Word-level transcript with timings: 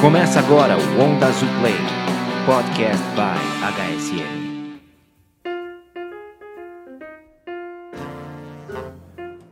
Começa 0.00 0.40
agora 0.40 0.76
o 0.76 1.00
Onda 1.00 1.26
Azul 1.26 1.48
Play, 1.58 1.74
podcast 2.44 3.02
by 3.14 3.40
HSM. 3.64 4.46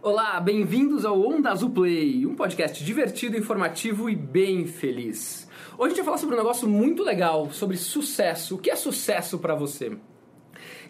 Olá, 0.02 0.38
bem-vindos 0.38 1.06
ao 1.06 1.18
Onda 1.18 1.50
Azul 1.50 1.70
Play, 1.70 2.26
um 2.26 2.34
podcast 2.34 2.84
divertido, 2.84 3.38
informativo 3.38 4.10
e 4.10 4.14
bem 4.14 4.66
feliz. 4.66 5.48
Hoje 5.78 5.86
a 5.86 5.88
gente 5.88 5.96
vai 5.96 6.04
falar 6.04 6.18
sobre 6.18 6.34
um 6.34 6.38
negócio 6.38 6.68
muito 6.68 7.02
legal, 7.02 7.50
sobre 7.50 7.78
sucesso. 7.78 8.56
O 8.56 8.58
que 8.58 8.70
é 8.70 8.76
sucesso 8.76 9.38
para 9.38 9.54
você? 9.54 9.96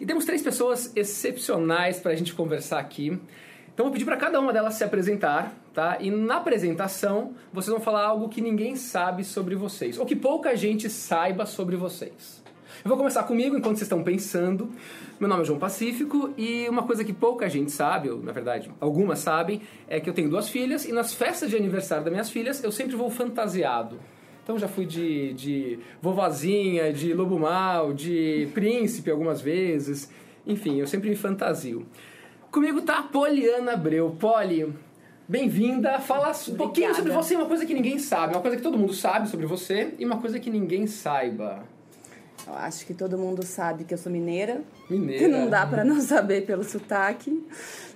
E 0.01 0.05
temos 0.05 0.25
três 0.25 0.41
pessoas 0.41 0.91
excepcionais 0.97 1.97
para 2.01 2.11
a 2.11 2.15
gente 2.15 2.33
conversar 2.33 2.79
aqui. 2.79 3.17
Então 3.73 3.85
vou 3.85 3.93
pedir 3.93 4.05
para 4.05 4.17
cada 4.17 4.37
uma 4.37 4.51
delas 4.51 4.73
se 4.73 4.83
apresentar, 4.83 5.55
tá? 5.75 5.97
E 5.99 6.09
na 6.09 6.37
apresentação 6.37 7.33
vocês 7.51 7.71
vão 7.71 7.83
falar 7.83 8.05
algo 8.05 8.29
que 8.29 8.41
ninguém 8.41 8.77
sabe 8.77 9.25
sobre 9.25 9.55
vocês, 9.55 9.99
ou 9.99 10.05
que 10.05 10.15
pouca 10.15 10.55
gente 10.55 10.89
saiba 10.89 11.45
sobre 11.45 11.75
vocês. 11.75 12.43
Eu 12.83 12.89
vou 12.89 12.97
começar 12.97 13.23
comigo 13.23 13.57
enquanto 13.57 13.77
vocês 13.77 13.83
estão 13.87 14.03
pensando. 14.03 14.69
Meu 15.19 15.27
nome 15.27 15.41
é 15.43 15.45
João 15.45 15.59
Pacífico 15.59 16.33
e 16.37 16.67
uma 16.69 16.83
coisa 16.83 17.03
que 17.03 17.13
pouca 17.13 17.49
gente 17.49 17.71
sabe, 17.71 18.09
ou 18.09 18.21
na 18.21 18.31
verdade 18.31 18.71
algumas 18.79 19.19
sabem, 19.19 19.61
é 19.87 19.99
que 19.99 20.09
eu 20.09 20.13
tenho 20.13 20.29
duas 20.29 20.49
filhas 20.49 20.85
e 20.85 20.91
nas 20.91 21.13
festas 21.13 21.49
de 21.49 21.57
aniversário 21.57 22.03
das 22.03 22.11
minhas 22.11 22.29
filhas 22.29 22.63
eu 22.63 22.71
sempre 22.71 22.95
vou 22.95 23.09
fantasiado. 23.09 23.99
Então 24.43 24.57
já 24.59 24.67
fui 24.67 24.85
de, 24.85 25.33
de 25.33 25.79
vovozinha, 26.01 26.93
de 26.93 27.13
lobo 27.13 27.39
mal, 27.39 27.93
de 27.93 28.47
príncipe 28.53 29.09
algumas 29.09 29.41
vezes. 29.41 30.11
Enfim, 30.45 30.79
eu 30.79 30.85
sempre 30.85 31.09
me 31.09 31.15
fantasio. 31.15 31.85
Comigo 32.51 32.81
tá 32.81 32.99
a 32.99 33.03
Poliana 33.03 33.73
Abreu. 33.73 34.15
Poli, 34.19 34.71
bem-vinda. 35.27 35.99
Fala 35.99 36.31
um 36.49 36.55
pouquinho 36.55 36.93
sobre 36.95 37.11
você, 37.11 37.35
uma 37.35 37.45
coisa 37.45 37.65
que 37.65 37.73
ninguém 37.73 37.99
sabe, 37.99 38.33
uma 38.33 38.41
coisa 38.41 38.57
que 38.57 38.63
todo 38.63 38.77
mundo 38.77 38.93
sabe 38.93 39.27
sobre 39.27 39.45
você 39.45 39.93
e 39.97 40.05
uma 40.05 40.17
coisa 40.19 40.39
que 40.39 40.49
ninguém 40.49 40.87
saiba. 40.87 41.63
Eu 42.47 42.53
acho 42.53 42.85
que 42.85 42.93
todo 42.93 43.17
mundo 43.17 43.43
sabe 43.43 43.85
que 43.85 43.93
eu 43.93 43.97
sou 43.97 44.11
mineira. 44.11 44.61
Mineira. 44.89 45.23
Que 45.23 45.27
não 45.27 45.49
dá 45.49 45.65
para 45.65 45.83
não 45.83 45.99
saber 45.99 46.45
pelo 46.45 46.63
sotaque. 46.63 47.43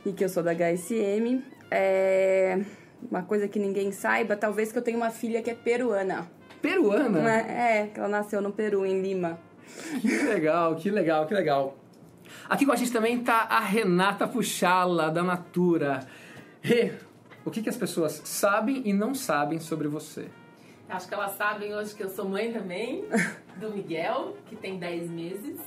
E 0.06 0.12
que 0.12 0.24
eu 0.24 0.30
sou 0.30 0.42
da 0.42 0.52
HSM. 0.54 1.44
É... 1.70 2.60
Uma 3.10 3.22
coisa 3.22 3.48
que 3.48 3.60
ninguém 3.60 3.92
saiba, 3.92 4.36
talvez 4.36 4.72
que 4.72 4.78
eu 4.78 4.82
tenho 4.82 4.98
uma 4.98 5.12
filha 5.12 5.42
que 5.42 5.50
é 5.50 5.54
peruana. 5.54 6.30
Peruana? 6.62 7.32
É, 7.32 7.88
que 7.88 8.00
ela 8.00 8.10
nasceu 8.10 8.42
no 8.42 8.52
Peru, 8.52 8.86
em 8.86 9.02
Lima. 9.02 9.40
Que 10.02 10.24
legal, 10.24 10.76
que 10.76 10.90
legal, 10.90 11.26
que 11.26 11.34
legal. 11.34 11.78
Aqui 12.50 12.66
com 12.66 12.72
a 12.72 12.76
gente 12.76 12.92
também 12.92 13.20
tá 13.20 13.48
a 13.50 13.60
Renata 13.60 14.28
Puxala, 14.28 15.10
da 15.10 15.24
Natura. 15.24 16.02
Rê, 16.62 16.92
o 17.46 17.52
que, 17.52 17.62
que 17.62 17.70
as 17.70 17.78
pessoas 17.78 18.22
sabem 18.26 18.82
e 18.86 18.94
não 18.94 19.14
sabem 19.16 19.60
sobre 19.60 19.88
você? 19.88 20.28
Acho 20.90 21.08
que 21.08 21.14
elas 21.14 21.32
sabem 21.38 21.74
hoje 21.76 21.94
que 21.94 22.04
eu 22.04 22.10
sou 22.10 22.28
mãe 22.28 22.52
também, 22.52 23.06
do 23.58 23.72
Miguel, 23.72 24.36
que 24.48 24.56
tem 24.56 24.78
10 24.80 25.10
meses. 25.10 25.60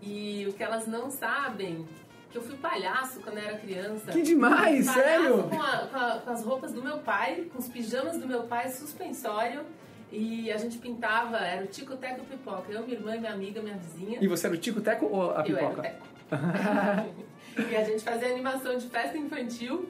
E 0.00 0.46
o 0.48 0.52
que 0.52 0.62
elas 0.62 0.86
não 0.86 1.10
sabem, 1.10 1.86
que 2.30 2.38
eu 2.38 2.42
fui 2.42 2.56
palhaço 2.56 3.20
quando 3.20 3.38
eu 3.38 3.44
era 3.48 3.58
criança. 3.58 4.10
Que 4.12 4.22
demais, 4.22 4.86
palhaço 4.86 4.92
sério? 5.08 5.42
Com, 5.44 5.60
a- 5.62 5.86
com 5.88 5.96
a- 5.96 6.20
com 6.24 6.30
as 6.30 6.44
roupas 6.44 6.72
do 6.72 6.82
meu 6.82 6.98
pai, 6.98 7.46
com 7.52 7.58
os 7.58 7.68
pijamas 7.68 8.18
do 8.18 8.26
meu 8.26 8.44
pai, 8.44 8.68
suspensório. 8.70 9.62
E 10.10 10.52
a 10.52 10.56
gente 10.58 10.78
pintava, 10.78 11.38
era 11.38 11.64
o 11.64 11.66
Tico 11.66 11.96
Teco 11.96 12.24
Pipoca. 12.26 12.70
Eu, 12.70 12.82
minha 12.84 12.96
irmã, 12.98 13.16
minha 13.16 13.32
amiga, 13.32 13.62
minha 13.62 13.76
vizinha. 13.76 14.18
E 14.20 14.28
você 14.28 14.46
era 14.46 14.54
o 14.54 14.58
Tico 14.58 14.80
Teco 14.80 15.06
ou 15.06 15.30
a 15.36 15.44
Eu 15.46 15.56
era 15.56 15.66
o 15.66 15.70
pipoca? 15.70 15.82
Teco. 15.82 16.06
e 17.70 17.76
a 17.76 17.84
gente 17.84 18.02
fazia 18.04 18.28
animação 18.28 18.76
de 18.76 18.86
festa 18.88 19.16
infantil 19.18 19.88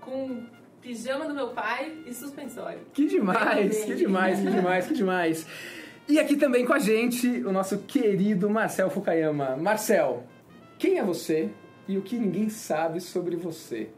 com 0.00 0.44
pijama 0.84 1.26
do 1.26 1.34
meu 1.34 1.48
pai 1.48 1.96
e 2.06 2.12
suspensório. 2.12 2.80
Que 2.92 3.06
demais, 3.06 3.84
que 3.84 3.94
demais, 3.94 4.38
que 4.38 4.50
demais, 4.50 4.86
que 4.86 4.94
demais. 4.94 5.46
E 6.06 6.18
aqui 6.18 6.36
também 6.36 6.66
com 6.66 6.74
a 6.74 6.78
gente 6.78 7.26
o 7.26 7.50
nosso 7.50 7.78
querido 7.78 8.50
Marcel 8.50 8.90
Fukayama. 8.90 9.56
Marcel, 9.56 10.24
quem 10.78 10.98
é 10.98 11.02
você 11.02 11.50
e 11.88 11.96
o 11.96 12.02
que 12.02 12.16
ninguém 12.16 12.50
sabe 12.50 13.00
sobre 13.00 13.34
você? 13.34 13.88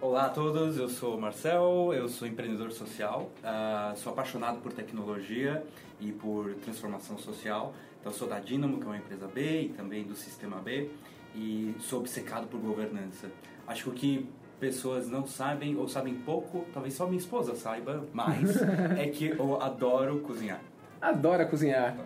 Olá 0.00 0.26
a 0.26 0.28
todos, 0.28 0.78
eu 0.78 0.88
sou 0.88 1.16
o 1.16 1.20
Marcel, 1.20 1.92
eu 1.92 2.08
sou 2.08 2.28
empreendedor 2.28 2.70
social, 2.70 3.28
ah, 3.42 3.92
sou 3.96 4.12
apaixonado 4.12 4.60
por 4.60 4.72
tecnologia 4.72 5.64
e 6.00 6.12
por 6.12 6.54
transformação 6.54 7.18
social. 7.18 7.74
Então 8.00 8.12
sou 8.12 8.28
da 8.28 8.38
Dynamo, 8.38 8.78
que 8.78 8.84
é 8.84 8.86
uma 8.86 8.96
empresa 8.96 9.26
B, 9.26 9.62
e 9.62 9.68
também 9.70 10.04
do 10.04 10.14
Sistema 10.14 10.58
B, 10.58 10.88
e 11.34 11.74
sou 11.80 11.98
obcecado 11.98 12.46
por 12.46 12.60
governança. 12.60 13.28
Acho 13.66 13.84
que 13.84 13.90
o 13.90 13.92
que 13.92 14.28
pessoas 14.62 15.10
não 15.10 15.26
sabem 15.26 15.76
ou 15.76 15.88
sabem 15.88 16.14
pouco, 16.14 16.64
talvez 16.72 16.94
só 16.94 17.04
minha 17.06 17.18
esposa 17.18 17.56
saiba 17.56 18.06
mais, 18.12 18.62
é 18.96 19.08
que 19.08 19.30
eu 19.30 19.60
adoro 19.60 20.20
cozinhar. 20.20 20.60
Adora 21.00 21.44
cozinhar. 21.44 21.96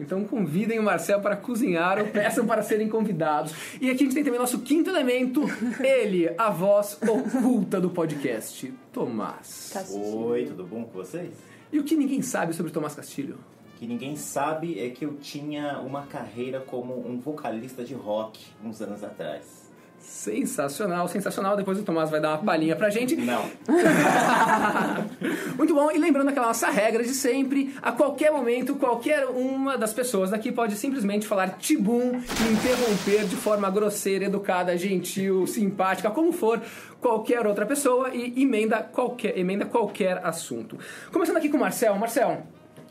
Então 0.00 0.24
convidem 0.24 0.78
o 0.78 0.82
Marcel 0.82 1.20
para 1.20 1.36
cozinhar 1.36 1.98
ou 1.98 2.06
peçam 2.06 2.46
para 2.46 2.62
serem 2.62 2.88
convidados. 2.88 3.52
E 3.78 3.90
aqui 3.90 4.04
a 4.04 4.06
gente 4.06 4.14
tem 4.14 4.24
também 4.24 4.40
nosso 4.40 4.60
quinto 4.60 4.88
elemento, 4.88 5.42
ele, 5.84 6.32
a 6.38 6.48
voz 6.48 6.98
oculta 7.02 7.78
do 7.78 7.90
podcast, 7.90 8.72
Tomás. 8.90 9.72
Castilho. 9.74 10.16
Oi, 10.28 10.46
tudo 10.46 10.64
bom 10.64 10.84
com 10.84 10.92
vocês? 10.92 11.34
E 11.70 11.78
o 11.78 11.84
que 11.84 11.94
ninguém 11.94 12.22
sabe 12.22 12.54
sobre 12.54 12.72
Tomás 12.72 12.94
Castilho? 12.94 13.36
O 13.74 13.78
que 13.78 13.86
ninguém 13.86 14.16
sabe 14.16 14.80
é 14.80 14.88
que 14.88 15.04
eu 15.04 15.16
tinha 15.16 15.78
uma 15.80 16.06
carreira 16.06 16.60
como 16.60 17.06
um 17.06 17.20
vocalista 17.20 17.84
de 17.84 17.92
rock 17.92 18.46
uns 18.64 18.80
anos 18.80 19.04
atrás. 19.04 19.67
Sensacional, 20.00 21.08
sensacional. 21.08 21.56
Depois 21.56 21.78
o 21.78 21.82
Tomás 21.82 22.10
vai 22.10 22.20
dar 22.20 22.30
uma 22.30 22.38
palhinha 22.38 22.76
pra 22.76 22.90
gente. 22.90 23.16
Não, 23.16 23.44
Muito 25.56 25.74
bom, 25.74 25.90
e 25.90 25.98
lembrando 25.98 26.28
aquela 26.28 26.48
nossa 26.48 26.68
regra 26.68 27.02
de 27.02 27.10
sempre, 27.10 27.74
a 27.82 27.92
qualquer 27.92 28.30
momento, 28.30 28.76
qualquer 28.76 29.26
uma 29.26 29.76
das 29.76 29.92
pessoas 29.92 30.30
daqui 30.30 30.52
pode 30.52 30.76
simplesmente 30.76 31.26
falar 31.26 31.58
tibum 31.58 32.12
e 32.12 32.52
interromper 32.52 33.26
de 33.26 33.36
forma 33.36 33.68
grosseira, 33.70 34.24
educada, 34.24 34.76
gentil, 34.76 35.46
simpática, 35.46 36.10
como 36.10 36.32
for, 36.32 36.60
qualquer 37.00 37.46
outra 37.46 37.66
pessoa 37.66 38.10
e 38.14 38.42
emenda 38.42 38.82
qualquer, 38.82 39.36
emenda 39.38 39.64
qualquer 39.64 40.24
assunto. 40.24 40.78
Começando 41.12 41.36
aqui 41.36 41.48
com 41.48 41.56
o 41.56 41.60
Marcel. 41.60 41.94
Marcel, 41.96 42.42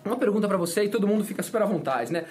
uma 0.06 0.18
pergunta 0.18 0.48
pra 0.48 0.58
você 0.58 0.84
e 0.84 0.90
todo 0.90 1.08
mundo 1.08 1.24
fica 1.24 1.44
super 1.44 1.62
à 1.62 1.66
vontade, 1.66 2.12
né? 2.12 2.26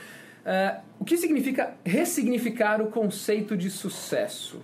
Ah, 0.48 0.80
o 1.00 1.04
que 1.04 1.16
significa 1.16 1.76
ressignificar 1.84 2.80
o 2.80 2.86
conceito 2.86 3.56
de 3.56 3.68
sucesso? 3.68 4.62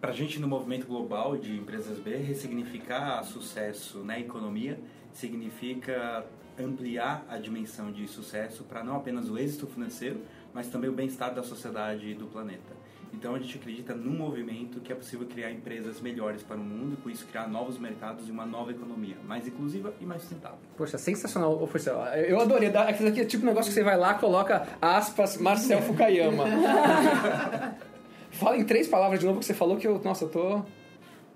Para 0.00 0.12
a 0.12 0.14
gente 0.14 0.38
no 0.38 0.46
movimento 0.46 0.86
global 0.86 1.36
de 1.36 1.56
empresas 1.56 1.98
B, 1.98 2.16
ressignificar 2.18 3.24
sucesso 3.24 4.04
na 4.04 4.20
economia 4.20 4.78
significa 5.12 6.24
ampliar 6.56 7.26
a 7.28 7.38
dimensão 7.38 7.90
de 7.90 8.06
sucesso 8.06 8.62
para 8.62 8.84
não 8.84 8.94
apenas 8.94 9.28
o 9.28 9.36
êxito 9.36 9.66
financeiro, 9.66 10.20
mas 10.54 10.68
também 10.68 10.88
o 10.88 10.92
bem-estar 10.92 11.34
da 11.34 11.42
sociedade 11.42 12.10
e 12.10 12.14
do 12.14 12.26
planeta. 12.26 12.76
Então 13.12 13.34
a 13.34 13.38
gente 13.38 13.56
acredita 13.56 13.94
num 13.94 14.12
movimento 14.12 14.80
que 14.80 14.92
é 14.92 14.94
possível 14.94 15.26
criar 15.26 15.50
empresas 15.50 16.00
melhores 16.00 16.42
para 16.42 16.56
o 16.56 16.60
mundo 16.60 16.94
e 16.94 16.96
com 17.02 17.10
isso 17.10 17.26
criar 17.26 17.48
novos 17.48 17.78
mercados 17.78 18.28
e 18.28 18.30
uma 18.30 18.46
nova 18.46 18.70
economia, 18.70 19.16
mais 19.26 19.46
inclusiva 19.46 19.92
e 20.00 20.04
mais 20.04 20.20
sustentável. 20.22 20.58
Poxa, 20.76 20.98
sensacional. 20.98 21.56
Ô, 21.56 21.66
Marcel, 21.66 21.98
Eu 22.26 22.40
adorei. 22.40 22.68
Aquilo 22.68 23.08
aqui 23.08 23.20
é 23.20 23.24
tipo 23.24 23.44
um 23.44 23.48
negócio 23.48 23.70
que 23.70 23.74
você 23.74 23.82
vai 23.82 23.96
lá, 23.96 24.14
coloca 24.14 24.66
aspas, 24.80 25.36
Marcel 25.36 25.82
Fukayama. 25.82 26.44
Fala 28.30 28.56
em 28.56 28.64
três 28.64 28.86
palavras 28.86 29.18
de 29.18 29.26
novo 29.26 29.40
que 29.40 29.46
você 29.46 29.54
falou 29.54 29.76
que 29.76 29.86
eu. 29.86 29.98
Nossa, 30.00 30.24
eu 30.24 30.28
tô. 30.28 30.62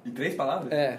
Em 0.05 0.11
três 0.11 0.35
palavras? 0.35 0.71
É. 0.73 0.99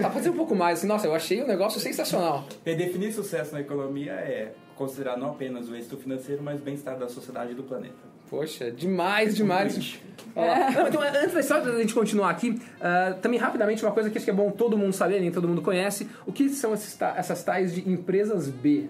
Tá 0.00 0.10
fazendo 0.10 0.34
um 0.34 0.36
pouco 0.36 0.54
mais. 0.54 0.82
Nossa, 0.84 1.06
eu 1.06 1.14
achei 1.14 1.42
o 1.42 1.46
negócio 1.46 1.80
sensacional. 1.80 2.46
Redefinir 2.64 3.12
sucesso 3.12 3.52
na 3.52 3.60
economia 3.60 4.12
é 4.12 4.54
considerar 4.76 5.16
não 5.16 5.30
apenas 5.30 5.68
o 5.68 5.74
êxito 5.74 5.96
financeiro, 5.96 6.42
mas 6.42 6.60
o 6.60 6.62
bem-estar 6.62 6.96
da 6.96 7.08
sociedade 7.08 7.52
e 7.52 7.54
do 7.54 7.64
planeta. 7.64 8.17
Poxa, 8.28 8.70
demais, 8.70 9.34
demais. 9.36 9.98
Ó, 10.36 10.44
não, 10.44 10.88
então, 10.88 11.02
antes 11.02 11.32
da 11.32 11.40
história 11.40 11.64
da 11.64 11.78
gente 11.78 11.94
continuar 11.94 12.30
aqui, 12.30 12.60
ah, 12.80 13.16
também 13.20 13.40
rapidamente 13.40 13.82
uma 13.84 13.92
coisa 13.92 14.10
que 14.10 14.18
acho 14.18 14.24
que 14.24 14.30
é 14.30 14.34
bom 14.34 14.50
todo 14.50 14.76
mundo 14.76 14.92
saber, 14.92 15.20
nem 15.20 15.32
todo 15.32 15.48
mundo 15.48 15.62
conhece. 15.62 16.08
O 16.26 16.32
que 16.32 16.48
são 16.48 16.74
esses 16.74 16.96
essas 17.16 17.42
tais 17.42 17.74
de 17.74 17.88
empresas 17.88 18.48
B? 18.48 18.88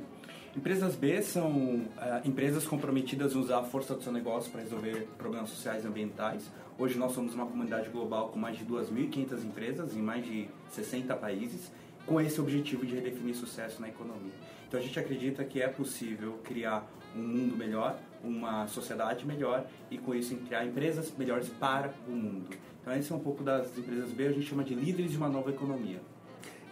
Empresas 0.56 0.96
B 0.96 1.23
são 1.23 1.82
ah, 1.96 2.20
empresas 2.25 2.67
comprometidas 2.67 3.35
em 3.35 3.38
usar 3.38 3.61
a 3.61 3.62
força 3.62 3.94
do 3.94 4.02
seu 4.02 4.12
negócio 4.12 4.50
para 4.50 4.61
resolver 4.61 5.08
problemas 5.17 5.50
sociais 5.50 5.85
e 5.85 5.87
ambientais. 5.87 6.50
Hoje 6.79 6.99
nós 6.99 7.12
somos 7.12 7.35
uma 7.35 7.46
comunidade 7.46 7.88
global 7.88 8.29
com 8.29 8.38
mais 8.38 8.58
de 8.58 8.64
2.500 8.64 9.44
empresas 9.44 9.96
em 9.96 10.02
mais 10.02 10.25
de 10.25 10.49
60 10.70 11.14
países, 11.17 11.73
com 12.06 12.20
esse 12.20 12.40
objetivo 12.40 12.85
de 12.85 12.94
redefinir 12.94 13.35
sucesso 13.35 13.81
na 13.81 13.88
economia. 13.88 14.32
Então 14.67 14.79
a 14.79 14.82
gente 14.82 14.99
acredita 14.99 15.44
que 15.44 15.62
é 15.62 15.69
possível 15.69 16.38
criar 16.44 16.87
um 17.16 17.20
mundo 17.20 17.56
melhor, 17.56 17.99
uma 18.22 18.66
sociedade 18.66 19.26
melhor 19.26 19.64
e 19.90 19.99
com 19.99 20.14
isso 20.14 20.34
criar 20.46 20.64
empresas 20.64 21.12
melhores 21.16 21.49
para 21.49 21.93
o 22.06 22.12
mundo. 22.12 22.46
Então 22.81 22.94
esse 22.94 23.12
é 23.12 23.14
um 23.14 23.20
pouco 23.20 23.43
das 23.44 23.76
empresas 23.76 24.10
B, 24.10 24.26
a 24.26 24.32
gente 24.32 24.46
chama 24.46 24.64
de 24.64 24.75
líderes 24.75 25.12
de 25.12 25.16
uma 25.16 25.28
nova 25.28 25.50
economia. 25.50 26.00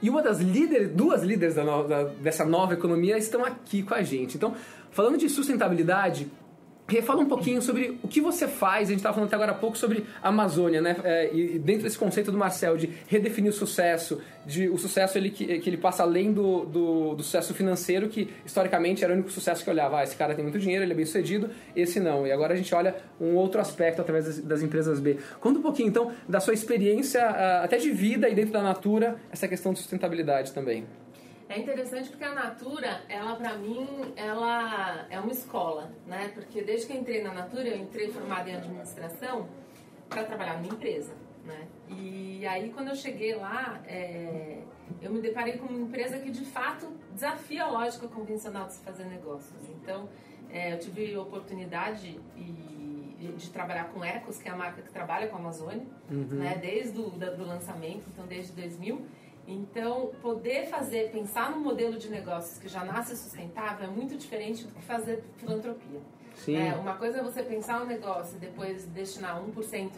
E 0.02 0.10
uma 0.10 0.22
das 0.22 0.40
líderes, 0.40 0.90
duas 0.90 1.22
líderes 1.22 1.54
da 1.54 2.04
dessa 2.20 2.44
nova 2.44 2.74
economia 2.74 3.16
estão 3.16 3.44
aqui 3.44 3.82
com 3.82 3.94
a 3.94 4.02
gente. 4.02 4.36
Então, 4.36 4.54
falando 4.90 5.16
de 5.16 5.28
sustentabilidade, 5.28 6.30
fala 7.02 7.20
um 7.20 7.26
pouquinho 7.26 7.60
sobre 7.60 7.98
o 8.02 8.08
que 8.08 8.20
você 8.20 8.46
faz. 8.46 8.88
A 8.88 8.90
gente 8.92 8.98
estava 8.98 9.14
falando 9.14 9.28
até 9.28 9.36
agora 9.36 9.52
há 9.52 9.54
pouco 9.54 9.76
sobre 9.76 10.04
a 10.22 10.28
Amazônia, 10.28 10.80
né? 10.80 10.96
É, 11.02 11.34
e 11.34 11.58
dentro 11.58 11.82
desse 11.82 11.98
conceito 11.98 12.30
do 12.30 12.38
Marcel 12.38 12.76
de 12.76 12.90
redefinir 13.08 13.50
o 13.50 13.52
sucesso, 13.52 14.20
de 14.46 14.68
o 14.68 14.78
sucesso 14.78 15.18
ele, 15.18 15.30
que, 15.30 15.58
que 15.58 15.68
ele 15.68 15.76
passa 15.76 16.04
além 16.04 16.32
do, 16.32 16.64
do, 16.64 17.14
do, 17.16 17.22
sucesso 17.24 17.52
financeiro, 17.54 18.08
que 18.08 18.30
historicamente 18.44 19.02
era 19.02 19.12
o 19.12 19.16
único 19.16 19.30
sucesso 19.30 19.64
que 19.64 19.70
olhava. 19.70 19.98
Ah, 19.98 20.04
esse 20.04 20.14
cara 20.14 20.34
tem 20.34 20.44
muito 20.44 20.58
dinheiro, 20.58 20.84
ele 20.84 20.92
é 20.92 20.96
bem 20.96 21.04
sucedido, 21.04 21.50
esse 21.74 21.98
não. 21.98 22.26
E 22.26 22.30
agora 22.30 22.54
a 22.54 22.56
gente 22.56 22.72
olha 22.72 22.94
um 23.20 23.34
outro 23.34 23.60
aspecto 23.60 24.00
através 24.00 24.24
das, 24.24 24.38
das 24.38 24.62
empresas 24.62 25.00
B. 25.00 25.18
Conta 25.40 25.58
um 25.58 25.62
pouquinho 25.62 25.88
então 25.88 26.12
da 26.28 26.38
sua 26.38 26.54
experiência, 26.54 27.24
ah, 27.24 27.64
até 27.64 27.78
de 27.78 27.90
vida 27.90 28.28
e 28.28 28.34
dentro 28.34 28.52
da 28.52 28.62
Natura, 28.62 29.16
essa 29.32 29.48
questão 29.48 29.72
de 29.72 29.80
sustentabilidade 29.80 30.52
também. 30.52 30.84
É 31.48 31.58
interessante 31.58 32.08
porque 32.08 32.24
a 32.24 32.34
Natura, 32.34 33.02
ela 33.08 33.36
para 33.36 33.56
mim, 33.56 34.12
ela 34.16 35.06
é 35.08 35.18
uma 35.20 35.30
escola, 35.30 35.92
né? 36.06 36.30
Porque 36.34 36.62
desde 36.62 36.86
que 36.86 36.92
eu 36.92 37.00
entrei 37.00 37.22
na 37.22 37.32
Natura, 37.32 37.68
eu 37.68 37.76
entrei 37.76 38.10
formada 38.10 38.50
em 38.50 38.56
administração 38.56 39.48
para 40.08 40.24
trabalhar 40.24 40.60
numa 40.60 40.74
empresa, 40.74 41.14
né? 41.44 41.68
E 41.88 42.44
aí 42.46 42.70
quando 42.70 42.88
eu 42.88 42.96
cheguei 42.96 43.36
lá, 43.36 43.80
é, 43.86 44.62
eu 45.00 45.12
me 45.12 45.20
deparei 45.20 45.56
com 45.56 45.66
uma 45.66 45.86
empresa 45.86 46.18
que 46.18 46.30
de 46.30 46.44
fato 46.44 46.92
desafia 47.12 47.64
a 47.64 47.68
lógica 47.68 48.08
convencional 48.08 48.66
de 48.66 48.74
se 48.74 48.84
fazer 48.84 49.04
negócios. 49.04 49.68
Então, 49.68 50.08
é, 50.50 50.72
eu 50.72 50.78
tive 50.78 51.14
a 51.14 51.20
oportunidade 51.20 52.20
e, 52.36 52.76
de 53.36 53.50
trabalhar 53.50 53.88
com 53.92 54.04
Ecos, 54.04 54.38
que 54.38 54.48
é 54.48 54.52
a 54.52 54.56
marca 54.56 54.82
que 54.82 54.90
trabalha 54.90 55.26
com 55.26 55.36
a 55.36 55.38
Amazônia, 55.38 55.84
uhum. 56.10 56.26
né? 56.30 56.56
Desde 56.60 56.98
o 56.98 57.10
do 57.10 57.44
lançamento, 57.44 58.04
então 58.12 58.26
desde 58.26 58.52
2000. 58.52 59.04
Então, 59.46 60.10
poder 60.20 60.66
fazer, 60.66 61.10
pensar 61.12 61.50
num 61.50 61.60
modelo 61.60 61.96
de 61.98 62.10
negócios 62.10 62.58
que 62.58 62.68
já 62.68 62.84
nasce 62.84 63.16
sustentável 63.16 63.86
é 63.86 63.90
muito 63.90 64.16
diferente 64.16 64.64
do 64.64 64.72
que 64.74 64.82
fazer 64.82 65.22
filantropia. 65.36 66.00
Sim. 66.34 66.56
É, 66.56 66.74
uma 66.74 66.96
coisa 66.96 67.18
é 67.18 67.22
você 67.22 67.42
pensar 67.42 67.82
um 67.82 67.86
negócio 67.86 68.36
e 68.36 68.40
depois 68.40 68.84
destinar 68.86 69.40
1% 69.42 69.90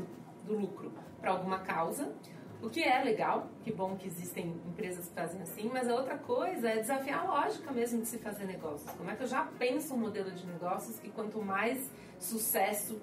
do 0.44 0.58
lucro 0.58 0.92
para 1.20 1.30
alguma 1.30 1.60
causa, 1.60 2.12
o 2.60 2.68
que 2.68 2.82
é 2.82 3.02
legal, 3.02 3.48
que 3.62 3.72
bom 3.72 3.96
que 3.96 4.08
existem 4.08 4.60
empresas 4.66 5.06
que 5.08 5.14
fazem 5.14 5.40
assim, 5.40 5.70
mas 5.72 5.88
a 5.88 5.94
outra 5.94 6.18
coisa 6.18 6.68
é 6.68 6.76
desafiar 6.76 7.24
a 7.24 7.40
lógica 7.42 7.70
mesmo 7.72 8.02
de 8.02 8.08
se 8.08 8.18
fazer 8.18 8.46
negócios. 8.46 8.90
Como 8.92 9.08
é 9.08 9.14
que 9.14 9.22
eu 9.22 9.28
já 9.28 9.44
penso 9.58 9.94
um 9.94 9.98
modelo 9.98 10.30
de 10.32 10.44
negócios 10.46 10.98
que 10.98 11.08
quanto 11.08 11.40
mais 11.40 11.90
sucesso 12.18 13.00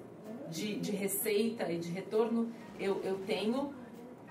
de, 0.50 0.78
de 0.78 0.92
receita 0.92 1.70
e 1.72 1.78
de 1.78 1.90
retorno 1.90 2.52
eu, 2.78 3.02
eu 3.02 3.18
tenho, 3.26 3.72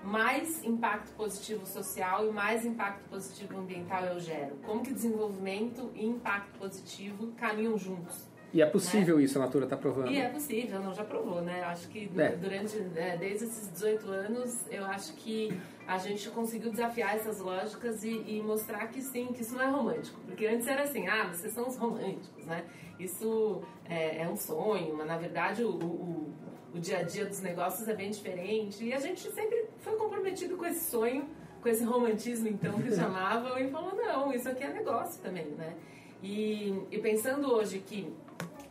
mais 0.06 0.64
impacto 0.64 1.12
positivo 1.12 1.66
social 1.66 2.26
e 2.26 2.30
mais 2.30 2.64
impacto 2.64 3.08
positivo 3.08 3.58
ambiental 3.58 4.04
eu 4.04 4.20
gero? 4.20 4.56
Como 4.64 4.82
que 4.82 4.94
desenvolvimento 4.94 5.90
e 5.94 6.06
impacto 6.06 6.58
positivo 6.58 7.32
caminham 7.36 7.76
juntos? 7.76 8.26
E 8.52 8.62
é 8.62 8.66
possível 8.66 9.18
né? 9.18 9.24
isso, 9.24 9.36
a 9.38 9.42
Natura 9.42 9.64
está 9.64 9.76
provando. 9.76 10.10
E 10.10 10.18
é 10.18 10.28
possível, 10.28 10.80
não, 10.80 10.94
já 10.94 11.04
provou, 11.04 11.42
né? 11.42 11.62
Acho 11.64 11.88
que 11.88 12.10
é. 12.16 12.28
durante, 12.36 12.78
é, 12.94 13.16
desde 13.16 13.44
esses 13.44 13.70
18 13.72 14.10
anos, 14.10 14.64
eu 14.70 14.84
acho 14.86 15.12
que 15.14 15.52
a 15.86 15.98
gente 15.98 16.30
conseguiu 16.30 16.70
desafiar 16.70 17.16
essas 17.16 17.38
lógicas 17.40 18.02
e, 18.02 18.24
e, 18.26 18.42
mostrar 18.42 18.86
que 18.86 19.02
sim, 19.02 19.26
que 19.26 19.42
isso 19.42 19.54
não 19.54 19.62
é 19.62 19.68
romântico. 19.68 20.18
Porque 20.24 20.46
antes 20.46 20.66
era 20.66 20.84
assim, 20.84 21.06
ah, 21.06 21.28
vocês 21.32 21.52
são 21.52 21.66
os 21.66 21.76
românticos, 21.76 22.46
né? 22.46 22.64
Isso 22.98 23.62
é, 23.84 24.22
é 24.22 24.28
um 24.28 24.36
sonho, 24.36 24.96
mas 24.96 25.06
na 25.06 25.18
verdade 25.18 25.62
o, 25.62 25.70
o, 25.70 26.34
o 26.74 26.78
dia 26.78 26.98
a 26.98 27.02
dia 27.02 27.24
dos 27.24 27.40
negócios 27.40 27.88
é 27.88 27.94
bem 27.94 28.10
diferente. 28.10 28.84
E 28.84 28.92
a 28.92 28.98
gente 28.98 29.30
sempre 29.32 29.66
foi 29.78 29.96
comprometido 29.96 30.56
com 30.56 30.64
esse 30.66 30.90
sonho, 30.90 31.28
com 31.60 31.68
esse 31.68 31.84
romantismo, 31.84 32.48
então, 32.48 32.80
que 32.80 32.92
chamavam, 32.94 33.58
e 33.58 33.70
falou: 33.70 33.94
não, 33.94 34.32
isso 34.32 34.48
aqui 34.48 34.64
é 34.64 34.72
negócio 34.72 35.22
também, 35.22 35.46
né? 35.46 35.74
E, 36.22 36.82
e 36.90 36.98
pensando 36.98 37.52
hoje 37.52 37.78
que 37.78 38.12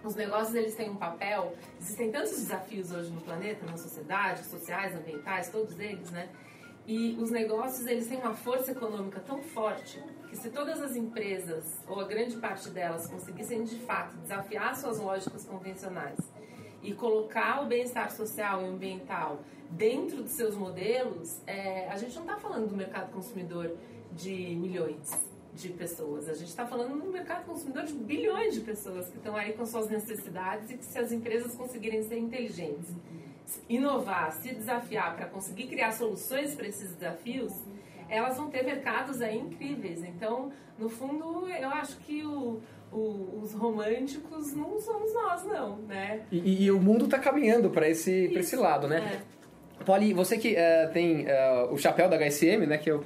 os 0.04 0.16
negócios 0.16 0.56
eles 0.56 0.76
têm 0.76 0.90
um 0.90 0.96
papel, 0.96 1.56
existem 1.80 2.12
tantos 2.12 2.32
desafios 2.32 2.92
hoje 2.92 3.10
no 3.12 3.22
planeta, 3.22 3.66
na 3.66 3.78
sociedade, 3.78 4.44
sociais, 4.44 4.96
ambientais, 4.96 5.50
todos 5.50 5.80
eles, 5.80 6.12
né? 6.12 6.30
E 6.88 7.18
os 7.20 7.32
negócios 7.32 7.88
eles 7.88 8.08
têm 8.08 8.20
uma 8.20 8.36
força 8.36 8.72
econômica 8.72 9.20
tão 9.20 9.42
forte 9.42 10.00
que 10.30 10.36
se 10.36 10.52
todas 10.52 10.80
as 10.82 10.96
empresas 10.96 11.80
ou 11.88 12.00
a 12.00 12.04
grande 12.04 12.38
parte 12.38 12.70
delas 12.70 13.08
conseguissem 13.08 13.64
de 13.64 13.78
fato 13.80 14.16
desafiar 14.18 14.76
suas 14.76 15.00
lógicas 15.00 15.46
convencionais 15.46 16.20
e 16.86 16.94
colocar 16.94 17.64
o 17.64 17.66
bem-estar 17.66 18.12
social 18.12 18.62
e 18.62 18.66
ambiental 18.66 19.40
dentro 19.72 20.22
dos 20.22 20.32
seus 20.32 20.56
modelos, 20.56 21.42
é, 21.48 21.90
a 21.90 21.98
gente 21.98 22.16
não 22.16 22.22
está 22.22 22.38
falando 22.38 22.70
do 22.70 22.76
mercado 22.76 23.12
consumidor 23.12 23.76
de 24.14 24.56
milhões 24.56 25.10
de 25.54 25.70
pessoas. 25.70 26.30
A 26.30 26.34
gente 26.34 26.50
está 26.50 26.66
falando 26.66 27.02
do 27.02 27.12
mercado 27.12 27.46
consumidor 27.46 27.84
de 27.84 27.94
bilhões 27.94 28.54
de 28.54 28.62
pessoas 28.62 29.08
que 29.10 29.18
estão 29.18 29.36
aí 29.36 29.54
com 29.54 29.66
suas 29.66 29.90
necessidades 29.90 30.70
e 30.70 30.78
que 30.78 30.86
se 30.86 31.00
as 31.00 31.12
empresas 31.12 31.56
conseguirem 31.56 32.04
ser 32.04 32.20
inteligentes, 32.20 32.94
inovar, 33.68 34.32
se 34.34 34.54
desafiar 34.54 35.16
para 35.16 35.26
conseguir 35.26 35.68
criar 35.68 35.92
soluções 35.92 36.54
para 36.54 36.68
esses 36.68 36.94
desafios, 36.94 37.54
elas 38.08 38.38
vão 38.38 38.50
ter 38.50 38.64
mercados 38.64 39.22
aí 39.22 39.38
incríveis. 39.38 40.04
Então, 40.04 40.52
no 40.78 40.90
fundo, 40.90 41.48
eu 41.50 41.70
acho 41.70 41.98
que 42.00 42.24
o, 42.24 42.62
o, 42.96 43.42
os 43.44 43.54
românticos 43.54 44.54
não 44.54 44.80
somos 44.80 45.14
nós, 45.14 45.44
não, 45.46 45.78
né? 45.80 46.22
E, 46.32 46.66
e 46.66 46.72
o 46.72 46.80
mundo 46.80 47.06
está 47.06 47.20
caminhando 47.20 47.70
para 47.70 47.90
esse, 47.90 48.32
esse 48.34 48.56
lado, 48.56 48.88
né? 48.88 49.22
É. 49.22 49.84
Polly, 49.84 50.14
você 50.14 50.38
que 50.38 50.54
uh, 50.54 50.92
tem 50.94 51.26
uh, 51.26 51.72
o 51.74 51.78
chapéu 51.78 52.10
da 52.10 52.18
HSM, 52.18 52.66
né? 52.66 52.78
Que 52.78 52.90
eu 52.90 53.04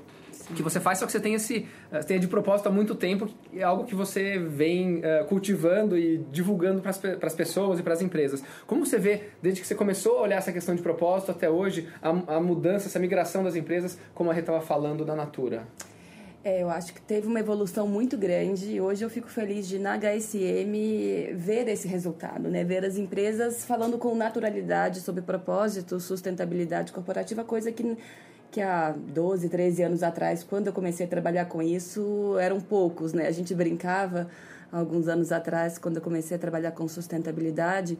que 0.56 0.64
você 0.64 0.80
faz, 0.80 0.98
só 0.98 1.06
que 1.06 1.12
você 1.12 1.20
tem 1.20 1.36
esse 1.36 1.68
uh, 1.92 2.04
tem 2.06 2.20
de 2.20 2.28
propósito 2.28 2.68
há 2.68 2.72
muito 2.72 2.96
tempo, 2.96 3.30
é 3.56 3.62
algo 3.62 3.86
que 3.86 3.94
você 3.94 4.40
vem 4.40 4.98
uh, 4.98 5.26
cultivando 5.28 5.98
e 5.98 6.18
divulgando 6.32 6.82
para 6.82 7.28
as 7.28 7.36
pessoas 7.36 7.80
e 7.80 7.84
para 7.84 7.94
as 7.94 8.02
empresas. 8.02 8.44
Como 8.66 8.86
você 8.86 8.98
vê, 8.98 9.24
desde 9.42 9.62
que 9.62 9.68
você 9.68 9.76
começou 9.76 10.18
a 10.18 10.22
olhar 10.22 10.38
essa 10.38 10.52
questão 10.52 10.76
de 10.76 10.82
propósito 10.82 11.32
até 11.32 11.50
hoje, 11.50 11.88
a, 12.02 12.10
a 12.36 12.40
mudança, 12.40 12.88
essa 12.88 13.00
migração 13.00 13.44
das 13.44 13.56
empresas, 13.56 14.00
como 14.14 14.32
a 14.32 14.34
Rê 14.34 14.40
estava 14.40 14.62
falando 14.62 15.06
da 15.06 15.16
Natura? 15.16 15.68
É, 16.50 16.64
eu 16.64 16.70
acho 16.72 16.94
que 16.96 17.02
teve 17.02 17.28
uma 17.28 17.40
evolução 17.40 17.88
muito 17.88 18.18
grande 18.18 18.72
e 18.72 18.82
hoje 18.82 19.06
eu 19.06 19.10
fico 19.10 19.28
feliz 19.28 19.68
de, 19.68 19.78
na 19.78 19.96
HSM, 19.96 21.36
ver 21.36 21.68
esse 21.68 21.88
resultado, 21.88 22.50
né? 22.50 22.64
Ver 22.64 22.84
as 22.84 22.98
empresas 22.98 23.64
falando 23.64 24.00
com 24.00 24.16
naturalidade 24.16 25.02
sobre 25.02 25.22
propósito, 25.22 26.00
sustentabilidade 26.00 26.92
corporativa, 26.92 27.44
coisa 27.44 27.72
que, 27.72 27.96
que 28.50 28.62
há 28.62 28.96
12, 28.98 29.48
13 29.48 29.84
anos 29.84 30.02
atrás, 30.02 30.44
quando 30.44 30.66
eu 30.66 30.74
comecei 30.74 31.06
a 31.06 31.10
trabalhar 31.10 31.46
com 31.46 31.62
isso, 31.62 32.36
eram 32.40 32.60
poucos, 32.60 33.14
né? 33.14 33.28
A 33.28 33.32
gente 33.32 33.54
brincava 33.54 34.28
alguns 34.72 35.08
anos 35.08 35.32
atrás, 35.32 35.78
quando 35.78 35.98
eu 35.98 36.02
comecei 36.02 36.36
a 36.36 36.40
trabalhar 36.40 36.72
com 36.72 36.88
sustentabilidade, 36.88 37.96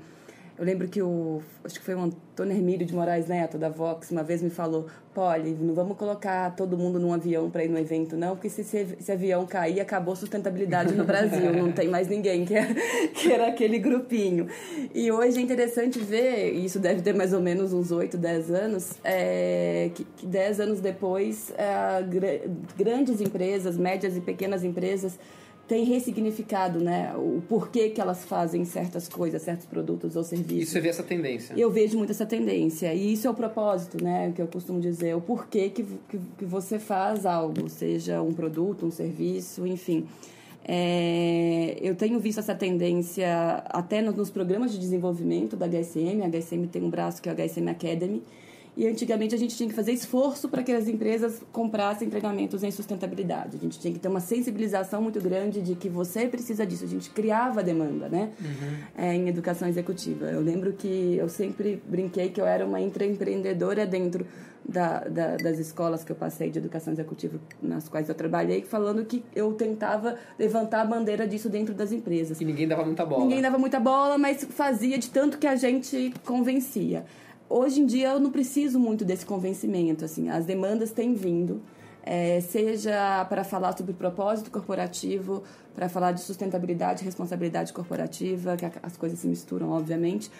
eu 0.60 0.66
lembro 0.66 0.90
que 0.90 1.02
o. 1.02 1.42
Acho 1.64 1.80
que 1.80 1.86
foi 1.86 1.96
o 1.96 2.02
Antônio 2.02 2.52
Hermílio 2.52 2.86
de 2.86 2.94
Moraes 2.94 3.28
Neto, 3.28 3.58
da 3.58 3.70
Vox, 3.70 4.12
uma 4.12 4.24
vez 4.24 4.42
me 4.42 4.50
falou: 4.50 4.88
Poli, 5.14 5.52
não 5.52 5.74
vamos 5.74 5.96
colocar 5.96 6.54
todo 6.54 6.78
mundo 6.78 7.00
num 7.00 7.14
avião 7.14 7.50
para 7.50 7.64
ir 7.64 7.70
no 7.70 7.80
evento, 7.80 8.18
não, 8.18 8.36
porque 8.36 8.50
se 8.50 8.62
esse 8.62 9.10
avião 9.10 9.46
cair, 9.46 9.80
acabou 9.80 10.12
a 10.12 10.18
sustentabilidade 10.18 10.94
no 10.96 11.06
Brasil, 11.06 11.54
não 11.54 11.72
tem 11.72 11.88
mais 11.88 12.10
ninguém, 12.10 12.44
que, 12.44 12.56
é, 12.56 12.68
que 13.16 13.32
era 13.32 13.48
aquele 13.48 13.80
grupinho. 13.80 14.48
E 14.94 15.10
hoje 15.10 15.40
é 15.40 15.42
interessante 15.42 15.98
ver, 15.98 16.54
e 16.54 16.66
isso 16.66 16.78
deve 16.78 17.02
ter 17.02 17.14
mais 17.14 17.32
ou 17.32 17.40
menos 17.40 17.72
uns 17.72 17.90
8, 17.90 18.18
10 18.18 18.52
anos, 18.52 18.96
é, 19.02 19.92
que, 19.96 20.04
que 20.04 20.26
10 20.26 20.60
anos 20.60 20.82
depois, 20.82 21.54
é, 21.58 22.04
grandes 22.78 23.22
empresas, 23.22 23.78
médias 23.78 24.18
e 24.18 24.20
pequenas 24.20 24.66
empresas, 24.66 25.18
tem 25.70 25.86
ressignificado, 25.86 26.80
né? 26.80 27.14
O 27.16 27.44
porquê 27.48 27.92
que 27.92 28.02
elas 28.02 28.26
fazem 28.26 28.66
certas 28.66 29.08
coisas, 29.08 29.40
certos 29.44 29.68
produtos 29.68 30.16
ou 30.16 30.24
serviços. 30.24 30.64
E 30.64 30.66
você 30.66 30.82
vê 30.82 30.90
essa 30.90 31.04
tendência? 31.04 31.54
Eu 31.56 31.70
vejo 31.70 31.96
muito 31.96 32.10
essa 32.10 32.26
tendência. 32.26 32.92
E 32.92 33.14
isso 33.14 33.28
é 33.28 33.30
o 33.30 33.36
propósito, 33.36 34.04
né? 34.04 34.32
Que 34.36 34.42
eu 34.42 34.48
costumo 34.48 34.82
dizer. 34.82 35.16
O 35.16 35.22
porquê 35.22 35.70
que, 35.70 35.84
que, 35.84 36.20
que 36.40 36.44
você 36.46 36.80
faz 36.80 37.24
algo, 37.24 37.70
seja 37.70 38.20
um 38.20 38.34
produto, 38.34 38.88
um 38.88 38.92
serviço, 38.92 39.68
enfim. 39.68 40.08
É, 40.66 41.78
eu 41.80 41.94
tenho 41.94 42.20
visto 42.20 42.40
essa 42.40 42.56
tendência 42.56 43.64
até 43.66 44.02
nos, 44.02 44.16
nos 44.16 44.32
programas 44.32 44.72
de 44.72 44.80
desenvolvimento 44.80 45.56
da 45.56 45.68
HSM. 45.68 46.24
A 46.24 46.30
HSM 46.30 46.66
tem 46.66 46.84
um 46.84 46.90
braço 46.90 47.22
que 47.22 47.30
é 47.30 47.32
o 47.32 47.36
HSM 47.36 47.70
Academy 47.70 48.24
e 48.80 48.88
antigamente 48.88 49.36
a 49.36 49.38
gente 49.38 49.58
tinha 49.58 49.68
que 49.68 49.76
fazer 49.76 49.92
esforço 49.92 50.48
para 50.48 50.64
que 50.64 50.72
as 50.72 50.88
empresas 50.88 51.42
comprassem 51.52 52.10
treinamentos 52.10 52.64
em 52.64 52.72
sustentabilidade. 52.72 53.58
A 53.58 53.60
gente 53.60 53.78
tinha 53.78 53.94
que 53.94 54.00
ter 54.00 54.08
uma 54.08 54.22
sensibilização 54.22 55.02
muito 55.02 55.20
grande 55.20 55.62
de 55.62 55.76
que 55.76 55.90
você 55.90 56.28
precisa 56.30 56.66
disso. 56.66 56.86
A 56.86 56.88
gente 56.88 57.10
criava 57.10 57.62
demanda, 57.62 58.08
né? 58.08 58.32
Uhum. 58.40 58.78
É, 58.98 59.14
em 59.14 59.28
educação 59.28 59.68
executiva. 59.68 60.28
Eu 60.28 60.40
lembro 60.40 60.72
que 60.72 61.18
eu 61.18 61.28
sempre 61.28 61.84
brinquei 61.90 62.30
que 62.30 62.40
eu 62.40 62.46
era 62.46 62.66
uma 62.66 62.80
intraempreendedora 62.80 63.86
dentro 63.86 64.26
da, 64.64 65.00
da, 65.00 65.36
das 65.36 65.60
escolas 65.60 66.06
que 66.06 66.14
eu 66.14 66.16
passei 66.16 66.50
de 66.50 66.60
educação 66.60 66.94
executiva 66.94 67.38
nas 67.62 67.90
quais 67.90 68.08
eu 68.08 68.16
trabalhei, 68.16 68.62
falando 68.62 69.04
que 69.04 69.26
eu 69.36 69.52
tentava 69.56 70.16
levantar 70.38 70.84
a 70.84 70.86
bandeira 70.86 71.28
disso 71.28 71.50
dentro 71.50 71.74
das 71.74 71.92
empresas. 71.92 72.40
E 72.40 72.46
ninguém 72.46 72.66
dava 72.66 72.86
muita 72.86 73.06
bola. 73.06 73.24
Ninguém 73.24 73.42
dava 73.42 73.58
muita 73.58 73.78
bola, 73.78 74.18
mas 74.18 74.46
fazia 74.46 74.98
de 74.98 75.10
tanto 75.10 75.38
que 75.38 75.48
a 75.48 75.58
gente 75.58 76.14
convencia 76.24 77.04
hoje 77.50 77.82
em 77.82 77.86
dia 77.86 78.10
eu 78.10 78.20
não 78.20 78.32
preciso 78.32 78.80
muito 78.80 79.04
desse 79.04 79.26
convencimento, 79.26 80.06
assim, 80.06 80.30
as 80.30 80.46
demandas 80.46 80.92
têm 80.92 81.14
vindo. 81.14 81.62
é, 82.04 82.42
seja 82.42 83.26
para 83.26 83.44
falar 83.44 83.78
sobre 83.78 83.94
propósito 83.94 84.50
corporativo, 84.50 85.44
para 85.76 85.90
falar 85.90 86.12
de 86.12 86.22
sustentabilidade 86.22 87.04
responsabilidade 87.04 87.74
corporativa, 87.74 88.56
que 88.58 88.66
as 88.82 88.98
coisas 88.98 89.20
se 89.20 89.28
misturam, 89.28 89.70
obviamente, 89.70 90.32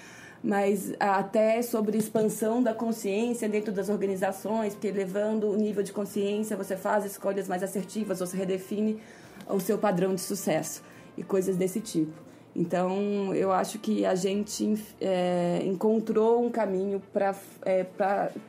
mas 0.44 0.94
até 1.00 1.62
sobre 1.62 1.98
expansão 1.98 2.64
da 2.64 2.74
consciência 2.74 3.48
dentro 3.50 3.74
das 3.74 3.90
organizações, 3.90 4.74
porque 4.74 4.90
levando 4.90 5.50
o 5.50 5.56
nível 5.56 5.84
de 5.84 5.92
consciência, 5.92 6.56
você 6.56 6.78
faz 6.78 7.06
escolhas 7.06 7.48
mais 7.48 7.62
assertivas, 7.62 8.20
você 8.20 8.38
redefine 8.38 9.00
o 9.48 9.60
seu 9.60 9.78
padrão 9.78 10.16
de 10.16 10.22
sucesso 10.22 10.82
e 11.18 11.24
coisas 11.24 11.58
desse 11.58 11.82
tipo. 11.82 12.29
Então, 12.60 13.34
eu 13.34 13.54
acho 13.54 13.80
que 13.80 14.06
a 14.06 14.16
gente 14.16 14.78
é, 15.00 15.62
encontrou 15.64 16.46
um 16.46 16.50
caminho 16.50 17.02
para 17.14 17.34
é, 17.66 17.86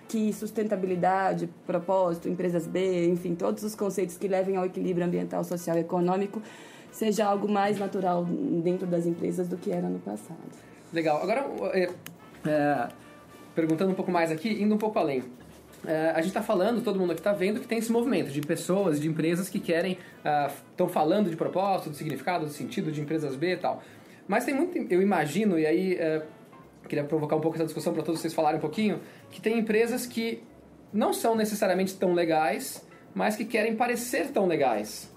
que 0.09 0.33
sustentabilidade, 0.33 1.49
propósito, 1.65 2.29
empresas 2.29 2.67
B, 2.67 3.07
enfim, 3.07 3.37
todos 3.37 3.63
os 3.63 3.77
conceitos 3.77 4.17
que 4.17 4.27
levem 4.27 4.57
ao 4.57 4.67
equilíbrio 4.67 5.07
ambiental, 5.07 5.45
social 5.45 5.77
e 5.77 5.83
econômico, 5.83 6.43
seja 6.91 7.25
algo 7.25 7.49
mais 7.49 7.79
natural 7.79 8.25
dentro 8.25 8.85
das 8.85 9.07
empresas 9.07 9.47
do 9.47 9.57
que 9.57 9.71
era 9.71 9.89
no 9.89 10.01
passado. 10.01 10.41
Legal. 10.93 11.23
Agora, 11.23 11.47
é, 11.73 11.89
é, 12.49 12.89
perguntando 13.55 13.93
um 13.93 13.95
pouco 13.95 14.11
mais 14.11 14.33
aqui, 14.33 14.61
indo 14.61 14.75
um 14.75 14.79
pouco 14.79 14.99
além. 14.99 15.23
É, 15.87 16.11
a 16.11 16.17
gente 16.17 16.27
está 16.27 16.43
falando, 16.43 16.83
todo 16.83 16.99
mundo 16.99 17.13
aqui 17.13 17.21
está 17.21 17.33
vendo 17.33 17.61
que 17.61 17.69
tem 17.69 17.79
esse 17.79 17.93
movimento 17.93 18.33
de 18.33 18.41
pessoas, 18.41 19.01
de 19.01 19.07
empresas 19.07 19.49
que 19.49 19.61
querem, 19.61 19.97
estão 20.69 20.89
uh, 20.89 20.91
falando 20.91 21.31
de 21.31 21.37
propósito, 21.37 21.91
do 21.91 21.97
significado, 21.97 22.45
do 22.45 22.51
sentido 22.51 22.91
de 22.91 23.01
empresas 23.01 23.37
B 23.37 23.53
e 23.53 23.57
tal. 23.57 23.81
Mas 24.31 24.45
tem 24.45 24.55
muito, 24.55 24.79
eu 24.95 25.03
imagino, 25.03 25.59
e 25.59 25.67
aí 25.67 25.95
uh, 25.95 26.23
queria 26.89 27.03
provocar 27.03 27.35
um 27.35 27.41
pouco 27.41 27.57
essa 27.57 27.65
discussão 27.65 27.93
para 27.93 28.05
todos 28.05 28.21
vocês 28.21 28.33
falarem 28.33 28.59
um 28.59 28.61
pouquinho, 28.61 29.01
que 29.29 29.41
tem 29.41 29.59
empresas 29.59 30.07
que 30.07 30.41
não 30.93 31.13
são 31.13 31.35
necessariamente 31.35 31.97
tão 31.97 32.15
legais, 32.15 32.87
mas 33.13 33.35
que 33.35 33.45
querem 33.45 33.75
parecer 33.75 34.29
tão 34.29 34.47
legais. 34.47 35.13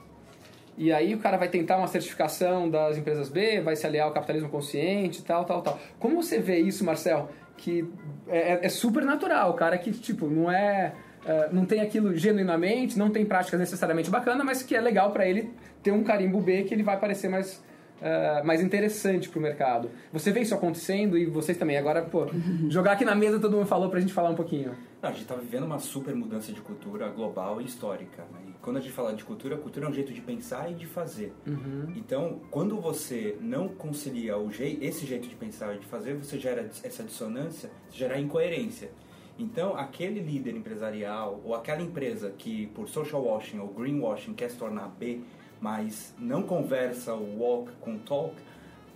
E 0.76 0.92
aí 0.92 1.14
o 1.14 1.20
cara 1.20 1.38
vai 1.38 1.48
tentar 1.48 1.78
uma 1.78 1.86
certificação 1.86 2.68
das 2.68 2.98
empresas 2.98 3.30
B, 3.30 3.62
vai 3.62 3.76
se 3.76 3.86
aliar 3.86 4.08
ao 4.08 4.14
capitalismo 4.14 4.50
consciente, 4.50 5.24
tal, 5.24 5.46
tal, 5.46 5.62
tal. 5.62 5.80
Como 6.00 6.16
você 6.24 6.40
vê 6.40 6.58
isso, 6.58 6.84
Marcel? 6.84 7.30
Que 7.56 7.88
é, 8.28 8.54
é, 8.54 8.60
é 8.64 8.70
super 8.70 9.06
natural, 9.06 9.52
o 9.52 9.54
cara 9.54 9.78
que, 9.78 9.92
tipo, 9.92 10.26
não 10.26 10.52
é... 10.52 10.92
Uh, 11.24 11.54
não 11.54 11.66
tem 11.66 11.82
aquilo 11.82 12.16
genuinamente, 12.16 12.98
não 12.98 13.12
tem 13.12 13.24
práticas 13.24 13.60
necessariamente 13.60 14.10
bacana, 14.10 14.44
mas 14.44 14.64
que 14.64 14.76
é 14.76 14.82
legal 14.82 15.12
para 15.12 15.28
ele 15.28 15.52
ter 15.84 15.92
um 15.92 16.04
carimbo 16.04 16.42
B 16.42 16.64
que 16.64 16.74
ele 16.74 16.82
vai 16.82 17.00
parecer 17.00 17.30
mais 17.30 17.62
uh, 18.04 18.46
mais 18.46 18.62
interessante 18.62 19.30
para 19.30 19.40
o 19.40 19.42
mercado. 19.42 19.90
Você 20.12 20.32
vê 20.32 20.42
isso 20.42 20.54
acontecendo 20.54 21.18
e 21.18 21.26
vocês 21.26 21.58
também. 21.58 21.78
Agora, 21.78 22.02
pô, 22.04 22.28
jogar 22.70 22.94
aqui 22.94 23.06
na 23.06 23.16
mesa 23.16 23.40
todo 23.40 23.56
mundo 23.56 23.66
falou 23.66 23.90
para 23.90 24.00
a 24.00 24.02
gente 24.02 24.14
falar 24.14 24.30
um 24.30 24.36
pouquinho. 24.36 24.76
Não, 25.02 25.10
a 25.10 25.12
gente 25.12 25.24
está 25.24 25.36
vivendo 25.36 25.64
uma 25.64 25.80
super 25.80 26.16
mudança 26.16 26.52
de 26.52 26.62
cultura 26.62 27.10
global 27.10 27.62
e 27.62 27.66
histórica. 27.66 28.24
Né? 28.32 28.40
E 28.50 28.54
quando 28.62 28.78
a 28.78 28.80
gente 28.80 28.94
fala 28.94 29.14
de 29.14 29.24
cultura, 29.24 29.58
cultura 29.58 29.86
é 29.86 29.90
um 29.90 29.94
jeito 29.94 30.14
de 30.14 30.22
pensar 30.22 30.72
e 30.72 30.76
de 30.76 30.86
fazer. 30.86 31.34
Uhum. 31.48 31.94
Então, 31.96 32.42
quando 32.52 32.80
você 32.80 33.38
não 33.42 33.68
concilia 33.68 34.38
o 34.38 34.52
je 34.52 34.78
esse 34.82 35.06
jeito 35.06 35.28
de 35.28 35.36
pensar 35.36 35.76
e 35.76 35.80
de 35.80 35.86
fazer, 35.86 36.16
você 36.16 36.38
gera 36.38 36.70
essa 36.84 37.04
dissonância, 37.04 37.70
você 37.90 37.98
gera 37.98 38.20
incoerência. 38.20 38.92
Então, 39.38 39.76
aquele 39.76 40.20
líder 40.20 40.56
empresarial 40.56 41.42
ou 41.44 41.56
aquela 41.56 41.82
empresa 41.82 42.32
que 42.38 42.68
por 42.68 42.88
social 42.88 43.24
washing 43.24 43.60
ou 43.60 43.68
greenwashing 43.68 44.34
quer 44.34 44.50
se 44.50 44.58
tornar 44.58 44.88
B, 44.90 45.22
mas 45.64 46.14
não 46.20 46.44
conversa 46.44 47.14
o 47.14 47.40
walk 47.40 47.72
com 47.80 47.98
talk, 47.98 48.36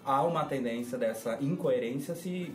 há 0.04 0.22
uma 0.24 0.44
tendência 0.44 0.98
dessa 0.98 1.38
incoerência 1.40 2.14
se 2.14 2.54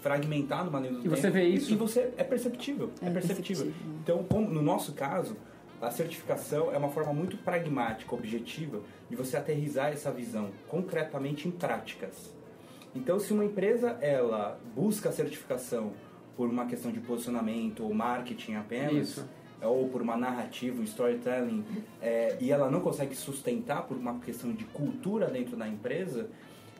fragmentar 0.00 0.64
numa 0.64 0.80
linha 0.80 0.94
do 0.94 0.98
e 0.98 1.02
tempo. 1.04 1.16
você 1.16 1.30
vê 1.30 1.44
isso? 1.44 1.72
E 1.72 1.76
você 1.76 2.12
é 2.16 2.24
perceptível, 2.24 2.90
é, 3.00 3.06
é 3.06 3.10
perceptível. 3.10 3.66
perceptível. 3.66 3.94
Então, 4.02 4.24
como, 4.24 4.50
no 4.50 4.60
nosso 4.60 4.92
caso, 4.92 5.36
a 5.80 5.88
certificação 5.88 6.72
é 6.72 6.76
uma 6.76 6.88
forma 6.88 7.12
muito 7.12 7.36
pragmática, 7.36 8.12
objetiva, 8.12 8.80
de 9.08 9.14
você 9.14 9.36
aterrizar 9.36 9.92
essa 9.92 10.10
visão 10.10 10.50
concretamente 10.66 11.46
em 11.46 11.52
práticas. 11.52 12.34
Então, 12.92 13.20
se 13.20 13.32
uma 13.32 13.44
empresa 13.44 13.96
ela 14.00 14.58
busca 14.74 15.10
a 15.10 15.12
certificação 15.12 15.92
por 16.36 16.50
uma 16.50 16.66
questão 16.66 16.90
de 16.90 16.98
posicionamento 16.98 17.84
ou 17.84 17.94
marketing 17.94 18.56
apenas, 18.56 19.10
Isso 19.10 19.28
ou 19.66 19.88
por 19.88 20.02
uma 20.02 20.16
narrativa, 20.16 20.80
um 20.80 20.84
storytelling, 20.84 21.64
é, 22.00 22.36
e 22.40 22.50
ela 22.50 22.70
não 22.70 22.80
consegue 22.80 23.14
sustentar 23.14 23.82
por 23.82 23.96
uma 23.96 24.18
questão 24.20 24.52
de 24.52 24.64
cultura 24.64 25.26
dentro 25.26 25.56
da 25.56 25.68
empresa, 25.68 26.28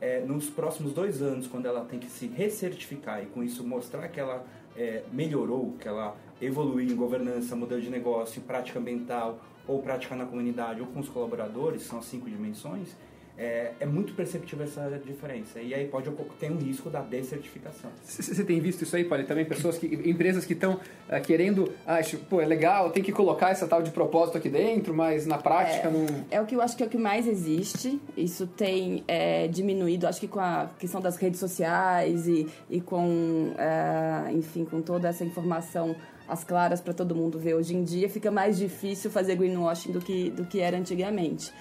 é, 0.00 0.20
nos 0.20 0.50
próximos 0.50 0.92
dois 0.92 1.22
anos, 1.22 1.46
quando 1.46 1.66
ela 1.66 1.84
tem 1.84 1.98
que 1.98 2.08
se 2.08 2.26
recertificar 2.26 3.22
e 3.22 3.26
com 3.26 3.42
isso 3.42 3.64
mostrar 3.64 4.08
que 4.08 4.20
ela 4.20 4.44
é, 4.76 5.02
melhorou, 5.12 5.74
que 5.80 5.88
ela 5.88 6.16
evoluiu 6.40 6.90
em 6.90 6.96
governança, 6.96 7.56
modelo 7.56 7.80
de 7.80 7.90
negócio, 7.90 8.42
prática 8.42 8.78
ambiental, 8.78 9.40
ou 9.66 9.80
prática 9.80 10.14
na 10.14 10.26
comunidade, 10.26 10.80
ou 10.80 10.86
com 10.88 11.00
os 11.00 11.08
colaboradores, 11.08 11.82
são 11.82 11.98
as 11.98 12.04
cinco 12.04 12.28
dimensões, 12.28 12.88
é, 13.36 13.72
é, 13.80 13.86
muito 13.86 14.14
perceptível 14.14 14.64
essa 14.64 15.00
diferença. 15.04 15.60
E 15.60 15.74
aí 15.74 15.86
pode 15.86 16.10
ter 16.38 16.50
um 16.50 16.58
risco 16.58 16.88
da 16.88 17.00
descertificação. 17.00 17.90
Você 18.04 18.44
tem 18.44 18.60
visto 18.60 18.82
isso 18.82 18.94
aí, 18.94 19.04
Paulo? 19.04 19.24
Também 19.24 19.44
pessoas 19.44 19.76
que, 19.76 19.86
empresas 20.08 20.44
que 20.44 20.52
estão 20.52 20.74
uh, 20.74 21.20
querendo, 21.22 21.72
acho, 21.86 22.18
pô, 22.18 22.40
é 22.40 22.46
legal, 22.46 22.90
tem 22.90 23.02
que 23.02 23.12
colocar 23.12 23.50
essa 23.50 23.66
tal 23.66 23.82
de 23.82 23.90
propósito 23.90 24.38
aqui 24.38 24.48
dentro, 24.48 24.94
mas 24.94 25.26
na 25.26 25.38
prática 25.38 25.88
é, 25.88 25.90
não. 25.90 26.06
É 26.30 26.40
o 26.40 26.46
que 26.46 26.54
eu 26.54 26.62
acho 26.62 26.76
que 26.76 26.82
é 26.82 26.86
o 26.86 26.88
que 26.90 26.98
mais 26.98 27.26
existe. 27.26 28.00
Isso 28.16 28.46
tem 28.46 29.02
é, 29.08 29.48
diminuído, 29.48 30.06
acho 30.06 30.20
que 30.20 30.28
com 30.28 30.40
a 30.40 30.70
questão 30.78 31.00
das 31.00 31.16
redes 31.16 31.40
sociais 31.40 32.28
e, 32.28 32.46
e 32.70 32.80
com, 32.80 33.52
é, 33.58 34.32
enfim, 34.32 34.64
com 34.64 34.80
toda 34.80 35.08
essa 35.08 35.24
informação 35.24 35.96
as 36.26 36.42
claras 36.42 36.80
para 36.80 36.94
todo 36.94 37.14
mundo 37.14 37.38
ver 37.38 37.54
hoje 37.54 37.76
em 37.76 37.84
dia, 37.84 38.08
fica 38.08 38.30
mais 38.30 38.56
difícil 38.56 39.10
fazer 39.10 39.36
greenwashing 39.36 39.92
do 39.92 40.00
que, 40.00 40.30
do 40.30 40.44
que 40.46 40.60
era 40.60 40.76
antigamente. 40.76 41.52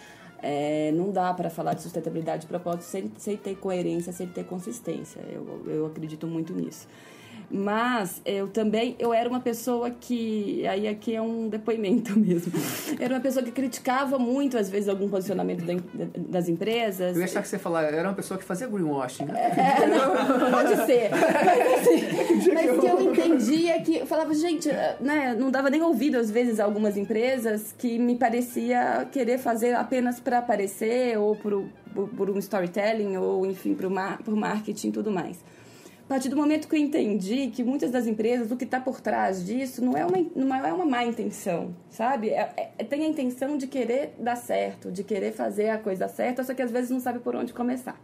É, 0.46 0.92
não 0.92 1.10
dá 1.10 1.34
para 1.34 1.50
falar 1.50 1.74
de 1.74 1.82
sustentabilidade 1.82 2.42
de 2.42 2.48
propósito 2.48 2.84
sem, 2.84 3.10
sem 3.18 3.38
ter 3.38 3.56
coerência, 3.56 4.12
sem 4.12 4.28
ter 4.28 4.44
consistência. 4.44 5.22
Eu, 5.32 5.64
eu 5.66 5.86
acredito 5.86 6.28
muito 6.28 6.52
nisso. 6.54 6.86
Mas 7.56 8.20
eu 8.26 8.48
também, 8.48 8.96
eu 8.98 9.14
era 9.14 9.30
uma 9.30 9.40
pessoa 9.40 9.92
que, 9.92 10.66
aí 10.66 10.88
aqui 10.88 11.16
é 11.16 11.22
um 11.22 11.48
depoimento 11.48 12.18
mesmo, 12.18 12.52
era 13.00 13.14
uma 13.14 13.22
pessoa 13.22 13.46
que 13.46 13.52
criticava 13.52 14.18
muito, 14.18 14.58
às 14.58 14.68
vezes, 14.68 14.90
algum 14.90 15.08
posicionamento 15.08 15.64
das 16.18 16.50
empresas. 16.50 17.16
Eu 17.16 17.20
ia 17.20 17.26
achar 17.26 17.44
que 17.44 17.48
você 17.48 17.60
falar, 17.60 17.84
era 17.84 18.10
uma 18.10 18.16
pessoa 18.16 18.40
que 18.40 18.44
fazia 18.44 18.66
greenwashing. 18.66 19.28
É, 19.36 19.86
não, 19.86 20.50
pode 20.50 20.76
ser. 20.88 21.12
Mas, 21.12 21.78
assim, 22.42 22.54
mas 22.56 22.80
que 22.80 22.88
eu 22.88 23.02
entendia 23.02 23.80
que, 23.82 23.98
eu 23.98 24.08
falava, 24.08 24.34
gente, 24.34 24.68
né, 25.00 25.36
não 25.38 25.52
dava 25.52 25.70
nem 25.70 25.84
ouvido, 25.84 26.18
às 26.18 26.32
vezes, 26.32 26.60
a 26.60 26.64
algumas 26.64 26.98
empresas 26.98 27.76
que 27.78 28.00
me 28.00 28.16
parecia 28.16 29.08
querer 29.12 29.38
fazer 29.38 29.76
apenas 29.76 30.20
para 30.20 30.40
aparecer, 30.40 31.20
ou 31.20 31.36
por, 31.36 31.66
por, 31.94 32.10
por, 32.10 32.30
um 32.32 32.40
storytelling, 32.40 33.16
ou, 33.18 33.46
enfim, 33.46 33.76
por, 33.76 33.92
mar, 33.92 34.18
por 34.24 34.36
marketing 34.36 34.88
e 34.88 34.92
tudo 34.92 35.12
mais. 35.12 35.38
Partir 36.14 36.30
do 36.30 36.38
momento 36.38 36.68
que 36.68 36.76
eu 36.76 36.80
entendi 36.80 37.48
que 37.48 37.64
muitas 37.64 37.90
das 37.90 38.06
empresas, 38.06 38.52
o 38.52 38.56
que 38.56 38.66
está 38.66 38.80
por 38.80 39.02
trás 39.02 39.44
disso 39.44 39.84
não 39.84 39.98
é 39.98 40.06
uma, 40.06 40.24
não 40.36 40.56
é 40.56 40.72
uma 40.72 40.86
má 40.86 41.04
intenção, 41.04 41.76
sabe? 41.90 42.30
É, 42.30 42.72
é, 42.78 42.84
tem 42.84 43.04
a 43.04 43.08
intenção 43.08 43.58
de 43.58 43.66
querer 43.66 44.14
dar 44.20 44.36
certo, 44.36 44.92
de 44.92 45.04
querer 45.04 45.32
fazer 45.32 45.70
a 45.70 45.80
coisa 45.80 46.08
certa, 46.08 46.44
só 46.44 46.54
que 46.54 46.62
às 46.62 46.70
vezes 46.70 46.92
não 46.92 47.00
sabe 47.00 47.18
por 47.18 47.36
onde 47.36 47.52
começar. 47.52 48.00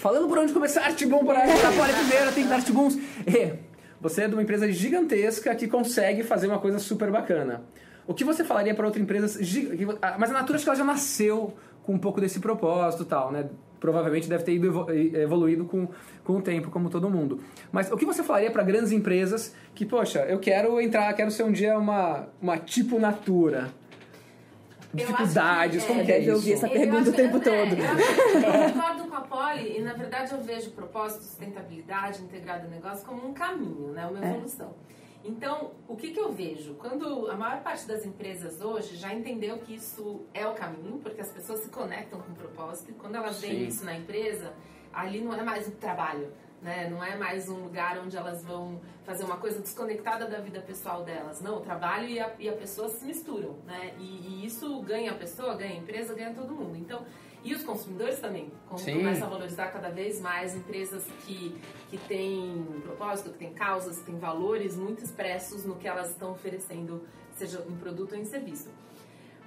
Falando 0.00 0.26
por 0.26 0.36
onde 0.36 0.52
começar, 0.52 0.82
Artibon, 0.82 1.24
para 1.24 1.44
a 1.44 1.46
primeira, 1.46 2.32
tem 2.32 2.42
que 2.42 2.50
dar 2.50 2.56
Artibons. 2.56 2.98
É, 3.24 3.56
você 4.00 4.22
é 4.22 4.26
de 4.26 4.34
uma 4.34 4.42
empresa 4.42 4.68
gigantesca 4.72 5.54
que 5.54 5.68
consegue 5.68 6.24
fazer 6.24 6.48
uma 6.48 6.58
coisa 6.58 6.80
super 6.80 7.12
bacana. 7.12 7.62
O 8.04 8.12
que 8.12 8.24
você 8.24 8.42
falaria 8.42 8.74
para 8.74 8.84
outra 8.84 9.00
empresa... 9.00 9.38
Mas 10.18 10.28
a 10.28 10.32
Natura 10.32 10.56
acho 10.56 10.64
que 10.64 10.70
ela 10.70 10.76
já 10.76 10.84
nasceu 10.84 11.54
com 11.84 11.92
um 11.92 11.98
pouco 11.98 12.20
desse 12.20 12.40
propósito 12.40 13.04
tal, 13.04 13.30
né? 13.30 13.48
Provavelmente 13.84 14.26
deve 14.26 14.44
ter 14.44 14.54
ido 14.54 14.86
evoluído 15.14 15.66
com, 15.66 15.86
com 16.24 16.38
o 16.38 16.40
tempo, 16.40 16.70
como 16.70 16.88
todo 16.88 17.10
mundo. 17.10 17.40
Mas 17.70 17.92
o 17.92 17.98
que 17.98 18.06
você 18.06 18.22
falaria 18.22 18.50
para 18.50 18.62
grandes 18.62 18.92
empresas 18.92 19.54
que, 19.74 19.84
poxa, 19.84 20.20
eu 20.20 20.38
quero 20.38 20.80
entrar, 20.80 21.12
quero 21.12 21.30
ser 21.30 21.42
um 21.42 21.52
dia 21.52 21.78
uma, 21.78 22.26
uma 22.40 22.56
tipo 22.56 22.98
Natura? 22.98 23.68
Dificuldades, 24.94 25.82
que, 25.82 25.88
como 25.88 26.00
é, 26.00 26.04
que 26.04 26.12
é 26.12 26.18
isso? 26.18 26.30
Eu 26.30 26.34
ouvi 26.36 26.52
essa 26.54 26.68
pergunta 26.68 27.10
o 27.10 27.12
tempo 27.12 27.36
é, 27.36 27.40
todo. 27.40 27.76
Eu, 27.76 28.72
concordo 28.72 29.04
com 29.04 29.16
a 29.16 29.20
Poli 29.20 29.76
e, 29.76 29.82
na 29.82 29.92
verdade, 29.92 30.32
eu 30.32 30.40
vejo 30.40 30.70
propósito, 30.70 31.24
sustentabilidade, 31.24 32.22
integrado 32.22 32.64
no 32.64 32.70
negócio 32.70 33.04
como 33.04 33.28
um 33.28 33.34
caminho, 33.34 33.88
né? 33.88 34.06
uma 34.06 34.24
é. 34.24 34.30
evolução. 34.30 34.72
É. 34.90 34.93
Então, 35.24 35.72
o 35.88 35.96
que, 35.96 36.10
que 36.10 36.20
eu 36.20 36.30
vejo? 36.30 36.74
Quando 36.74 37.30
a 37.30 37.36
maior 37.36 37.62
parte 37.62 37.86
das 37.86 38.04
empresas 38.04 38.60
hoje 38.60 38.94
já 38.96 39.12
entendeu 39.12 39.58
que 39.58 39.74
isso 39.74 40.26
é 40.34 40.46
o 40.46 40.52
caminho, 40.52 40.98
porque 40.98 41.20
as 41.20 41.32
pessoas 41.32 41.60
se 41.60 41.70
conectam 41.70 42.20
com 42.20 42.32
o 42.32 42.34
propósito, 42.34 42.90
e 42.90 42.94
quando 42.94 43.14
elas 43.14 43.40
veem 43.40 43.66
isso 43.66 43.84
na 43.86 43.96
empresa, 43.96 44.52
ali 44.92 45.22
não 45.22 45.32
é 45.34 45.42
mais 45.42 45.66
o 45.66 45.72
trabalho, 45.72 46.30
Né? 46.62 46.88
Não 46.88 47.04
é 47.04 47.14
mais 47.14 47.46
um 47.48 47.64
lugar 47.64 47.98
onde 47.98 48.16
elas 48.16 48.42
vão 48.42 48.80
fazer 49.04 49.22
uma 49.24 49.36
coisa 49.36 49.60
desconectada 49.60 50.24
da 50.26 50.40
vida 50.40 50.62
pessoal 50.62 51.04
delas. 51.04 51.42
Não, 51.42 51.58
o 51.58 51.60
trabalho 51.60 52.08
e 52.08 52.18
a, 52.18 52.34
e 52.38 52.48
a 52.48 52.54
pessoa 52.54 52.88
se 52.88 53.04
misturam. 53.04 53.56
Né? 53.66 53.94
E, 53.98 54.42
e 54.42 54.46
isso 54.46 54.80
ganha 54.80 55.10
a 55.10 55.14
pessoa, 55.14 55.54
ganha 55.56 55.74
a 55.74 55.76
empresa, 55.76 56.14
ganha 56.14 56.32
todo 56.32 56.54
mundo. 56.54 56.74
Então, 56.76 57.04
e 57.44 57.54
os 57.54 57.62
consumidores 57.62 58.18
também 58.18 58.50
começam 58.68 59.26
a 59.26 59.30
valorizar 59.30 59.68
cada 59.68 59.90
vez 59.90 60.18
mais 60.18 60.56
empresas 60.56 61.04
que, 61.26 61.54
que 61.90 61.98
têm 61.98 62.64
propósito, 62.82 63.30
que 63.30 63.38
têm 63.38 63.52
causas, 63.52 63.98
que 63.98 64.06
têm 64.06 64.18
valores 64.18 64.76
muito 64.76 65.04
expressos 65.04 65.64
no 65.64 65.76
que 65.76 65.86
elas 65.86 66.10
estão 66.10 66.32
oferecendo, 66.32 67.06
seja 67.34 67.62
em 67.68 67.76
produto 67.76 68.12
ou 68.12 68.18
em 68.18 68.24
serviço. 68.24 68.70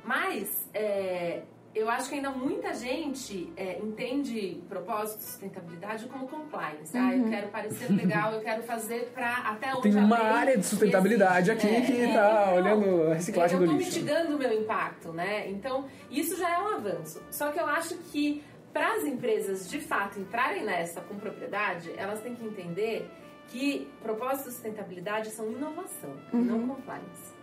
Mas 0.04 0.70
é, 0.76 1.44
eu 1.78 1.90
acho 1.90 2.10
que 2.10 2.16
ainda 2.16 2.32
muita 2.32 2.74
gente 2.74 3.52
é, 3.56 3.78
entende 3.80 4.62
propósito, 4.68 5.22
sustentabilidade 5.22 6.06
como 6.08 6.28
compliance. 6.28 6.98
Ah, 6.98 7.16
eu 7.16 7.30
quero 7.30 7.48
parecer 7.50 7.92
legal, 7.92 8.34
eu 8.34 8.42
quero 8.42 8.64
fazer 8.64 9.12
para 9.14 9.32
até 9.50 9.74
onde 9.74 9.84
Tem 9.84 9.96
uma 9.96 10.18
área 10.20 10.58
de 10.58 10.66
sustentabilidade 10.66 11.52
existe, 11.52 11.68
aqui 11.68 11.80
né? 11.80 11.86
que 11.86 12.14
tá 12.14 12.44
Então, 12.44 12.56
olhando 12.56 13.12
a 13.12 13.14
reciclagem 13.14 13.60
eu 13.60 13.68
do 13.68 13.74
lixo. 13.74 14.00
mitigando 14.00 14.36
o 14.36 14.40
meu 14.40 14.54
impacto, 14.62 15.12
né? 15.14 15.50
Então, 15.50 15.86
isso 16.10 16.38
já 16.38 16.50
é 16.56 16.60
um 16.60 16.68
avanço. 16.76 17.22
Só 17.30 17.52
que 17.52 17.60
eu 17.60 17.66
acho 17.68 17.96
que 18.12 18.44
para 18.74 18.96
as 18.96 19.04
empresas 19.06 19.70
de 19.70 19.80
fato 19.80 20.20
entrarem 20.20 20.64
nessa 20.64 21.02
com 21.02 21.16
propriedade, 21.16 21.92
elas 21.98 22.20
têm 22.22 22.36
que 22.36 22.46
entender 22.46 23.10
que 23.48 23.88
propósito 24.04 24.50
e 24.50 24.52
sustentabilidade 24.52 25.30
são 25.30 25.50
inovação, 25.52 26.14
e 26.34 26.38
não 26.38 26.68
compliance. 26.68 27.37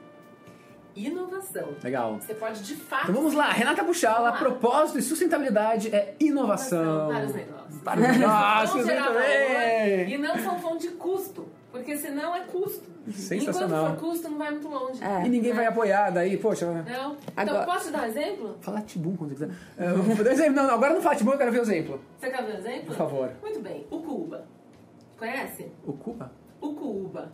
Inovação. 0.96 1.68
Legal. 1.82 2.14
Você 2.20 2.34
pode 2.34 2.62
de 2.62 2.76
fato. 2.76 3.02
Então 3.04 3.14
vamos 3.14 3.34
lá, 3.34 3.50
Renata 3.50 3.82
Buchala, 3.82 4.32
propósito 4.32 4.98
e 4.98 5.02
sustentabilidade 5.02 5.94
é 5.94 6.14
inovação. 6.20 7.08
Para 7.08 7.26
os 7.26 7.34
negócios. 7.34 7.80
Para 7.82 8.00
os 8.00 8.08
negócios, 8.18 8.86
valor 8.86 9.22
bem. 9.22 10.14
e 10.14 10.18
não 10.18 10.38
são 10.38 10.58
fonte 10.60 10.88
de 10.88 10.94
custo, 10.94 11.46
porque 11.72 11.96
senão 11.96 12.34
é 12.34 12.40
custo. 12.44 12.94
Sensacional. 13.12 13.86
Enquanto 13.86 14.00
for 14.00 14.08
custo, 14.08 14.28
não 14.30 14.38
vai 14.38 14.50
muito 14.52 14.68
longe. 14.68 15.02
É. 15.04 15.26
E 15.26 15.28
ninguém 15.28 15.52
vai 15.52 15.66
apoiar 15.66 16.10
daí, 16.10 16.36
poxa. 16.38 16.64
Não? 16.66 16.82
Então, 16.82 17.16
Agora- 17.36 17.66
posso 17.66 17.86
te 17.86 17.92
dar 17.92 18.02
um 18.02 18.06
exemplo? 18.06 18.56
Fala 18.60 18.80
Tibum 18.80 19.14
quando 19.16 19.36
você 19.36 19.46
quiser. 19.46 19.58
É, 19.76 19.92
vou 19.92 20.24
dar 20.24 20.32
exemplo. 20.32 20.52
Não, 20.54 20.62
não, 20.66 20.74
agora 20.74 20.94
não 20.94 21.02
fala 21.02 21.14
Tibum, 21.16 21.32
eu 21.32 21.38
quero 21.38 21.52
ver 21.52 21.58
o 21.58 21.62
exemplo. 21.62 22.00
Você 22.18 22.30
quer 22.30 22.42
ver 22.44 22.54
um 22.54 22.58
exemplo? 22.58 22.86
Por 22.86 22.96
favor. 22.96 23.30
Muito 23.42 23.60
bem. 23.60 23.86
O 23.90 23.98
Cuba. 24.00 24.46
Conhece? 25.18 25.70
O 25.84 25.92
Cuba? 25.92 26.32
O 26.60 26.72
Cuba. 26.74 27.32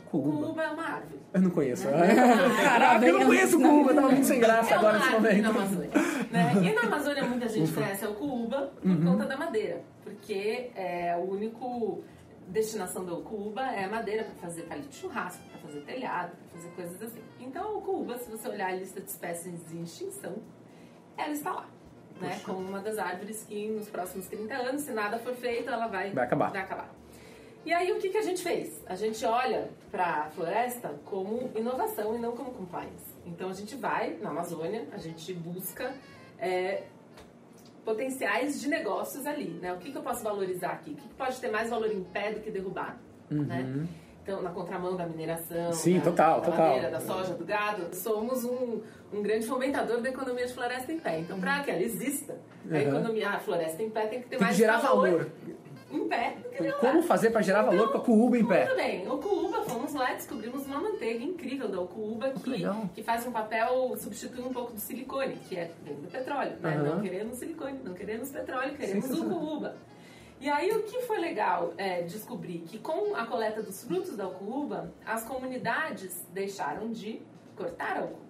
Cuba. 0.00 0.46
Cuba 0.48 0.62
é 0.62 0.68
uma 0.70 0.82
árvore. 0.82 1.20
Eu 1.32 1.40
não 1.42 1.50
conheço. 1.50 1.86
Caraca, 2.62 3.06
eu 3.06 3.18
não 3.18 3.26
conheço 3.26 3.58
o 3.58 3.62
Cuba, 3.62 3.90
eu 3.90 3.94
tava 3.94 4.08
muito 4.10 4.26
sem 4.26 4.40
graça 4.40 4.70
É 4.70 4.76
agora 4.76 4.98
nesse 4.98 5.14
árvore 5.14 5.42
na 5.42 5.52
momento. 5.52 5.74
Amazônia. 5.74 5.90
Né? 6.30 6.52
E 6.62 6.72
na 6.74 6.80
Amazônia 6.82 7.24
muita 7.24 7.48
gente 7.48 7.72
conhece 7.72 8.06
o 8.06 8.14
Cuba 8.14 8.72
por 8.80 8.88
Uhum. 8.90 9.04
conta 9.04 9.24
da 9.26 9.36
madeira. 9.36 9.82
Porque 10.02 10.70
é 10.74 11.16
o 11.16 11.30
único 11.30 12.02
destinação 12.48 13.04
do 13.04 13.16
Cuba 13.22 13.62
é 13.72 13.84
a 13.84 13.88
madeira 13.88 14.24
para 14.24 14.34
fazer 14.34 14.62
palito 14.62 14.88
de 14.88 14.96
churrasco, 14.96 15.42
para 15.50 15.58
fazer 15.60 15.80
telhado, 15.80 16.32
para 16.36 16.58
fazer 16.60 16.68
coisas 16.74 17.02
assim. 17.02 17.20
Então 17.40 17.78
o 17.78 17.80
Cuba, 17.80 18.18
se 18.18 18.30
você 18.30 18.48
olhar 18.48 18.68
a 18.70 18.74
lista 18.76 19.00
de 19.00 19.08
espécies 19.10 19.72
em 19.72 19.82
extinção, 19.82 20.34
ela 21.16 21.32
está 21.32 21.52
lá. 21.52 21.66
Né? 22.20 22.38
Como 22.44 22.58
uma 22.60 22.80
das 22.80 22.98
árvores 22.98 23.44
que 23.48 23.68
nos 23.70 23.88
próximos 23.88 24.26
30 24.26 24.54
anos, 24.54 24.82
se 24.82 24.92
nada 24.92 25.18
for 25.18 25.34
feito, 25.34 25.68
ela 25.70 25.86
vai, 25.88 26.10
Vai 26.12 26.24
acabar. 26.24 26.50
Vai 26.52 26.60
acabar. 26.62 26.90
E 27.64 27.72
aí 27.72 27.92
o 27.92 27.98
que, 27.98 28.10
que 28.10 28.18
a 28.18 28.22
gente 28.22 28.42
fez? 28.42 28.82
A 28.86 28.94
gente 28.94 29.24
olha 29.24 29.68
para 29.90 30.04
a 30.26 30.30
floresta 30.30 30.94
como 31.04 31.50
inovação 31.54 32.14
e 32.14 32.18
não 32.18 32.32
como 32.32 32.50
compliance. 32.52 33.14
Então 33.24 33.48
a 33.48 33.52
gente 33.54 33.74
vai 33.76 34.18
na 34.20 34.30
Amazônia, 34.30 34.86
a 34.92 34.98
gente 34.98 35.32
busca 35.32 35.94
é, 36.38 36.82
potenciais 37.84 38.60
de 38.60 38.68
negócios 38.68 39.26
ali, 39.26 39.50
né? 39.62 39.72
O 39.72 39.78
que, 39.78 39.90
que 39.92 39.96
eu 39.98 40.02
posso 40.02 40.22
valorizar 40.22 40.70
aqui? 40.72 40.90
O 40.92 40.94
que, 40.94 41.08
que 41.08 41.14
pode 41.14 41.40
ter 41.40 41.50
mais 41.50 41.70
valor 41.70 41.90
em 41.90 42.02
pé 42.04 42.32
do 42.32 42.40
que 42.40 42.50
derrubado, 42.50 42.98
né? 43.30 43.86
Então, 44.22 44.40
na 44.40 44.50
contramão 44.50 44.96
da 44.96 45.06
mineração, 45.06 45.66
Uhum. 45.66 45.72
Sim, 45.72 45.98
da, 45.98 46.04
total, 46.06 46.40
da 46.40 46.46
total. 46.50 46.66
madeira, 46.68 46.90
da 46.90 46.98
soja, 47.00 47.34
do 47.34 47.44
gado, 47.44 47.94
somos 47.94 48.42
um, 48.42 48.80
um 49.12 49.20
grande 49.22 49.46
fomentador 49.46 50.00
da 50.00 50.08
economia 50.08 50.46
de 50.46 50.54
floresta 50.54 50.90
em 50.90 50.98
pé. 50.98 51.18
Então, 51.20 51.38
para 51.38 51.62
que 51.62 51.70
ela 51.70 51.82
exista, 51.82 52.32
a 52.32 52.72
Uhum. 52.74 52.80
economia, 52.80 53.28
a 53.28 53.38
floresta 53.38 53.82
em 53.82 53.90
pé 53.90 54.06
tem 54.06 54.22
que 54.22 54.28
ter 54.28 54.30
Tem 54.30 54.38
que 54.38 54.44
mais 54.44 54.56
gerar 54.56 54.78
valor. 54.78 55.30
Em 55.96 56.08
pé 56.08 56.36
do 56.42 56.48
que. 56.48 56.72
Como 56.72 57.02
fazer 57.02 57.30
pra 57.30 57.42
gerar 57.42 57.62
valor 57.62 57.90
com 57.92 57.98
a 57.98 58.00
Cuba 58.00 58.38
em 58.38 58.46
pé? 58.46 58.66
Tudo 58.66 58.76
bem, 58.76 59.08
o 59.08 59.18
Cuba, 59.18 59.62
fomos 59.62 59.94
lá 59.94 60.12
e 60.12 60.16
descobrimos 60.16 60.66
uma 60.66 60.80
manteiga 60.80 61.24
incrível 61.24 61.68
da 61.68 61.78
Cuba 61.78 62.30
que, 62.30 62.50
legal. 62.50 62.88
que 62.94 63.02
faz 63.02 63.26
um 63.26 63.32
papel, 63.32 63.94
substitui 63.96 64.42
um 64.42 64.52
pouco 64.52 64.72
do 64.72 64.80
silicone, 64.80 65.36
que 65.48 65.56
é 65.56 65.70
vem 65.84 65.96
do 65.96 66.08
petróleo. 66.08 66.52
Né? 66.60 66.74
Aham. 66.74 66.82
Não 66.96 67.00
queremos 67.00 67.36
silicone, 67.36 67.78
não 67.84 67.94
queremos 67.94 68.30
petróleo, 68.30 68.74
queremos 68.76 69.04
o 69.04 69.08
Sensacional. 69.08 69.40
Cuba. 69.40 69.76
E 70.40 70.48
aí 70.50 70.70
o 70.72 70.82
que 70.82 71.00
foi 71.02 71.18
legal 71.18 71.72
é 71.78 72.02
descobrir 72.02 72.58
que 72.66 72.78
com 72.78 73.14
a 73.14 73.24
coleta 73.24 73.62
dos 73.62 73.82
frutos 73.84 74.16
da 74.16 74.26
Cuba, 74.26 74.92
as 75.06 75.24
comunidades 75.24 76.26
deixaram 76.32 76.90
de 76.90 77.22
cortar 77.56 77.98
a. 77.98 78.23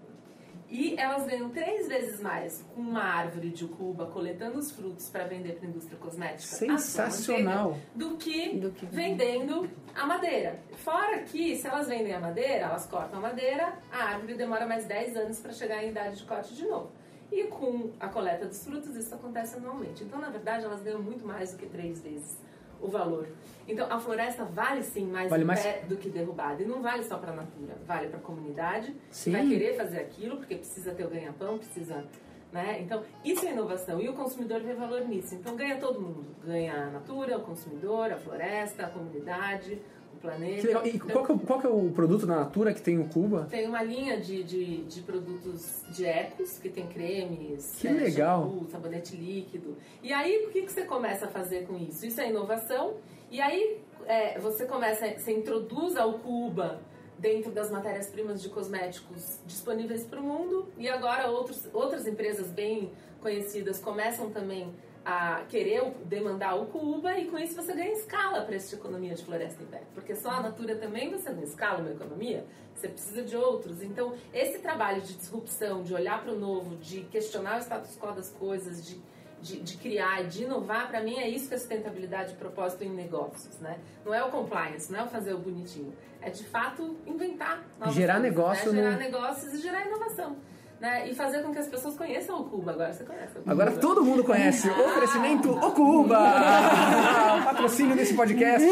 E 0.74 0.96
elas 0.98 1.24
ganham 1.24 1.50
três 1.50 1.86
vezes 1.86 2.20
mais 2.20 2.64
com 2.74 2.80
uma 2.80 3.00
árvore 3.00 3.50
de 3.50 3.64
ucuba 3.64 4.06
coletando 4.06 4.58
os 4.58 4.72
frutos 4.72 5.08
para 5.08 5.22
vender 5.22 5.52
para 5.52 5.68
a 5.68 5.70
indústria 5.70 5.96
cosmética. 5.96 6.42
a 6.42 6.58
sua 6.58 6.78
Sensacional. 6.78 7.68
manteiga, 7.70 7.86
do 7.94 8.16
que, 8.16 8.56
Do 8.58 8.70
que 8.72 8.84
vendendo 8.86 9.70
a 9.94 10.04
madeira. 10.04 10.58
Fora 10.72 11.22
que, 11.22 11.54
se 11.54 11.68
elas 11.68 11.86
vendem 11.86 12.12
a 12.12 12.18
madeira, 12.18 12.64
elas 12.64 12.86
cortam 12.86 13.20
a 13.20 13.22
madeira, 13.22 13.78
a 13.92 13.98
árvore 14.14 14.34
demora 14.34 14.66
mais 14.66 14.84
10 14.84 15.16
anos 15.16 15.38
para 15.38 15.52
chegar 15.52 15.84
em 15.84 15.90
idade 15.90 16.16
de 16.16 16.24
corte 16.24 16.52
de 16.56 16.66
novo. 16.66 16.90
E 17.30 17.44
com 17.44 17.92
a 18.00 18.08
coleta 18.08 18.44
dos 18.44 18.64
frutos, 18.64 18.96
isso 18.96 19.14
acontece 19.14 19.56
anualmente. 19.56 20.02
Então, 20.02 20.20
na 20.20 20.28
verdade, 20.28 20.64
elas 20.64 20.82
ganham 20.82 21.00
muito 21.00 21.24
mais 21.24 21.52
do 21.52 21.58
que 21.58 21.66
três 21.66 22.00
vezes 22.02 22.36
o 22.80 22.88
valor. 22.88 23.26
Então, 23.66 23.90
a 23.90 23.98
floresta 23.98 24.44
vale 24.44 24.82
sim 24.82 25.06
mais 25.06 25.30
Vale 25.30 25.44
mais- 25.44 25.62
pé 25.62 25.82
do 25.88 25.96
que 25.96 26.08
derrubada. 26.10 26.62
E 26.62 26.66
não 26.66 26.82
vale 26.82 27.02
só 27.02 27.16
para 27.16 27.32
a 27.32 27.36
natura, 27.36 27.74
vale 27.86 28.08
para 28.08 28.18
a 28.18 28.22
comunidade, 28.22 28.94
Sim. 29.10 29.30
que 29.32 29.36
vai 29.38 29.48
querer 29.48 29.76
fazer 29.76 29.98
aquilo, 30.00 30.36
porque 30.36 30.56
precisa 30.56 30.92
ter 30.92 31.04
o 31.04 31.08
ganha-pão, 31.08 31.56
precisa. 31.58 32.04
Né? 32.52 32.80
Então, 32.82 33.02
isso 33.24 33.44
é 33.46 33.50
inovação 33.52 34.00
e 34.00 34.08
o 34.08 34.12
consumidor 34.12 34.60
vê 34.60 34.74
valor 34.74 35.00
nisso. 35.08 35.34
Então, 35.34 35.56
ganha 35.56 35.76
todo 35.76 36.00
mundo: 36.00 36.26
ganha 36.44 36.74
a 36.74 36.90
natura, 36.90 37.38
o 37.38 37.42
consumidor, 37.42 38.12
a 38.12 38.16
floresta, 38.16 38.84
a 38.86 38.88
comunidade, 38.90 39.80
planeta. 40.28 40.88
E 40.88 40.98
qual 40.98 41.24
que, 41.24 41.32
é, 41.32 41.34
o- 41.34 41.38
qual 41.38 41.60
que 41.60 41.66
é 41.66 41.70
o 41.70 41.90
produto 41.90 42.26
da 42.26 42.36
Natura 42.36 42.72
que 42.72 42.80
tem 42.80 42.98
o 42.98 43.06
Cuba? 43.08 43.46
tem 43.50 43.66
uma 43.68 43.82
linha 43.82 44.18
de, 44.18 44.42
de, 44.42 44.76
de 44.84 45.02
produtos 45.02 45.82
de 45.90 46.04
ecos, 46.06 46.58
que 46.58 46.68
tem 46.68 46.86
cremes, 46.86 47.76
Que 47.78 47.88
é, 47.88 47.92
legal. 47.92 48.42
shampoo, 48.50 48.66
sabonete 48.70 49.14
líquido. 49.16 49.76
E 50.02 50.12
aí, 50.12 50.46
o 50.46 50.50
que, 50.50 50.62
que 50.62 50.72
você 50.72 50.84
começa 50.84 51.26
a 51.26 51.28
fazer 51.28 51.66
com 51.66 51.76
isso? 51.76 52.06
Isso 52.06 52.20
é 52.20 52.28
inovação. 52.30 52.94
E 53.30 53.40
aí, 53.40 53.78
é, 54.06 54.38
você 54.38 54.64
começa, 54.64 55.06
você 55.18 55.32
introduz 55.32 55.96
ao 55.96 56.14
Cuba 56.14 56.80
dentro 57.18 57.50
das 57.52 57.70
matérias-primas 57.70 58.42
de 58.42 58.48
cosméticos 58.48 59.38
disponíveis 59.46 60.04
para 60.04 60.20
o 60.20 60.22
mundo. 60.22 60.66
E 60.78 60.88
agora, 60.88 61.30
outros, 61.30 61.68
outras 61.72 62.06
empresas 62.06 62.48
bem 62.48 62.90
conhecidas 63.20 63.78
começam 63.78 64.30
também 64.30 64.72
a 65.04 65.42
querer 65.48 65.82
demandar 66.06 66.54
o 66.54 66.66
Cuba 66.66 67.18
e 67.18 67.26
com 67.26 67.38
isso 67.38 67.54
você 67.54 67.74
ganha 67.74 67.92
escala 67.92 68.40
para 68.42 68.54
essa 68.54 68.74
economia 68.74 69.14
de 69.14 69.22
floresta 69.24 69.62
em 69.62 69.66
pé. 69.66 69.82
Porque 69.94 70.14
só 70.14 70.30
a 70.30 70.40
Natura 70.40 70.76
também 70.76 71.10
você 71.10 71.28
não 71.30 71.42
escala 71.42 71.80
uma 71.80 71.90
economia, 71.90 72.44
você 72.74 72.88
precisa 72.88 73.22
de 73.22 73.36
outros. 73.36 73.82
Então, 73.82 74.14
esse 74.32 74.58
trabalho 74.60 75.02
de 75.02 75.14
disrupção, 75.14 75.82
de 75.82 75.92
olhar 75.92 76.22
para 76.22 76.32
o 76.32 76.38
novo, 76.38 76.76
de 76.76 77.02
questionar 77.02 77.58
o 77.58 77.62
status 77.62 77.96
quo 77.98 78.12
das 78.12 78.30
coisas, 78.30 78.84
de, 78.86 78.98
de, 79.42 79.60
de 79.60 79.76
criar, 79.76 80.24
de 80.24 80.44
inovar, 80.44 80.88
para 80.88 81.02
mim 81.02 81.18
é 81.18 81.28
isso 81.28 81.48
que 81.48 81.54
é 81.54 81.58
sustentabilidade 81.58 82.32
e 82.32 82.36
propósito 82.36 82.82
em 82.82 82.88
negócios, 82.90 83.58
né? 83.60 83.78
Não 84.06 84.14
é 84.14 84.24
o 84.24 84.30
compliance, 84.30 84.90
não 84.90 85.00
é 85.00 85.02
o 85.04 85.08
fazer 85.08 85.34
o 85.34 85.38
bonitinho. 85.38 85.92
É 86.22 86.30
de 86.30 86.44
fato 86.44 86.96
inventar 87.06 87.62
novas 87.78 87.94
Gerar 87.94 88.14
coisas, 88.14 88.30
negócio 88.30 88.72
né? 88.72 88.78
Gerar 88.82 88.92
no- 88.92 88.98
negócios 88.98 89.52
e 89.52 89.58
gerar 89.60 89.86
inovação. 89.86 90.36
Né? 90.80 91.08
E 91.08 91.14
fazer 91.14 91.42
com 91.42 91.52
que 91.52 91.58
as 91.58 91.68
pessoas 91.68 91.96
conheçam 91.96 92.40
o 92.40 92.44
Cuba. 92.44 92.72
Agora 92.72 92.92
você 92.92 93.04
conhece 93.04 93.38
o 93.38 93.40
Cuba. 93.40 93.52
Agora 93.52 93.70
todo 93.72 94.04
mundo 94.04 94.24
conhece. 94.24 94.68
Oferecimento 94.68 95.50
O 95.50 95.72
Cuba! 95.72 96.18
Patrocínio 97.44 97.96
desse 97.96 98.14
podcast. 98.14 98.66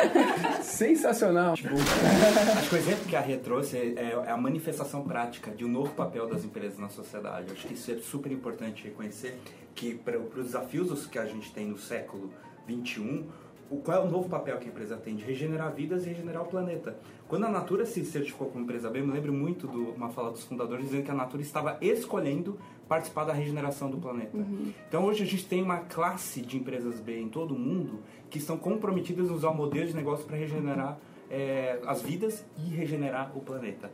Sensacional. 0.62 1.52
Acho 1.52 2.68
que 2.68 2.74
o 2.74 2.78
exemplo 2.78 3.04
que 3.06 3.16
a 3.16 3.20
Rê 3.20 3.36
trouxe 3.36 3.76
é 3.76 4.04
é 4.04 4.30
a 4.30 4.36
manifestação 4.36 5.02
prática 5.04 5.50
de 5.50 5.64
um 5.64 5.68
novo 5.68 5.92
papel 5.94 6.26
das 6.28 6.44
empresas 6.44 6.78
na 6.78 6.88
sociedade. 6.88 7.52
Acho 7.52 7.66
que 7.66 7.74
isso 7.74 7.90
é 7.90 7.96
super 7.96 8.30
importante 8.30 8.84
reconhecer 8.84 9.38
que 9.74 9.94
para 9.94 10.18
os 10.18 10.44
desafios 10.46 11.06
que 11.06 11.18
a 11.18 11.26
gente 11.26 11.52
tem 11.52 11.66
no 11.66 11.78
século 11.78 12.32
XXI, 12.68 13.24
o, 13.70 13.76
qual 13.76 13.98
é 13.98 14.00
o 14.00 14.10
novo 14.10 14.28
papel 14.28 14.58
que 14.58 14.66
a 14.66 14.68
empresa 14.68 14.96
tem 14.96 15.16
de 15.16 15.24
regenerar 15.24 15.72
vidas 15.72 16.04
e 16.04 16.08
regenerar 16.08 16.42
o 16.42 16.46
planeta. 16.46 16.96
Quando 17.28 17.44
a 17.44 17.48
Natura 17.48 17.86
se 17.86 18.04
certificou 18.04 18.48
como 18.48 18.64
empresa 18.64 18.90
B, 18.90 19.00
eu 19.00 19.06
me 19.06 19.12
lembro 19.12 19.32
muito 19.32 19.66
de 19.66 19.76
uma 19.76 20.10
fala 20.10 20.30
dos 20.30 20.44
fundadores 20.44 20.86
dizendo 20.86 21.04
que 21.04 21.10
a 21.10 21.14
Natura 21.14 21.42
estava 21.42 21.78
escolhendo 21.80 22.58
participar 22.88 23.24
da 23.24 23.32
regeneração 23.32 23.90
do 23.90 23.96
planeta. 23.96 24.36
Então 24.88 25.04
hoje 25.04 25.22
a 25.22 25.26
gente 25.26 25.46
tem 25.46 25.62
uma 25.62 25.78
classe 25.78 26.42
de 26.42 26.56
empresas 26.56 27.00
B 27.00 27.18
em 27.18 27.28
todo 27.28 27.54
o 27.54 27.58
mundo 27.58 28.00
que 28.28 28.38
estão 28.38 28.56
comprometidas 28.56 29.28
em 29.30 29.32
usar 29.32 29.50
o 29.50 29.54
modelo 29.54 29.86
de 29.86 29.94
negócio 29.94 30.26
para 30.26 30.36
regenerar 30.36 30.98
é, 31.30 31.80
as 31.86 32.02
vidas 32.02 32.44
e 32.58 32.68
regenerar 32.68 33.36
o 33.36 33.40
planeta 33.40 33.90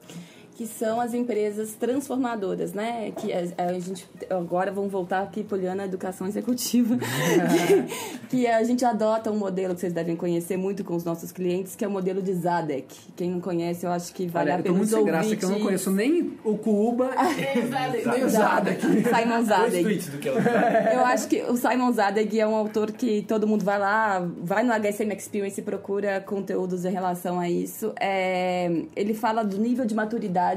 que 0.57 0.67
são 0.67 1.01
as 1.01 1.15
empresas 1.15 1.73
transformadoras, 1.75 2.73
né? 2.73 3.13
Que 3.13 3.33
a, 3.33 3.69
a 3.69 3.79
gente 3.79 4.07
agora 4.29 4.71
vamos 4.71 4.93
voltar 4.93 5.23
aqui 5.23 5.43
Poliana 5.43 5.85
Educação 5.85 6.27
Executiva, 6.27 6.99
que, 6.99 8.29
que, 8.29 8.47
a 8.47 8.63
gente 8.63 8.85
adota 8.85 9.31
um 9.31 9.39
modelo 9.39 9.75
que 9.75 9.81
vocês 9.81 9.93
devem 9.93 10.17
conhecer 10.17 10.57
muito 10.57 10.85
com 10.85 10.95
os 10.95 11.05
nossos 11.05 11.33
clientes, 11.33 11.75
que 11.75 11.85
é 11.85 11.89
o 11.89 11.91
modelo 11.91 12.21
de 12.21 12.35
Zadek. 12.35 12.95
Quem 13.17 13.31
não 13.31 13.41
conhece, 13.41 13.87
eu 13.87 13.91
acho 13.91 14.13
que 14.13 14.27
vale 14.27 14.51
Olha, 14.51 14.61
a 14.61 14.63
pena 14.63 14.69
eu 14.69 14.73
tô 14.73 14.79
muito 14.79 14.91
sem 14.91 15.05
graça 15.05 15.37
que 15.37 15.45
eu 15.45 15.51
não 15.51 15.61
conheço 15.61 15.91
nem 15.91 16.39
o 16.45 16.59
Cuba 16.59 17.11
nem 18.13 18.25
o 18.25 18.29
Zadek. 18.29 18.83
Simon 18.83 19.45
Zadek. 19.45 20.01
Eu 20.93 21.05
acho 21.07 21.29
que 21.29 21.43
o 21.43 21.57
Simon 21.57 21.93
Zadek 21.93 22.39
é 22.39 22.47
um 22.47 22.55
autor 22.55 22.93
que 22.93 23.23
todo 23.23 23.47
mundo 23.47 23.65
vai 23.65 23.79
lá, 23.79 24.27
vai 24.43 24.63
no 24.63 24.73
HSM 24.73 25.13
Experience 25.17 25.61
e 25.61 25.65
procura 25.65 26.21
conteúdos 26.21 26.85
em 26.85 26.91
relação 26.91 27.41
a 27.41 27.49
isso. 27.49 27.93
É, 27.99 28.71
ele 28.95 29.15
fala 29.15 29.43
do 29.43 29.59
nível 29.59 29.87
de 29.87 29.95
maturidade 29.95 30.50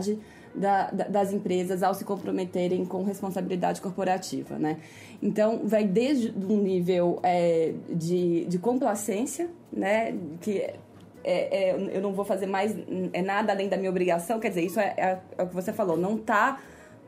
da, 0.56 0.91
da, 0.91 1.08
das 1.08 1.34
empresas 1.34 1.82
ao 1.82 1.93
se 1.93 2.06
comprometerem 2.06 2.86
com 2.86 3.03
responsabilidade 3.03 3.82
corporativa, 3.82 4.58
né? 4.58 4.77
Então, 5.21 5.62
vai 5.63 5.84
desde 5.84 6.32
um 6.32 6.58
nível 6.58 7.19
é, 7.23 7.73
de, 7.89 8.45
de 8.45 8.60
complacência, 8.60 9.49
né? 9.71 10.15
Que 10.41 10.60
é, 11.23 11.69
é, 11.69 11.89
eu 11.93 12.01
não 12.01 12.13
vou 12.13 12.25
fazer 12.25 12.45
mais 12.45 12.75
é 13.13 13.21
nada 13.21 13.53
além 13.53 13.69
da 13.69 13.77
minha 13.77 13.89
obrigação, 13.89 14.39
quer 14.39 14.49
dizer, 14.49 14.63
isso 14.63 14.79
é, 14.79 14.93
é, 14.97 15.19
é 15.38 15.43
o 15.43 15.47
que 15.47 15.56
você 15.56 15.71
falou, 15.71 15.97
não 15.97 16.15
está 16.15 16.60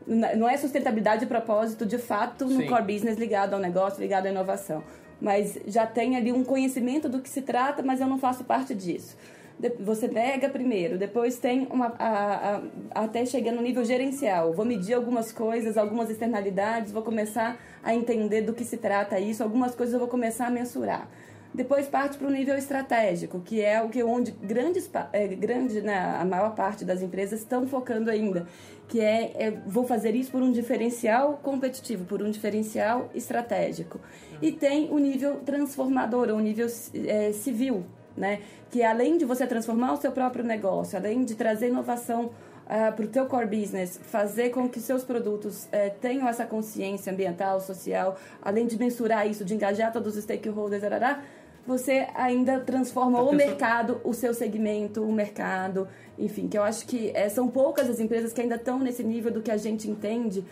não 0.07 0.47
é 0.47 0.55
sustentabilidade 0.55 1.23
e 1.23 1.27
propósito 1.27 1.83
de 1.83 1.97
fato 1.97 2.45
no 2.45 2.61
Sim. 2.61 2.67
core 2.67 2.93
business 2.93 3.17
ligado 3.17 3.55
ao 3.55 3.59
negócio, 3.59 3.99
ligado 3.99 4.27
à 4.27 4.29
inovação. 4.29 4.83
Mas 5.19 5.57
já 5.65 5.87
tem 5.87 6.15
ali 6.15 6.31
um 6.31 6.43
conhecimento 6.43 7.09
do 7.09 7.19
que 7.19 7.27
se 7.27 7.41
trata, 7.41 7.81
mas 7.81 7.99
eu 7.99 8.05
não 8.05 8.19
faço 8.19 8.43
parte 8.43 8.75
disso 8.75 9.17
de- 9.17 9.44
você 9.79 10.07
pega 10.09 10.49
primeiro, 10.49 10.97
depois 10.97 11.37
tem 11.37 11.67
uma 11.71 11.93
a- 11.97 12.61
a- 12.93 13.03
até 13.03 13.25
chegar 13.25 13.51
no 13.53 13.61
nível 13.61 13.85
gerencial. 13.85 14.53
Vou 14.53 14.65
medir 14.65 14.93
algumas 14.93 15.31
coisas, 15.31 15.77
algumas 15.77 16.09
externalidades, 16.09 16.91
vou 16.91 17.01
começar 17.01 17.57
a 17.83 17.95
entender 17.95 18.41
do 18.41 18.53
que 18.53 18.65
se 18.65 18.77
trata 18.77 19.19
isso, 19.19 19.41
algumas 19.41 19.73
coisas 19.73 19.93
eu 19.93 19.99
vou 19.99 20.09
começar 20.09 20.47
a 20.47 20.49
mensurar. 20.49 21.09
Depois 21.53 21.87
parte 21.87 22.17
para 22.17 22.27
o 22.27 22.31
nível 22.31 22.57
estratégico, 22.57 23.39
que 23.39 23.61
é 23.61 23.81
o 23.81 23.87
que 23.87 24.03
onde 24.03 24.31
grandes 24.31 24.89
é, 25.13 25.25
grande, 25.27 25.81
né, 25.81 25.97
a 26.19 26.25
maior 26.25 26.53
parte 26.53 26.83
das 26.83 27.01
empresas 27.01 27.39
estão 27.39 27.65
focando 27.65 28.11
ainda, 28.11 28.45
que 28.89 28.99
é, 28.99 29.31
é 29.37 29.51
vou 29.65 29.85
fazer 29.85 30.13
isso 30.15 30.31
por 30.31 30.41
um 30.41 30.51
diferencial 30.51 31.39
competitivo, 31.41 32.03
por 32.03 32.21
um 32.21 32.29
diferencial 32.29 33.09
estratégico. 33.15 34.01
E 34.41 34.51
tem 34.51 34.91
o 34.91 34.99
nível 34.99 35.37
transformador, 35.45 36.27
ou 36.29 36.39
nível 36.39 36.67
é, 37.07 37.31
civil, 37.31 37.85
né? 38.15 38.41
Que 38.69 38.83
além 38.83 39.17
de 39.17 39.25
você 39.25 39.45
transformar 39.45 39.93
o 39.93 39.97
seu 39.97 40.11
próprio 40.11 40.43
negócio, 40.43 40.97
além 40.97 41.23
de 41.23 41.35
trazer 41.35 41.69
inovação 41.69 42.31
para 42.65 43.05
o 43.05 43.07
teu 43.07 43.27
core 43.27 43.45
business, 43.45 43.99
fazer 44.05 44.49
com 44.49 44.67
que 44.67 44.79
seus 44.79 45.03
produtos 45.03 45.67
eh, 45.71 45.89
tenham 46.01 46.27
essa 46.27 46.45
consciência 46.45 47.13
ambiental, 47.13 47.61
social, 47.61 48.17
além 48.41 48.65
de 48.65 48.77
mensurar 48.77 49.29
isso, 49.29 49.45
de 49.45 49.53
engajar 49.53 49.93
todos 49.93 50.17
os 50.17 50.23
stakeholders, 50.23 50.83
arará, 50.83 51.21
você 51.65 52.07
ainda 52.15 52.59
transforma 52.59 53.21
o 53.21 53.31
mercado, 53.33 53.99
o 54.03 54.13
seu 54.13 54.33
segmento, 54.33 55.03
o 55.03 55.11
mercado, 55.11 55.87
enfim, 56.17 56.47
que 56.47 56.57
eu 56.57 56.63
acho 56.63 56.85
que 56.87 57.11
eh, 57.15 57.29
são 57.29 57.47
poucas 57.47 57.89
as 57.89 57.99
empresas 57.99 58.33
que 58.33 58.41
ainda 58.41 58.55
estão 58.55 58.79
nesse 58.79 59.03
nível 59.03 59.31
do 59.31 59.41
que 59.41 59.51
a 59.51 59.57
gente 59.57 59.89
entende. 59.89 60.43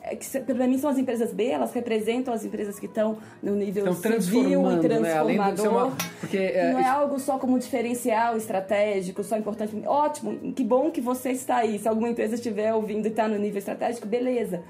É 0.00 0.16
que 0.16 0.26
para 0.40 0.66
mim 0.66 0.78
são 0.78 0.88
as 0.88 0.96
empresas 0.96 1.32
B, 1.32 1.46
elas 1.46 1.72
representam 1.72 2.32
as 2.32 2.44
empresas 2.44 2.78
que 2.78 2.86
estão 2.86 3.18
no 3.42 3.54
nível 3.54 3.90
Estão 3.90 4.20
civil 4.20 4.42
e 4.42 4.56
né? 4.56 4.76
De 4.76 5.60
ser 5.60 5.68
uma... 5.68 5.90
transformador. 5.90 5.92
Porque, 6.20 6.38
Que 6.38 6.44
é, 6.44 6.72
não 6.72 6.78
é 6.78 6.88
algo 6.88 7.18
só 7.18 7.38
como 7.38 7.58
diferencial 7.58 8.36
estratégico, 8.36 9.22
só 9.24 9.36
importante. 9.36 9.76
Ótimo, 9.86 10.52
que 10.52 10.64
bom 10.64 10.90
que 10.90 11.00
você 11.00 11.30
está 11.30 11.56
aí. 11.56 11.78
Se 11.78 11.88
alguma 11.88 12.08
empresa 12.08 12.36
estiver 12.36 12.72
ouvindo 12.72 13.06
e 13.06 13.08
está 13.08 13.28
no 13.28 13.36
nível 13.36 13.58
estratégico, 13.58 14.06
beleza. 14.06 14.62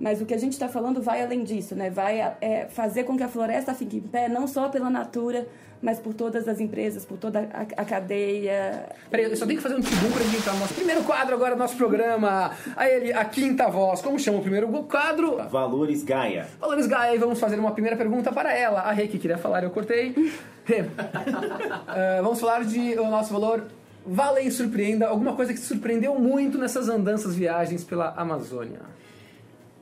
Mas 0.00 0.20
o 0.20 0.26
que 0.26 0.34
a 0.34 0.38
gente 0.38 0.52
está 0.52 0.68
falando 0.68 1.00
vai 1.00 1.22
além 1.22 1.44
disso, 1.44 1.74
né? 1.74 1.90
Vai 1.90 2.20
é, 2.40 2.66
fazer 2.68 3.04
com 3.04 3.16
que 3.16 3.22
a 3.22 3.28
floresta 3.28 3.74
fique 3.74 3.98
em 3.98 4.00
pé, 4.00 4.28
não 4.28 4.46
só 4.46 4.68
pela 4.68 4.90
natura, 4.90 5.46
mas 5.80 5.98
por 5.98 6.14
todas 6.14 6.48
as 6.48 6.60
empresas, 6.60 7.04
por 7.04 7.18
toda 7.18 7.48
a, 7.52 7.82
a 7.82 7.84
cadeia. 7.84 8.86
Peraí, 9.10 9.26
eu 9.26 9.36
só 9.36 9.46
tenho 9.46 9.58
que 9.58 9.62
fazer 9.62 9.76
um 9.76 9.80
tibum 9.80 10.10
pra 10.10 10.24
gente 10.24 10.36
entrar 10.36 10.54
no 10.54 10.60
nosso 10.60 10.74
primeiro 10.74 11.04
quadro 11.04 11.34
agora 11.34 11.54
do 11.54 11.58
nosso 11.58 11.76
programa. 11.76 12.52
Aí 12.74 12.94
ele, 12.94 13.12
a 13.12 13.24
quinta 13.24 13.68
voz. 13.68 14.00
Como 14.00 14.18
chama 14.18 14.38
o 14.38 14.42
primeiro 14.42 14.66
quadro? 14.84 15.36
Valores 15.48 16.02
Gaia. 16.02 16.48
Valores 16.58 16.86
Gaia, 16.86 17.14
e 17.14 17.18
vamos 17.18 17.38
fazer 17.38 17.58
uma 17.58 17.72
primeira 17.72 17.96
pergunta 17.96 18.32
para 18.32 18.52
ela. 18.56 18.80
A 18.80 18.92
Rê 18.92 19.06
que 19.06 19.18
queria 19.18 19.38
falar, 19.38 19.62
eu 19.62 19.70
cortei. 19.70 20.14
Eh, 20.66 22.20
vamos 22.22 22.40
falar 22.40 22.64
de 22.64 22.98
o 22.98 23.10
nosso 23.10 23.30
valor 23.30 23.64
Vale 24.06 24.40
e 24.40 24.50
Surpreenda. 24.50 25.06
Alguma 25.06 25.34
coisa 25.34 25.52
que 25.52 25.60
te 25.60 25.66
surpreendeu 25.66 26.18
muito 26.18 26.56
nessas 26.56 26.88
andanças, 26.88 27.34
viagens 27.36 27.84
pela 27.84 28.14
Amazônia. 28.16 28.80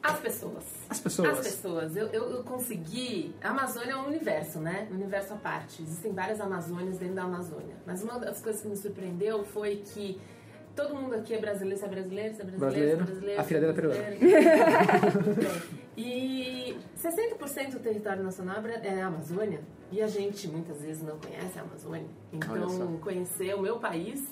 As 0.03 0.19
pessoas. 0.19 0.65
As 0.91 1.01
pessoas. 1.01 1.29
As 1.39 1.39
pessoas. 1.47 1.97
Eu, 1.97 2.09
eu, 2.09 2.31
eu 2.31 2.43
consegui. 2.45 3.35
A 3.43 3.51
Amazônia 3.51 3.93
é 3.93 3.97
um 3.97 4.07
universo, 4.07 4.59
né? 4.59 4.89
Um 4.91 4.95
universo 4.95 5.35
à 5.35 5.37
parte. 5.37 5.83
Existem 5.83 6.13
várias 6.13 6.41
Amazônias 6.41 6.99
dentro 6.99 7.15
da 7.15 7.23
Amazônia. 7.23 7.77
Mas 7.87 8.03
uma 8.03 8.19
das 8.19 8.41
coisas 8.41 8.61
que 8.63 8.69
me 8.69 8.77
surpreendeu 8.77 9.45
foi 9.45 9.77
que 9.77 10.21
todo 10.75 10.95
mundo 10.95 11.15
aqui 11.15 11.35
é 11.35 11.39
brasileiro, 11.39 11.79
você 11.79 11.85
é 11.87 11.89
brasileiro, 11.89 12.35
você 12.35 12.43
é 12.43 12.45
brasileiro, 12.47 12.91
é 12.91 13.05
brasileiro. 13.05 13.41
A 13.41 13.45
filha 13.45 13.61
dela 13.61 13.73
é 13.73 13.77
brasileiro. 13.77 15.73
E 15.95 16.75
60% 16.97 17.73
do 17.73 17.79
território 17.81 18.23
nacional 18.25 18.57
é 18.57 18.61
Bra- 18.63 18.81
é 18.83 19.03
a 19.03 19.09
Amazônia. 19.09 19.61
E 19.91 20.01
a 20.01 20.07
gente 20.07 20.49
muitas 20.49 20.81
vezes 20.81 21.03
não 21.03 21.19
conhece 21.19 21.59
a 21.59 21.63
Amazônia. 21.63 22.07
Então, 22.33 22.97
conhecer 22.99 23.55
o 23.55 23.61
meu 23.61 23.79
país 23.79 24.25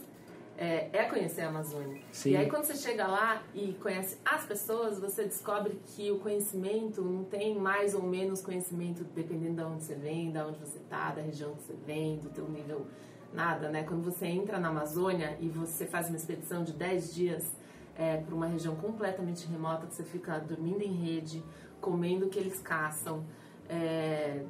é, 0.61 0.90
é 0.92 1.05
conhecer 1.05 1.40
a 1.40 1.49
Amazônia. 1.49 2.03
Sim. 2.12 2.33
E 2.33 2.37
aí, 2.37 2.46
quando 2.46 2.64
você 2.64 2.77
chega 2.77 3.07
lá 3.07 3.42
e 3.55 3.73
conhece 3.81 4.18
as 4.23 4.44
pessoas, 4.44 5.01
você 5.01 5.25
descobre 5.25 5.81
que 5.87 6.11
o 6.11 6.18
conhecimento 6.18 7.01
não 7.01 7.25
tem 7.25 7.59
mais 7.59 7.94
ou 7.94 8.03
menos 8.03 8.42
conhecimento 8.42 9.03
dependendo 9.03 9.55
de 9.55 9.62
onde 9.62 9.83
você 9.83 9.94
vem, 9.94 10.31
de 10.31 10.38
onde 10.38 10.59
você 10.59 10.77
está, 10.77 11.12
da 11.12 11.23
região 11.23 11.55
que 11.55 11.62
você 11.62 11.73
vem, 11.87 12.18
do 12.18 12.29
teu 12.29 12.46
nível, 12.46 12.87
nada, 13.33 13.70
né? 13.70 13.85
Quando 13.85 14.05
você 14.05 14.27
entra 14.27 14.61
na 14.61 14.68
Amazônia 14.68 15.35
e 15.40 15.49
você 15.49 15.87
faz 15.87 16.09
uma 16.09 16.18
expedição 16.18 16.62
de 16.62 16.75
10 16.75 17.14
dias 17.14 17.51
é, 17.96 18.18
para 18.18 18.35
uma 18.35 18.46
região 18.46 18.77
completamente 18.77 19.46
remota, 19.46 19.87
que 19.87 19.94
você 19.94 20.05
fica 20.05 20.38
dormindo 20.40 20.83
em 20.83 20.92
rede, 20.92 21.42
comendo 21.81 22.27
o 22.27 22.29
que 22.29 22.38
eles 22.38 22.61
caçam, 22.61 23.25
é, 23.66 24.44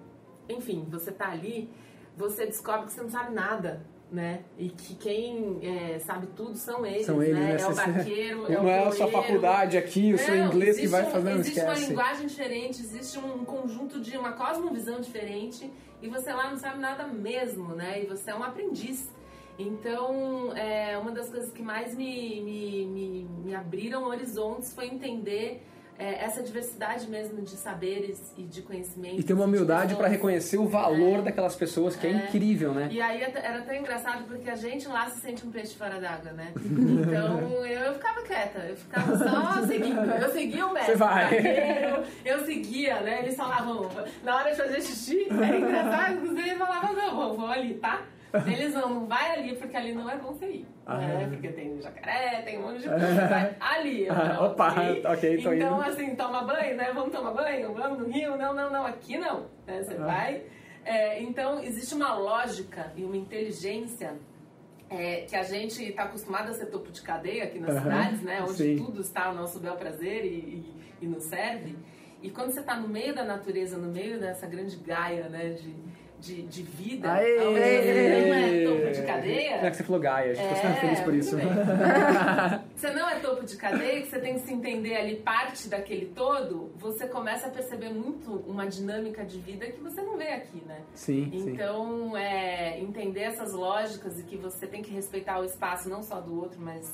enfim, 0.49 0.89
você 0.91 1.13
tá 1.13 1.31
ali, 1.31 1.71
você 2.17 2.47
descobre 2.47 2.87
que 2.87 2.93
você 2.95 3.01
não 3.01 3.11
sabe 3.11 3.33
nada, 3.33 3.87
né? 4.11 4.41
E 4.59 4.69
que 4.71 4.95
quem 4.97 5.59
é, 5.63 5.99
sabe 6.01 6.27
tudo 6.37 6.57
são 6.57 6.85
eles, 6.85 7.07
São 7.07 7.23
eles, 7.23 7.35
né? 7.39 7.55
né? 7.55 7.61
É 7.61 7.67
o 7.67 7.75
barqueiro, 7.75 8.53
é 8.53 8.59
o 8.59 8.63
Não 8.63 8.69
é 8.69 8.85
a 8.87 8.91
sua 8.93 9.07
faculdade 9.09 9.79
aqui, 9.79 10.13
o 10.13 10.19
seu 10.19 10.35
Não, 10.37 10.47
inglês 10.47 10.79
que 10.81 10.87
vai 10.89 11.07
um- 11.07 11.11
fazer, 11.11 11.31
não 11.31 11.39
Existe 11.41 11.61
uma 11.61 11.73
esquece. 11.73 11.89
linguagem 11.91 12.27
diferente, 12.27 12.81
existe 12.81 13.19
um 13.19 13.45
conjunto 13.45 14.01
de 14.01 14.17
uma 14.17 14.33
cosmovisão 14.33 15.01
diferente 15.01 15.71
e 16.03 16.09
você 16.09 16.33
lá 16.33 16.51
não 16.51 16.57
sabe 16.59 16.79
nada 16.81 17.07
mesmo, 17.07 17.75
né? 17.75 18.03
E 18.03 18.07
você 18.07 18.31
é 18.31 18.35
um 18.35 18.43
aprendiz. 18.43 19.09
Então, 19.59 20.57
é, 20.57 20.97
uma 20.99 21.13
das 21.13 21.29
coisas 21.29 21.53
que 21.53 21.63
mais 21.63 21.95
me, 21.95 22.41
me, 22.41 22.87
me, 22.87 23.25
me 23.45 23.55
abriram 23.55 24.05
horizontes 24.05 24.73
foi 24.75 24.87
entender 24.87 25.63
é, 26.01 26.25
essa 26.25 26.43
diversidade 26.43 27.07
mesmo 27.09 27.43
de 27.43 27.51
saberes 27.57 28.33
e 28.37 28.43
de 28.43 28.63
conhecimentos. 28.63 29.19
E 29.19 29.23
ter 29.23 29.35
uma 29.35 29.45
de 29.45 29.51
humildade 29.51 29.95
para 29.95 30.09
reconhecer 30.09 30.57
o 30.59 30.67
valor 30.67 31.23
daquelas 31.23 31.55
pessoas, 31.55 31.95
que 31.95 32.07
é, 32.07 32.11
incrível, 32.11 32.73
né? 32.73 32.89
E 32.91 33.01
aí 33.01 33.23
até- 33.23 33.45
era 33.47 33.61
tão 33.63 33.75
engraçado 33.75 34.25
porque 34.27 34.49
a 34.49 34.57
gente 34.57 34.89
lá 34.89 35.09
se 35.11 35.21
sente 35.21 35.47
um 35.47 35.51
peixe 35.51 35.75
fora 35.77 36.01
d'água, 36.01 36.33
né? 36.33 36.53
Então 37.11 37.41
eu, 37.41 37.67
eu 37.67 37.95
ficava 37.95 38.23
quieta, 38.23 38.59
eu 38.61 38.77
ficava 38.77 39.17
só 39.19 39.67
seguindo. 39.69 40.01
Eu 40.11 40.33
seguia 40.33 40.67
o 40.67 40.73
mestre. 40.73 40.93
Você 40.93 40.99
vai. 40.99 41.25
barqueiro, 41.31 42.03
Eu 42.25 42.45
seguia, 42.45 43.01
né? 43.01 43.21
Eles 43.23 43.37
falavam, 43.37 43.89
na 44.25 44.37
hora 44.37 44.51
de 44.51 44.57
fazer 44.57 44.81
xixi, 44.81 45.27
era 45.31 45.57
engraçado, 45.57 46.21
porque 46.25 46.41
eles 46.41 46.59
falavam, 46.59 46.93
não, 46.95 47.37
vou 47.37 47.47
ali, 47.47 47.75
tá? 47.75 48.03
Eles 48.47 48.75
não, 48.75 48.89
não 48.95 49.07
vai 49.07 49.33
ali 49.33 49.57
porque 49.57 49.77
ali 49.77 49.93
não 49.93 50.09
é 50.09 50.17
bom 50.17 50.33
você 50.33 50.47
ir. 50.47 50.67
né? 50.87 51.27
Porque 51.31 51.49
tem 51.49 51.81
jacaré, 51.81 52.43
tem 52.43 52.59
um 52.59 52.63
monte 52.63 52.81
de 52.83 52.89
coisa. 52.89 53.27
Vai 53.29 53.57
ali. 53.61 54.09
Ah, 54.09 54.39
opa, 54.45 54.69
ok? 55.13 55.43
tô 55.43 55.53
Então, 55.53 55.79
indo. 55.81 55.83
assim, 55.91 56.15
toma 56.15 56.43
banho, 56.43 56.77
né? 56.77 56.93
Vamos 56.95 57.13
tomar 57.13 57.33
banho, 57.33 57.73
vamos 57.75 57.99
no 57.99 58.09
rio. 58.09 58.37
Não, 58.37 58.55
não, 58.55 58.71
não, 58.71 58.87
aqui 58.87 59.19
não. 59.19 59.47
né? 59.67 59.83
Você 59.83 59.95
vai. 59.95 60.43
É, 60.85 61.21
então, 61.23 61.61
existe 61.63 61.95
uma 61.95 62.15
lógica 62.15 62.93
e 62.97 63.05
uma 63.05 63.17
inteligência 63.17 64.15
é, 64.89 65.23
que 65.23 65.37
a 65.37 65.43
gente 65.43 65.83
está 65.85 66.05
acostumado 66.05 66.51
a 66.51 66.53
ser 66.55 66.67
topo 66.67 66.91
de 66.91 67.03
cadeia 67.03 67.45
aqui 67.45 67.59
nas 67.59 67.71
Aham, 67.77 67.83
cidades, 67.83 68.23
né? 68.23 68.43
Onde 68.43 68.53
sim. 68.55 68.77
tudo 68.77 69.01
está 69.01 69.27
ao 69.27 69.35
nosso 69.35 69.59
bel 69.61 69.75
prazer 69.77 70.25
e, 70.25 70.29
e, 70.29 70.75
e 71.03 71.07
nos 71.07 71.25
serve. 71.25 71.77
E 72.23 72.31
quando 72.31 72.51
você 72.53 72.61
está 72.61 72.77
no 72.77 72.89
meio 72.89 73.15
da 73.15 73.25
natureza, 73.25 73.77
no 73.79 73.89
meio 73.91 74.19
dessa 74.21 74.47
grande 74.47 74.77
gaia, 74.77 75.29
né? 75.29 75.51
De, 75.51 75.75
de, 76.21 76.43
de 76.43 76.63
vida, 76.63 77.13
Aê! 77.13 77.37
você 77.39 78.27
não 78.27 78.35
é 78.35 78.65
topo 78.65 78.93
de 78.93 79.03
cadeia. 79.07 79.55
É 79.67 79.71
que 79.71 79.77
você 79.77 79.85
falou 79.85 80.01
Gaia, 80.01 80.31
a 80.33 80.35
gente 80.35 80.55
ficou 80.55 80.71
É, 80.71 80.75
feliz 80.75 81.01
por 81.01 81.15
isso. 81.15 81.37
Você 82.77 82.91
não 82.93 83.09
é 83.09 83.19
topo 83.21 83.45
de 83.45 83.57
cadeia, 83.57 84.01
que 84.01 84.09
você 84.09 84.19
tem 84.21 84.35
que 84.35 84.41
se 84.41 84.53
entender 84.53 84.97
ali 84.97 85.17
parte 85.17 85.69
daquele 85.69 86.07
todo, 86.07 86.71
você 86.77 87.07
começa 87.07 87.47
a 87.49 87.51
perceber 87.51 87.91
muito 87.91 88.37
uma 88.47 88.67
dinâmica 88.67 89.23
de 89.25 89.39
vida 89.39 89.67
que 89.67 89.81
você 89.81 90.01
não 90.01 90.17
vê 90.17 90.29
aqui, 90.29 90.63
né? 90.67 90.81
Sim, 90.95 91.31
sim. 91.31 91.51
Então, 91.51 92.17
é, 92.17 92.81
entender 92.81 93.21
essas 93.21 93.53
lógicas 93.53 94.19
e 94.19 94.23
que 94.23 94.37
você 94.37 94.67
tem 94.67 94.81
que 94.83 94.91
respeitar 94.93 95.39
o 95.41 95.45
espaço 95.45 95.89
não 95.91 96.03
só 96.03 96.21
do 96.21 96.39
outro, 96.41 96.59
mas 96.61 96.91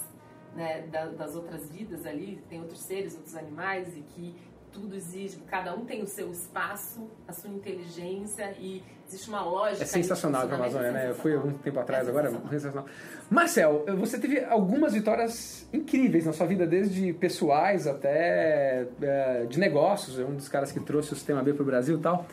né, 0.57 0.87
da- 0.91 1.07
das 1.07 1.37
outras 1.37 1.71
vidas 1.71 2.05
ali, 2.07 2.43
tem 2.49 2.61
outros 2.61 2.81
seres, 2.81 3.15
outros 3.15 3.37
animais 3.37 3.97
e 3.97 4.01
que 4.01 4.35
tudo 4.73 4.97
exige, 4.97 5.37
cada 5.47 5.75
um 5.75 5.85
tem 5.85 6.03
o 6.03 6.07
seu 6.07 6.31
espaço, 6.33 7.09
a 7.29 7.33
sua 7.33 7.51
inteligência 7.51 8.55
e 8.59 8.83
existe 9.07 9.29
uma 9.29 9.43
lógica. 9.43 9.83
É 9.83 9.87
sensacional 9.87 10.43
a 10.43 10.55
Amazônia, 10.55 10.93
né? 10.93 11.11
Eu 11.11 11.15
fui 11.15 11.35
algum 11.35 11.53
tempo 11.53 11.79
atrás, 11.79 12.07
É 12.07 12.11
agora 12.11 12.29
sensacional. 12.29 12.51
sensacional. 12.51 12.87
Marcel, 13.31 13.85
você 13.99 14.19
teve 14.19 14.45
algumas 14.45 14.93
vitórias 14.93 15.67
incríveis 15.73 16.27
na 16.27 16.33
sua 16.33 16.47
vida, 16.47 16.67
desde 16.67 17.13
pessoais 17.13 17.87
até 17.87 18.87
é, 19.01 19.47
de 19.49 19.59
negócios. 19.59 20.19
É 20.19 20.25
um 20.25 20.35
dos 20.35 20.49
caras 20.49 20.73
que 20.73 20.81
trouxe 20.81 21.13
o 21.13 21.17
Sistema 21.17 21.43
B 21.43 21.55
para 21.55 21.63
o 21.63 21.67
Brasil 21.67 21.99
e 21.99 22.01
tal. 22.01 22.27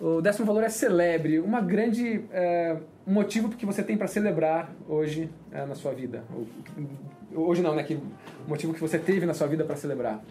O 0.00 0.20
décimo 0.20 0.46
valor 0.46 0.62
é 0.62 0.68
celebre, 0.68 1.40
uma 1.40 1.60
grande 1.60 2.24
é, 2.32 2.76
motivo 3.04 3.48
que 3.48 3.66
você 3.66 3.82
tem 3.82 3.96
para 3.96 4.06
celebrar 4.06 4.70
hoje 4.88 5.28
é, 5.50 5.66
na 5.66 5.74
sua 5.74 5.92
vida. 5.92 6.22
Hoje 7.34 7.62
não, 7.62 7.74
né? 7.74 7.82
Que, 7.82 7.94
o 7.94 8.48
motivo 8.48 8.72
que 8.72 8.80
você 8.80 8.96
teve 8.96 9.26
na 9.26 9.34
sua 9.34 9.48
vida 9.48 9.64
para 9.64 9.74
celebrar. 9.74 10.22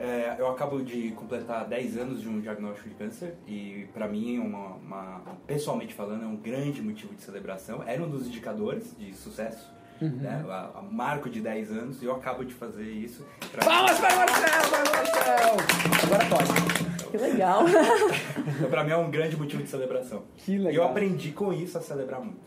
É, 0.00 0.36
eu 0.38 0.48
acabo 0.48 0.82
de 0.82 1.10
completar 1.10 1.66
10 1.66 1.98
anos 1.98 2.22
de 2.22 2.28
um 2.28 2.40
diagnóstico 2.40 2.88
de 2.88 2.94
câncer 2.94 3.34
e 3.46 3.86
para 3.92 4.08
mim, 4.08 4.38
uma, 4.38 4.68
uma- 4.76 5.22
pessoalmente 5.46 5.92
falando, 5.92 6.24
é 6.24 6.26
um 6.26 6.36
grande 6.36 6.80
motivo 6.80 7.14
de 7.14 7.20
celebração. 7.22 7.82
Era 7.86 8.02
um 8.02 8.08
dos 8.08 8.26
indicadores 8.26 8.96
de 8.98 9.12
sucesso, 9.14 9.70
né? 10.00 10.42
A- 10.48 10.78
a 10.78 10.82
marco 10.82 11.28
de 11.28 11.42
10 11.42 11.70
anos 11.70 12.00
e 12.02 12.06
eu 12.06 12.12
acabo 12.16 12.44
de 12.46 12.54
fazer 12.54 12.82
isso. 12.90 13.26
Pra 13.52 13.62
Palmas 13.62 13.98
para 14.00 14.16
Marcel! 14.16 14.70
Para 14.70 14.96
Marcel! 14.96 15.56
Agora 16.06 16.24
pode. 16.30 17.10
Que 17.10 17.16
legal. 17.18 17.64
Então, 17.68 18.70
pra 18.70 18.84
mim 18.84 18.92
é 18.92 18.96
um 18.96 19.10
grande 19.10 19.36
motivo 19.36 19.62
de 19.62 19.68
celebração. 19.68 20.22
Que 20.36 20.52
E 20.52 20.56
eu 20.56 20.62
legal. 20.62 20.88
aprendi 20.90 21.32
com 21.32 21.52
isso 21.52 21.76
a 21.76 21.80
celebrar 21.82 22.20
muito. 22.22 22.38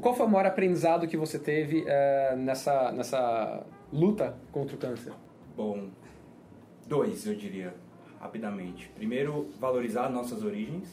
Qual 0.00 0.14
foi 0.14 0.26
o 0.26 0.28
maior 0.28 0.46
aprendizado 0.46 1.08
que 1.08 1.16
você 1.16 1.38
teve 1.40 1.82
eh, 1.88 2.34
nessa, 2.36 2.92
nessa 2.92 3.64
luta 3.92 4.36
contra 4.52 4.76
o 4.76 4.78
câncer? 4.78 5.12
Bom, 5.56 5.88
dois 6.90 7.24
eu 7.24 7.36
diria, 7.36 7.72
rapidamente. 8.18 8.90
Primeiro, 8.96 9.48
valorizar 9.60 10.10
nossas 10.10 10.42
origens. 10.42 10.92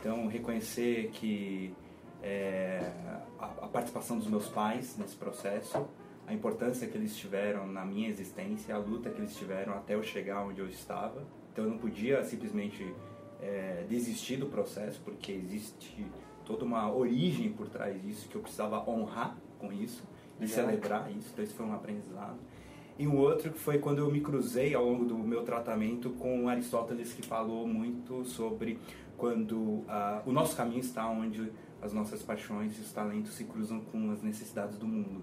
Então, 0.00 0.26
reconhecer 0.26 1.10
que 1.12 1.74
é, 2.22 2.90
a, 3.38 3.44
a 3.44 3.68
participação 3.68 4.16
dos 4.16 4.26
meus 4.26 4.48
pais 4.48 4.96
nesse 4.96 5.14
processo, 5.16 5.86
a 6.26 6.32
importância 6.32 6.88
que 6.88 6.96
eles 6.96 7.14
tiveram 7.14 7.66
na 7.66 7.84
minha 7.84 8.08
existência, 8.08 8.74
a 8.74 8.78
luta 8.78 9.10
que 9.10 9.20
eles 9.20 9.36
tiveram 9.36 9.74
até 9.74 9.94
eu 9.94 10.02
chegar 10.02 10.46
onde 10.46 10.60
eu 10.60 10.66
estava. 10.66 11.22
Então, 11.52 11.64
eu 11.64 11.70
não 11.70 11.78
podia 11.78 12.24
simplesmente 12.24 12.90
é, 13.42 13.84
desistir 13.86 14.38
do 14.38 14.46
processo, 14.46 14.98
porque 15.04 15.30
existe 15.30 16.06
toda 16.46 16.64
uma 16.64 16.90
origem 16.90 17.52
por 17.52 17.68
trás 17.68 18.00
disso 18.00 18.30
que 18.30 18.34
eu 18.34 18.40
precisava 18.40 18.82
honrar 18.88 19.36
com 19.58 19.70
isso 19.70 20.02
e 20.40 20.48
celebrar 20.48 21.10
isso. 21.10 21.28
Então, 21.34 21.44
isso 21.44 21.54
foi 21.54 21.66
um 21.66 21.74
aprendizado. 21.74 22.38
E 22.98 23.06
um 23.06 23.16
outro 23.16 23.52
que 23.52 23.58
foi 23.58 23.78
quando 23.78 23.98
eu 23.98 24.10
me 24.10 24.20
cruzei 24.20 24.74
ao 24.74 24.84
longo 24.84 25.04
do 25.04 25.16
meu 25.16 25.42
tratamento 25.44 26.10
com 26.10 26.48
Aristóteles, 26.48 27.12
que 27.12 27.22
falou 27.24 27.66
muito 27.66 28.24
sobre 28.24 28.78
quando 29.16 29.84
ah, 29.88 30.22
o 30.26 30.32
nosso 30.32 30.56
caminho 30.56 30.80
está 30.80 31.08
onde 31.08 31.52
as 31.80 31.92
nossas 31.92 32.22
paixões 32.22 32.76
e 32.76 32.80
os 32.80 32.92
talentos 32.92 33.34
se 33.34 33.44
cruzam 33.44 33.80
com 33.80 34.10
as 34.10 34.20
necessidades 34.22 34.76
do 34.78 34.86
mundo. 34.86 35.22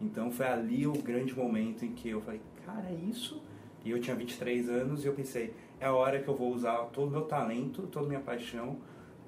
Então 0.00 0.30
foi 0.30 0.46
ali 0.46 0.86
o 0.86 0.92
grande 0.92 1.34
momento 1.36 1.84
em 1.84 1.92
que 1.92 2.08
eu 2.10 2.20
falei, 2.20 2.40
cara, 2.64 2.86
é 2.88 2.94
isso? 3.10 3.42
E 3.84 3.90
eu 3.90 4.00
tinha 4.00 4.14
23 4.14 4.68
anos 4.68 5.04
e 5.04 5.08
eu 5.08 5.12
pensei, 5.14 5.52
é 5.80 5.86
a 5.86 5.92
hora 5.94 6.20
que 6.20 6.28
eu 6.28 6.36
vou 6.36 6.52
usar 6.52 6.76
todo 6.92 7.08
o 7.08 7.10
meu 7.10 7.22
talento, 7.22 7.82
toda 7.88 8.06
a 8.06 8.08
minha 8.08 8.20
paixão 8.20 8.76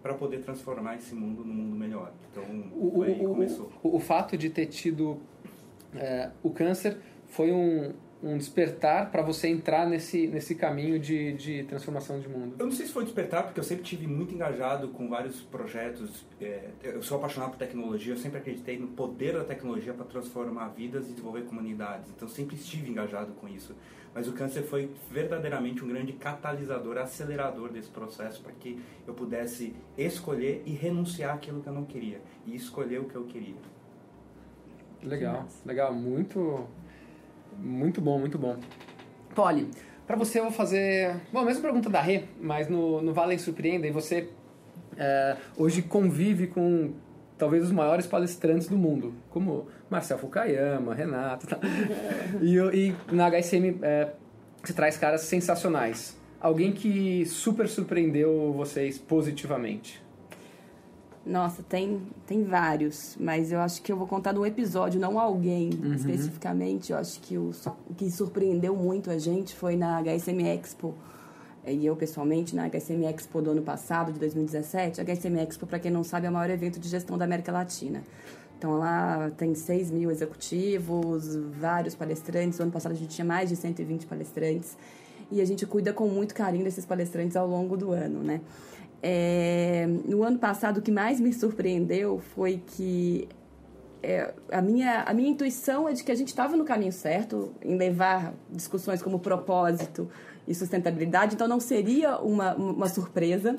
para 0.03 0.15
poder 0.15 0.39
transformar 0.41 0.95
esse 0.97 1.15
mundo 1.17 1.45
num 1.45 1.55
mundo 1.55 1.75
melhor. 1.77 2.13
Então 2.31 2.45
O, 2.77 2.93
foi 2.95 3.09
aí 3.09 3.15
que 3.19 3.27
o- 3.27 3.31
começou. 3.31 3.73
o- 3.83 3.97
o 3.97 4.01
fato 4.01 4.37
de 4.37 4.49
ter 4.51 4.67
tido 4.67 5.19
eh, 5.95 6.31
o 6.43 6.51
câncer 6.51 6.99
foi 7.29 7.53
um, 7.53 7.93
um 8.23 8.37
despertar 8.37 9.11
para 9.11 9.23
você 9.23 9.49
entrar 9.49 9.87
nesse, 9.87 10.27
nesse 10.27 10.55
caminho 10.55 10.99
de, 10.99 11.33
de 11.35 11.63
transformação 11.65 12.19
de 12.19 12.29
mundo. 12.29 12.57
Eu 12.59 12.67
não 12.67 12.73
sei 12.73 12.87
se 12.87 12.93
foi 12.93 13.05
despertar, 13.05 13.45
porque 13.45 13.61
eu 13.61 13.65
sempre 13.65 13.85
tive 13.85 14.07
muito 14.07 14.35
engajado 14.35 14.89
com 14.89 15.09
vários 15.09 15.41
projetos. 15.41 16.27
É, 16.41 16.69
eu 16.83 17.03
sou 17.03 17.19
apaixonado 17.19 17.51
por 17.51 17.59
tecnologia, 17.59 18.15
eu 18.15 18.19
sempre 18.19 18.39
acreditei 18.39 18.79
no 18.79 18.89
poder 18.89 19.35
da 19.35 19.45
tecnologia 19.45 19.95
para 19.95 20.05
transformar 20.05 20.69
vidas 20.69 21.07
e 21.09 21.13
desenvolver 21.13 21.43
comunidades. 21.43 22.11
Então, 22.11 22.29
sempre 22.29 22.57
estive 22.57 22.91
engajado 22.91 23.33
com 23.35 23.49
isso. 23.49 23.75
Mas 24.15 24.27
o 24.27 24.33
câncer 24.33 24.63
foi 24.63 24.91
verdadeiramente 25.13 25.85
um 25.85 25.89
grande 25.89 26.13
catalisador, 26.15 26.99
acelerador 26.99 27.71
desse 27.71 27.89
processo 27.89 28.43
para 28.43 28.53
que 28.53 28.81
eu 29.07 29.15
pudesse 29.15 29.77
escolher 29.97 30.63
e 30.67 30.73
renunciar 30.73 31.37
àquilo 31.37 31.61
que 31.63 31.69
eu 31.69 31.73
não 31.73 31.85
queria 31.85 32.21
e 32.45 32.57
escolher 32.57 32.99
o 32.99 33.05
que 33.05 33.15
eu 33.15 33.25
queria. 33.27 33.55
Legal, 35.03 35.47
legal, 35.65 35.95
muito, 35.95 36.67
muito 37.59 38.01
bom, 38.01 38.19
muito 38.19 38.39
bom. 38.39 38.57
Polly, 39.35 39.69
para 40.07 40.17
você 40.17 40.39
eu 40.39 40.45
vou 40.45 40.53
fazer, 40.53 41.17
bom, 41.33 41.41
a 41.41 41.45
mesma 41.45 41.63
pergunta 41.63 41.91
da 41.91 42.01
Rê, 42.01 42.25
mas 42.41 42.69
no, 42.69 43.03
no 43.03 43.13
Vale 43.13 43.39
Surpreenda, 43.39 43.87
e 43.87 43.91
você 43.91 44.29
é, 44.97 45.37
hoje 45.57 45.83
convive 45.83 46.47
com 46.47 46.93
talvez 47.37 47.63
os 47.63 47.71
maiores 47.71 48.07
palestrantes 48.07 48.69
do 48.69 48.77
mundo, 48.77 49.15
como 49.31 49.69
Marcel 49.89 50.19
Fukayama, 50.19 50.95
Renato, 50.95 51.47
tá? 51.47 51.59
e, 52.43 52.57
e 52.57 52.97
na 53.13 53.31
HSM 53.31 53.79
é, 53.83 54.09
você 54.63 54.73
traz 54.73 54.97
caras 54.97 55.23
sensacionais. 55.23 56.19
Alguém 56.41 56.73
que 56.73 57.25
super 57.27 57.69
surpreendeu 57.69 58.53
vocês 58.53 58.99
positivamente. 58.99 60.03
Nossa, 61.29 61.63
tem, 61.63 62.01
tem 62.27 62.43
vários, 62.43 63.15
mas 63.21 63.53
eu 63.53 63.61
acho 63.61 63.83
que 63.83 63.93
eu 63.93 63.99
vou 63.99 64.07
contar 64.07 64.33
num 64.33 64.47
episódio, 64.47 64.99
não 64.99 65.19
alguém 65.19 65.69
especificamente. 65.95 66.91
Eu 66.91 66.97
acho 66.97 67.21
que 67.21 67.37
o, 67.37 67.51
o 67.87 67.95
que 67.95 68.11
surpreendeu 68.11 68.75
muito 68.75 69.11
a 69.11 69.19
gente 69.19 69.55
foi 69.55 69.77
na 69.77 70.01
HSM 70.03 70.41
Expo, 70.47 70.95
eh, 71.67 71.75
e 71.75 71.85
eu 71.85 71.95
pessoalmente, 71.95 72.57
na 72.57 72.67
HSM 72.67 73.05
Expo 73.05 73.43
do 73.43 73.51
ano 73.51 73.61
passado, 73.61 74.11
de 74.11 74.19
2017. 74.19 75.03
A 75.03 75.05
HSM 75.05 75.37
Expo, 75.39 75.67
para 75.67 75.79
quem 75.79 75.91
não 75.91 76.03
sabe, 76.03 76.27
é 76.27 76.31
o 76.31 76.33
maior 76.33 76.49
evento 76.49 76.81
de 76.81 76.89
gestão 76.89 77.19
da 77.19 77.27
América 77.27 77.53
Latina. 77.53 78.03
Então 78.57 78.79
lá 78.79 79.31
tem 79.37 79.55
6 79.55 79.91
mil 79.91 80.11
executivos, 80.11 81.37
vários 81.61 81.95
palestrantes. 81.95 82.59
O 82.59 82.63
ano 82.63 82.73
passado 82.73 82.93
a 82.93 82.95
gente 82.95 83.15
tinha 83.15 83.25
mais 83.27 83.51
de 83.51 83.57
120 83.57 84.07
palestrantes. 84.07 84.79
E 85.31 85.43
a 85.43 85.45
gente 85.45 85.67
cuida 85.67 85.93
com 85.93 86.09
muito 86.09 86.35
carinho 86.35 86.65
desses 86.65 86.87
palestrantes 86.87 87.37
ao 87.37 87.47
longo 87.47 87.77
do 87.77 87.93
ano, 87.93 88.23
né? 88.25 88.41
É, 89.03 89.87
no 90.05 90.23
ano 90.23 90.39
passado, 90.39 90.79
o 90.79 90.83
que 90.83 90.91
mais 90.91 91.21
me 91.21 91.33
surpreendeu 91.33 92.21
foi 92.35 92.61
que 92.67 93.29
é, 94.03 94.33
a, 94.51 94.61
minha, 94.61 95.03
a 95.03 95.15
minha 95.15 95.31
intuição 95.31 95.89
é 95.89 95.93
de 95.93 96.05
que 96.05 96.13
a 96.13 96.15
gente 96.15 96.29
estava 96.29 96.57
no 96.57 96.65
caminho 96.65 96.93
certo 96.93 97.53
em 97.63 97.77
levar 97.77 98.35
discussões 98.51 99.03
como 99.03 99.19
propósito 99.19 100.09
e 100.47 100.55
sustentabilidade, 100.55 101.35
então 101.35 101.47
não 101.47 101.61
seria 101.61 102.19
uma, 102.19 102.55
uma 102.55 102.89
surpresa, 102.89 103.59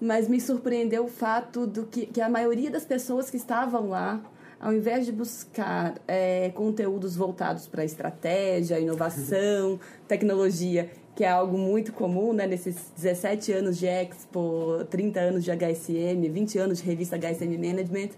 mas 0.00 0.28
me 0.28 0.40
surpreendeu 0.40 1.04
o 1.04 1.08
fato 1.08 1.66
do 1.66 1.84
que, 1.84 2.06
que 2.06 2.20
a 2.20 2.28
maioria 2.28 2.70
das 2.70 2.84
pessoas 2.84 3.30
que 3.30 3.36
estavam 3.36 3.90
lá, 3.90 4.20
ao 4.60 4.72
invés 4.72 5.04
de 5.04 5.12
buscar 5.12 5.94
é, 6.08 6.50
conteúdos 6.54 7.14
voltados 7.16 7.66
para 7.66 7.84
estratégia, 7.84 8.78
inovação, 8.78 9.78
tecnologia, 10.08 10.90
que 11.14 11.22
é 11.22 11.28
algo 11.28 11.56
muito 11.56 11.92
comum 11.92 12.32
né, 12.32 12.46
nesses 12.46 12.92
17 12.96 13.52
anos 13.52 13.78
de 13.78 13.86
Expo, 13.86 14.84
30 14.90 15.20
anos 15.20 15.44
de 15.44 15.50
HSM, 15.50 16.28
20 16.28 16.58
anos 16.58 16.78
de 16.78 16.84
revista 16.84 17.16
HSM 17.16 17.56
Management, 17.56 18.10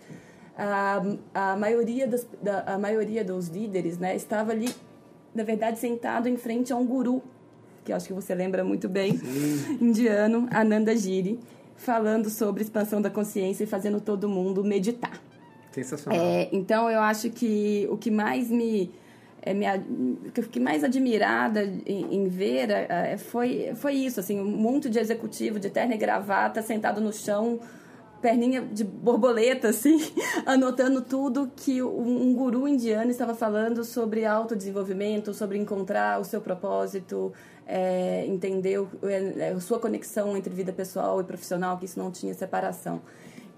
a, 0.57 1.03
a, 1.35 1.57
maioria, 1.57 2.07
das, 2.07 2.27
da, 2.43 2.61
a 2.63 2.79
maioria 2.79 3.23
dos 3.23 3.49
líderes 3.49 3.99
né, 3.99 4.17
estava 4.17 4.53
ali, 4.53 4.75
na 5.35 5.45
verdade, 5.45 5.79
sentado 5.79 6.29
em 6.29 6.37
frente 6.37 6.73
a 6.73 6.77
um 6.77 6.87
guru, 6.87 7.23
que 7.85 7.93
acho 7.93 8.07
que 8.07 8.15
você 8.15 8.35
lembra 8.35 8.65
muito 8.65 8.89
bem, 8.89 9.21
indiano, 9.81 10.49
Ananda 10.51 10.97
Giri, 10.97 11.39
falando 11.77 12.31
sobre 12.31 12.63
expansão 12.63 13.03
da 13.03 13.11
consciência 13.11 13.65
e 13.65 13.67
fazendo 13.67 14.01
todo 14.01 14.29
mundo 14.29 14.65
meditar. 14.65 15.23
Sensacional. 15.71 16.19
É, 16.19 16.49
então, 16.51 16.91
eu 16.91 17.01
acho 17.01 17.29
que 17.31 17.87
o 17.91 17.99
que 17.99 18.11
mais 18.11 18.51
me... 18.51 18.91
É, 19.47 19.55
me 19.55 19.65
que 20.35 20.41
eu 20.41 20.45
fiquei 20.45 20.61
mais 20.61 20.83
admirada 20.83 21.63
em, 21.87 22.17
em 22.17 22.29
ver 22.29 22.69
é, 22.71 23.17
foi, 23.17 23.73
foi 23.77 23.95
isso, 23.95 24.19
assim, 24.19 24.41
um 24.41 24.45
monte 24.45 24.91
de 24.91 24.99
executivo 24.99 25.61
de 25.61 25.71
terno 25.71 25.95
e 25.95 25.97
gravata 25.97 26.61
sentado 26.63 27.01
no 27.01 27.13
chão, 27.13 27.61
perninha 28.21 28.61
de 28.61 28.83
borboleta, 28.83 29.69
assim, 29.69 29.99
anotando 30.45 31.01
tudo 31.01 31.49
que 31.55 31.81
um, 31.81 32.23
um 32.23 32.35
guru 32.35 32.67
indiano 32.67 33.09
estava 33.09 33.37
falando 33.37 33.85
sobre 33.85 34.25
autodesenvolvimento, 34.25 35.33
sobre 35.33 35.59
encontrar 35.59 36.21
o 36.21 36.25
seu 36.25 36.41
propósito, 36.41 37.33
é, 37.65 38.27
entender 38.27 38.81
o, 38.81 38.89
a 39.57 39.61
sua 39.61 39.79
conexão 39.79 40.37
entre 40.37 40.53
vida 40.53 40.73
pessoal 40.73 41.21
e 41.21 41.25
profissional, 41.25 41.79
que 41.79 41.85
isso 41.85 42.01
não 42.01 42.11
tinha 42.11 42.35
separação. 42.35 43.01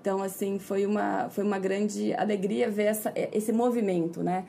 Então, 0.00 0.22
assim, 0.22 0.58
foi 0.58 0.86
uma, 0.86 1.28
foi 1.30 1.44
uma 1.44 1.58
grande 1.58 2.12
alegria 2.14 2.70
ver 2.70 2.84
essa, 2.84 3.12
esse 3.14 3.52
movimento, 3.52 4.22
né? 4.22 4.44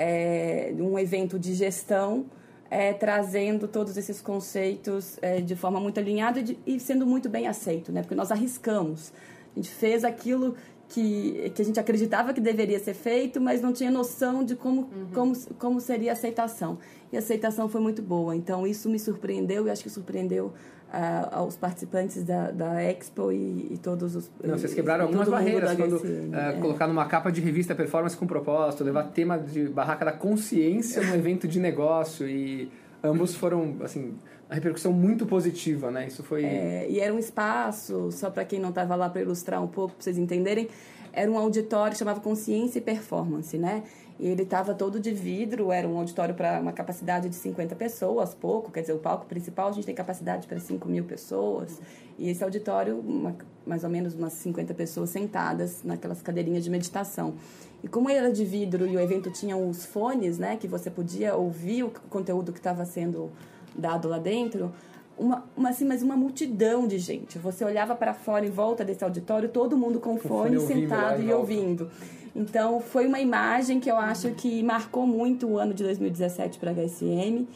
É, 0.00 0.72
um 0.78 0.96
evento 0.96 1.38
de 1.38 1.54
gestão 1.54 2.26
é, 2.70 2.92
trazendo 2.92 3.66
todos 3.66 3.96
esses 3.96 4.20
conceitos 4.20 5.18
é, 5.22 5.40
de 5.40 5.56
forma 5.56 5.80
muito 5.80 5.98
alinhada 5.98 6.40
e, 6.40 6.42
de, 6.42 6.58
e, 6.66 6.78
sendo 6.78 7.06
muito 7.06 7.28
bem 7.28 7.46
aceito, 7.46 7.90
né? 7.90 8.02
Porque 8.02 8.14
nós 8.14 8.30
arriscamos. 8.30 9.12
A 9.52 9.58
gente 9.58 9.70
fez 9.70 10.04
aquilo 10.04 10.54
que, 10.88 11.50
que 11.54 11.62
a 11.62 11.64
gente 11.64 11.80
acreditava 11.80 12.32
que 12.32 12.40
deveria 12.40 12.78
ser 12.78 12.94
feito, 12.94 13.40
mas 13.40 13.60
não 13.60 13.72
tinha 13.72 13.90
noção 13.90 14.44
de 14.44 14.54
como, 14.54 14.82
uhum. 14.82 15.08
como, 15.12 15.36
como 15.58 15.80
seria 15.80 16.12
a 16.12 16.14
aceitação. 16.14 16.78
E 17.12 17.16
a 17.16 17.18
aceitação 17.20 17.68
foi 17.68 17.80
muito 17.80 18.02
boa. 18.02 18.36
Então, 18.36 18.66
isso 18.66 18.88
me 18.88 18.98
surpreendeu 18.98 19.66
e 19.66 19.70
acho 19.70 19.82
que 19.82 19.90
surpreendeu 19.90 20.52
uh, 20.88 21.28
aos 21.32 21.56
participantes 21.56 22.22
da, 22.24 22.50
da 22.50 22.82
Expo 22.82 23.32
e, 23.32 23.72
e 23.72 23.78
todos 23.78 24.16
os. 24.16 24.30
Não, 24.42 24.58
vocês 24.58 24.74
quebraram 24.74 25.04
algumas 25.04 25.28
barreiras 25.28 25.74
quando 25.74 25.96
uh, 25.96 26.34
é. 26.34 26.52
colocar 26.60 26.86
numa 26.86 27.06
capa 27.06 27.30
de 27.30 27.40
revista 27.40 27.74
performance 27.74 28.16
com 28.16 28.26
propósito, 28.26 28.84
levar 28.84 29.04
tema 29.04 29.38
de 29.38 29.68
barraca 29.68 30.04
da 30.04 30.12
consciência 30.12 31.02
no 31.02 31.14
evento 31.14 31.46
de 31.46 31.60
negócio 31.60 32.28
e 32.28 32.70
ambos 33.02 33.34
foram 33.34 33.76
assim 33.82 34.16
a 34.50 34.54
repercussão 34.54 34.92
muito 34.92 35.26
positiva, 35.26 35.90
né? 35.90 36.06
Isso 36.06 36.22
foi. 36.22 36.44
É, 36.44 36.86
e 36.88 37.00
era 37.00 37.12
um 37.12 37.18
espaço, 37.18 38.10
só 38.10 38.30
para 38.30 38.44
quem 38.44 38.58
não 38.58 38.70
estava 38.70 38.96
lá 38.96 39.10
para 39.10 39.20
ilustrar 39.20 39.62
um 39.62 39.66
pouco, 39.66 39.94
para 39.94 40.04
vocês 40.04 40.16
entenderem, 40.16 40.68
era 41.12 41.30
um 41.30 41.36
auditório 41.36 41.92
que 41.92 41.98
chamava 41.98 42.20
Consciência 42.20 42.78
e 42.78 42.82
Performance, 42.82 43.58
né? 43.58 43.82
E 44.18 44.26
ele 44.26 44.42
estava 44.42 44.74
todo 44.74 44.98
de 44.98 45.12
vidro, 45.12 45.70
era 45.70 45.86
um 45.86 45.96
auditório 45.96 46.34
para 46.34 46.60
uma 46.60 46.72
capacidade 46.72 47.28
de 47.28 47.36
50 47.36 47.76
pessoas, 47.76 48.34
pouco, 48.34 48.70
quer 48.72 48.80
dizer, 48.80 48.92
o 48.92 48.98
palco 48.98 49.26
principal 49.26 49.68
a 49.68 49.72
gente 49.72 49.84
tem 49.84 49.94
capacidade 49.94 50.46
para 50.48 50.58
5 50.58 50.88
mil 50.88 51.04
pessoas. 51.04 51.80
E 52.18 52.28
esse 52.28 52.42
auditório, 52.42 52.98
uma, 52.98 53.36
mais 53.64 53.84
ou 53.84 53.90
menos 53.90 54.14
umas 54.14 54.32
50 54.32 54.74
pessoas 54.74 55.10
sentadas 55.10 55.84
naquelas 55.84 56.20
cadeirinhas 56.20 56.64
de 56.64 56.70
meditação. 56.70 57.34
E 57.82 57.86
como 57.86 58.10
ele 58.10 58.18
era 58.18 58.32
de 58.32 58.44
vidro 58.44 58.88
e 58.88 58.96
o 58.96 59.00
evento 59.00 59.30
tinha 59.30 59.56
os 59.56 59.86
fones, 59.86 60.36
né, 60.36 60.56
que 60.56 60.66
você 60.66 60.90
podia 60.90 61.36
ouvir 61.36 61.84
o 61.84 61.92
conteúdo 62.10 62.52
que 62.52 62.58
estava 62.58 62.84
sendo 62.84 63.30
dado 63.76 64.08
lá 64.08 64.18
dentro, 64.18 64.72
uma, 65.16 65.44
uma, 65.56 65.70
assim, 65.70 65.84
mas 65.84 66.02
uma 66.02 66.16
multidão 66.16 66.86
de 66.86 66.98
gente. 66.98 67.38
Você 67.38 67.64
olhava 67.64 67.94
para 67.94 68.14
fora 68.14 68.46
em 68.46 68.50
volta 68.50 68.84
desse 68.84 69.04
auditório, 69.04 69.48
todo 69.48 69.76
mundo 69.76 70.00
com 70.00 70.16
fone, 70.16 70.56
fone 70.56 70.66
sentado 70.66 71.22
e 71.22 71.32
ouvindo. 71.32 71.90
Então, 72.34 72.80
foi 72.80 73.06
uma 73.06 73.20
imagem 73.20 73.80
que 73.80 73.90
eu 73.90 73.96
acho 73.96 74.30
que 74.32 74.62
marcou 74.62 75.06
muito 75.06 75.46
o 75.46 75.58
ano 75.58 75.74
de 75.74 75.82
2017 75.82 76.58
para 76.58 76.70
a 76.70 76.74
HSM 76.74 77.46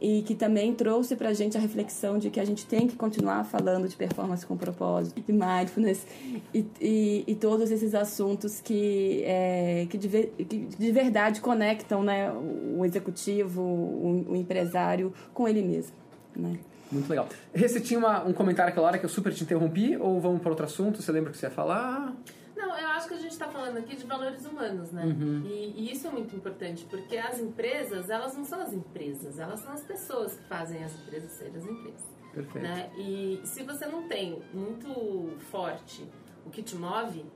e 0.00 0.22
que 0.22 0.34
também 0.34 0.74
trouxe 0.74 1.16
para 1.16 1.30
a 1.30 1.32
gente 1.32 1.56
a 1.56 1.60
reflexão 1.60 2.18
de 2.18 2.28
que 2.28 2.38
a 2.38 2.44
gente 2.44 2.66
tem 2.66 2.86
que 2.86 2.96
continuar 2.96 3.44
falando 3.44 3.88
de 3.88 3.96
performance 3.96 4.44
com 4.44 4.56
propósito, 4.56 5.20
de 5.20 5.32
mindfulness 5.32 6.06
e, 6.52 6.66
e, 6.80 7.24
e 7.26 7.34
todos 7.34 7.70
esses 7.70 7.94
assuntos 7.94 8.60
que, 8.60 9.22
é, 9.24 9.86
que, 9.88 9.96
de, 9.96 10.08
que 10.08 10.58
de 10.66 10.92
verdade 10.92 11.40
conectam 11.40 12.02
né, 12.02 12.30
o 12.30 12.84
executivo, 12.84 13.62
o, 13.62 14.32
o 14.32 14.36
empresário 14.36 15.12
com 15.32 15.48
ele 15.48 15.62
mesmo. 15.62 15.96
Né? 16.34 16.58
Muito 16.92 17.08
legal. 17.08 17.28
Você 17.54 17.80
tinha 17.80 17.98
uma, 17.98 18.24
um 18.24 18.32
comentário 18.32 18.70
aquela 18.70 18.86
hora 18.86 18.98
que 18.98 19.04
eu 19.04 19.08
super 19.08 19.32
te 19.32 19.42
interrompi 19.42 19.96
ou 19.96 20.20
vamos 20.20 20.40
para 20.40 20.50
outro 20.50 20.66
assunto? 20.66 21.02
Você 21.02 21.10
lembra 21.10 21.30
o 21.30 21.32
que 21.32 21.38
você 21.38 21.46
ia 21.46 21.50
falar? 21.50 22.14
Não, 22.56 22.76
eu 22.76 22.88
acho 22.88 23.06
que 23.06 23.14
a 23.14 23.18
gente 23.18 23.32
está 23.32 23.48
falando 23.48 23.76
aqui 23.76 23.96
de 23.96 24.06
valores 24.06 24.46
humanos, 24.46 24.90
né? 24.90 25.04
Uhum. 25.04 25.42
E, 25.44 25.74
e, 25.76 25.92
isso 25.92 26.06
é 26.06 26.10
muito 26.10 26.34
importante, 26.34 26.86
porque 26.86 27.18
as 27.18 27.38
empresas, 27.38 28.08
elas 28.08 28.34
não 28.34 28.44
são 28.44 28.60
as 28.60 28.72
empresas, 28.72 29.38
elas 29.38 29.60
são 29.60 29.72
as 29.72 29.82
pessoas 29.82 30.34
que 30.34 30.44
fazem 30.44 30.82
as 30.82 30.94
empresas 30.94 31.32
serem 31.32 31.56
as 31.56 31.64
empresas. 31.64 32.16
Perfeito. 32.32 32.66
Né? 32.66 32.90
E 32.96 33.40
se 33.44 33.62
você 33.62 33.86
não 33.86 34.08
tem 34.08 34.42
muito 34.54 35.36
forte 35.50 36.08
o 36.46 36.50
que 36.50 36.62
te 36.62 36.76
move, 36.76 37.26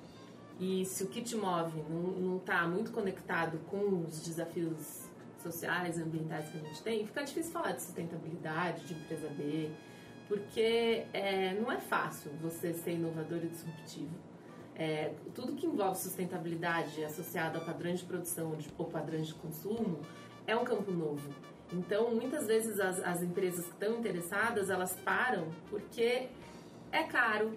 e 0.59 0.85
se 0.87 1.05
o 1.05 1.07
que 1.07 1.23
te 1.23 1.37
move 1.37 1.83
não 1.91 2.39
está 2.39 2.67
muito 2.67 2.91
conectado 2.91 3.59
com 3.67 4.05
os 4.07 4.23
desafios 4.23 5.09
sociais, 5.39 5.99
ambientais 5.99 6.49
que 6.49 6.59
a 6.59 6.61
gente 6.61 6.83
tem, 6.83 7.07
fica 7.07 7.23
difícil 7.23 7.53
falar 7.53 7.73
de 7.73 7.83
sustentabilidade, 7.83 8.87
de 8.87 8.95
empresa 8.95 9.29
B, 9.29 9.71
porque 10.29 11.07
é, 11.13 11.55
não 11.61 11.71
é 11.73 11.79
fácil 11.79 12.31
você 12.43 12.73
ser 12.73 12.93
inovador 12.93 13.39
e 13.43 13.49
disruptivo 13.49 14.30
é, 14.81 15.13
tudo 15.35 15.53
que 15.53 15.67
envolve 15.67 15.99
sustentabilidade 15.99 17.05
associado 17.05 17.59
a 17.59 17.61
padrões 17.61 18.01
de 18.01 18.07
produção 18.07 18.57
ou 18.79 18.87
padrões 18.87 19.27
de 19.27 19.35
consumo 19.35 20.01
é 20.47 20.57
um 20.57 20.65
campo 20.65 20.91
novo. 20.91 21.29
Então, 21.71 22.11
muitas 22.15 22.47
vezes 22.47 22.81
as, 22.81 22.99
as 23.05 23.23
empresas 23.23 23.67
que 23.67 23.73
estão 23.73 23.99
interessadas, 23.99 24.71
elas 24.71 24.97
param 25.05 25.49
porque 25.69 26.29
é 26.91 27.03
caro, 27.03 27.53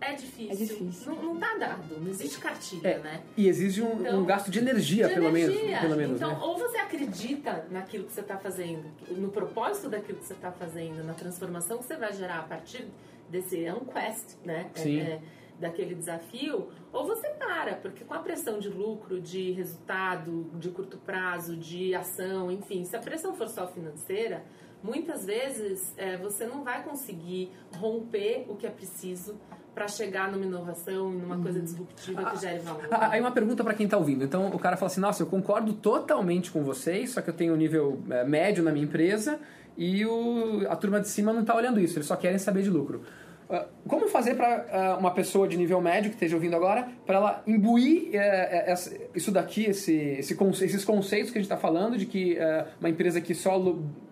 é 0.00 0.14
difícil. 0.14 0.50
É 0.50 0.54
difícil. 0.56 1.14
Não, 1.14 1.22
não 1.22 1.36
tá 1.38 1.54
dado, 1.54 2.00
não 2.00 2.10
existe 2.10 2.38
cartilha, 2.38 2.88
é, 2.88 2.98
né? 2.98 3.22
E 3.36 3.46
exige 3.46 3.80
um, 3.80 4.00
então, 4.00 4.22
um, 4.22 4.24
gasto 4.24 4.50
de 4.50 4.58
energia, 4.58 5.06
de 5.06 5.14
pelo, 5.14 5.28
energia. 5.28 5.62
Menos, 5.62 5.80
pelo 5.80 5.96
menos. 5.96 6.16
Então, 6.16 6.30
né? 6.32 6.38
ou 6.42 6.58
você 6.58 6.78
acredita 6.78 7.64
naquilo 7.70 8.06
que 8.06 8.12
você 8.12 8.22
está 8.22 8.36
fazendo, 8.36 8.90
no 9.10 9.28
propósito 9.28 9.88
daquilo 9.88 10.18
que 10.18 10.24
você 10.24 10.34
está 10.34 10.50
fazendo, 10.50 11.04
na 11.04 11.14
transformação 11.14 11.78
que 11.78 11.84
você 11.84 11.96
vai 11.96 12.12
gerar 12.12 12.40
a 12.40 12.42
partir 12.42 12.88
desse. 13.30 13.64
É 13.64 13.72
um 13.72 13.84
quest, 13.84 14.34
né? 14.44 14.68
Sim. 14.74 14.98
É, 14.98 15.02
é, 15.02 15.20
daquele 15.58 15.94
desafio, 15.94 16.68
ou 16.92 17.06
você 17.06 17.28
para, 17.30 17.74
porque 17.74 18.04
com 18.04 18.14
a 18.14 18.18
pressão 18.18 18.58
de 18.58 18.68
lucro, 18.68 19.20
de 19.20 19.52
resultado, 19.52 20.50
de 20.54 20.70
curto 20.70 20.98
prazo, 20.98 21.56
de 21.56 21.94
ação, 21.94 22.50
enfim, 22.50 22.84
se 22.84 22.96
a 22.96 23.00
pressão 23.00 23.34
for 23.34 23.48
só 23.48 23.66
financeira, 23.66 24.44
muitas 24.82 25.24
vezes 25.24 25.94
é, 25.96 26.16
você 26.16 26.46
não 26.46 26.62
vai 26.62 26.82
conseguir 26.82 27.50
romper 27.74 28.44
o 28.48 28.56
que 28.56 28.66
é 28.66 28.70
preciso 28.70 29.38
para 29.74 29.88
chegar 29.88 30.32
numa 30.32 30.44
inovação 30.46 31.10
numa 31.10 31.38
coisa 31.38 31.60
disruptiva 31.60 32.30
que 32.30 32.40
gere 32.40 32.60
valor. 32.60 32.88
Ah, 32.90 33.10
aí 33.10 33.20
uma 33.20 33.30
pergunta 33.30 33.62
para 33.62 33.74
quem 33.74 33.84
está 33.84 33.98
ouvindo. 33.98 34.24
Então 34.24 34.48
o 34.48 34.58
cara 34.58 34.74
fala 34.74 34.90
assim: 34.90 35.00
Nossa, 35.00 35.22
eu 35.22 35.26
concordo 35.26 35.74
totalmente 35.74 36.50
com 36.50 36.64
vocês, 36.64 37.10
só 37.10 37.20
que 37.20 37.28
eu 37.28 37.34
tenho 37.34 37.52
um 37.52 37.56
nível 37.56 38.00
é, 38.08 38.24
médio 38.24 38.64
na 38.64 38.72
minha 38.72 38.86
empresa 38.86 39.38
e 39.76 40.06
o, 40.06 40.66
a 40.70 40.76
turma 40.76 40.98
de 40.98 41.08
cima 41.08 41.30
não 41.30 41.42
está 41.42 41.54
olhando 41.54 41.78
isso, 41.78 41.98
eles 41.98 42.06
só 42.06 42.16
querem 42.16 42.38
saber 42.38 42.62
de 42.62 42.70
lucro. 42.70 43.02
Ah, 43.48 43.64
como 43.86 44.08
fazer 44.08 44.34
para 44.34 44.96
uh, 44.96 44.98
uma 44.98 45.12
pessoa 45.12 45.46
de 45.46 45.56
nível 45.56 45.80
médio 45.80 46.10
que 46.10 46.16
esteja 46.16 46.34
ouvindo 46.34 46.56
agora, 46.56 46.88
para 47.06 47.16
ela 47.16 47.42
imbuir 47.46 48.10
uh, 48.10 49.08
isso 49.14 49.30
daqui, 49.30 49.66
esses 49.66 50.84
conceitos 50.84 51.30
que 51.30 51.38
a 51.38 51.40
gente 51.40 51.46
está 51.50 51.56
falando, 51.56 51.96
de 51.96 52.06
que 52.06 52.34
uh, 52.34 52.66
uma 52.80 52.88
empresa 52.88 53.20
que 53.20 53.34
só, 53.34 53.56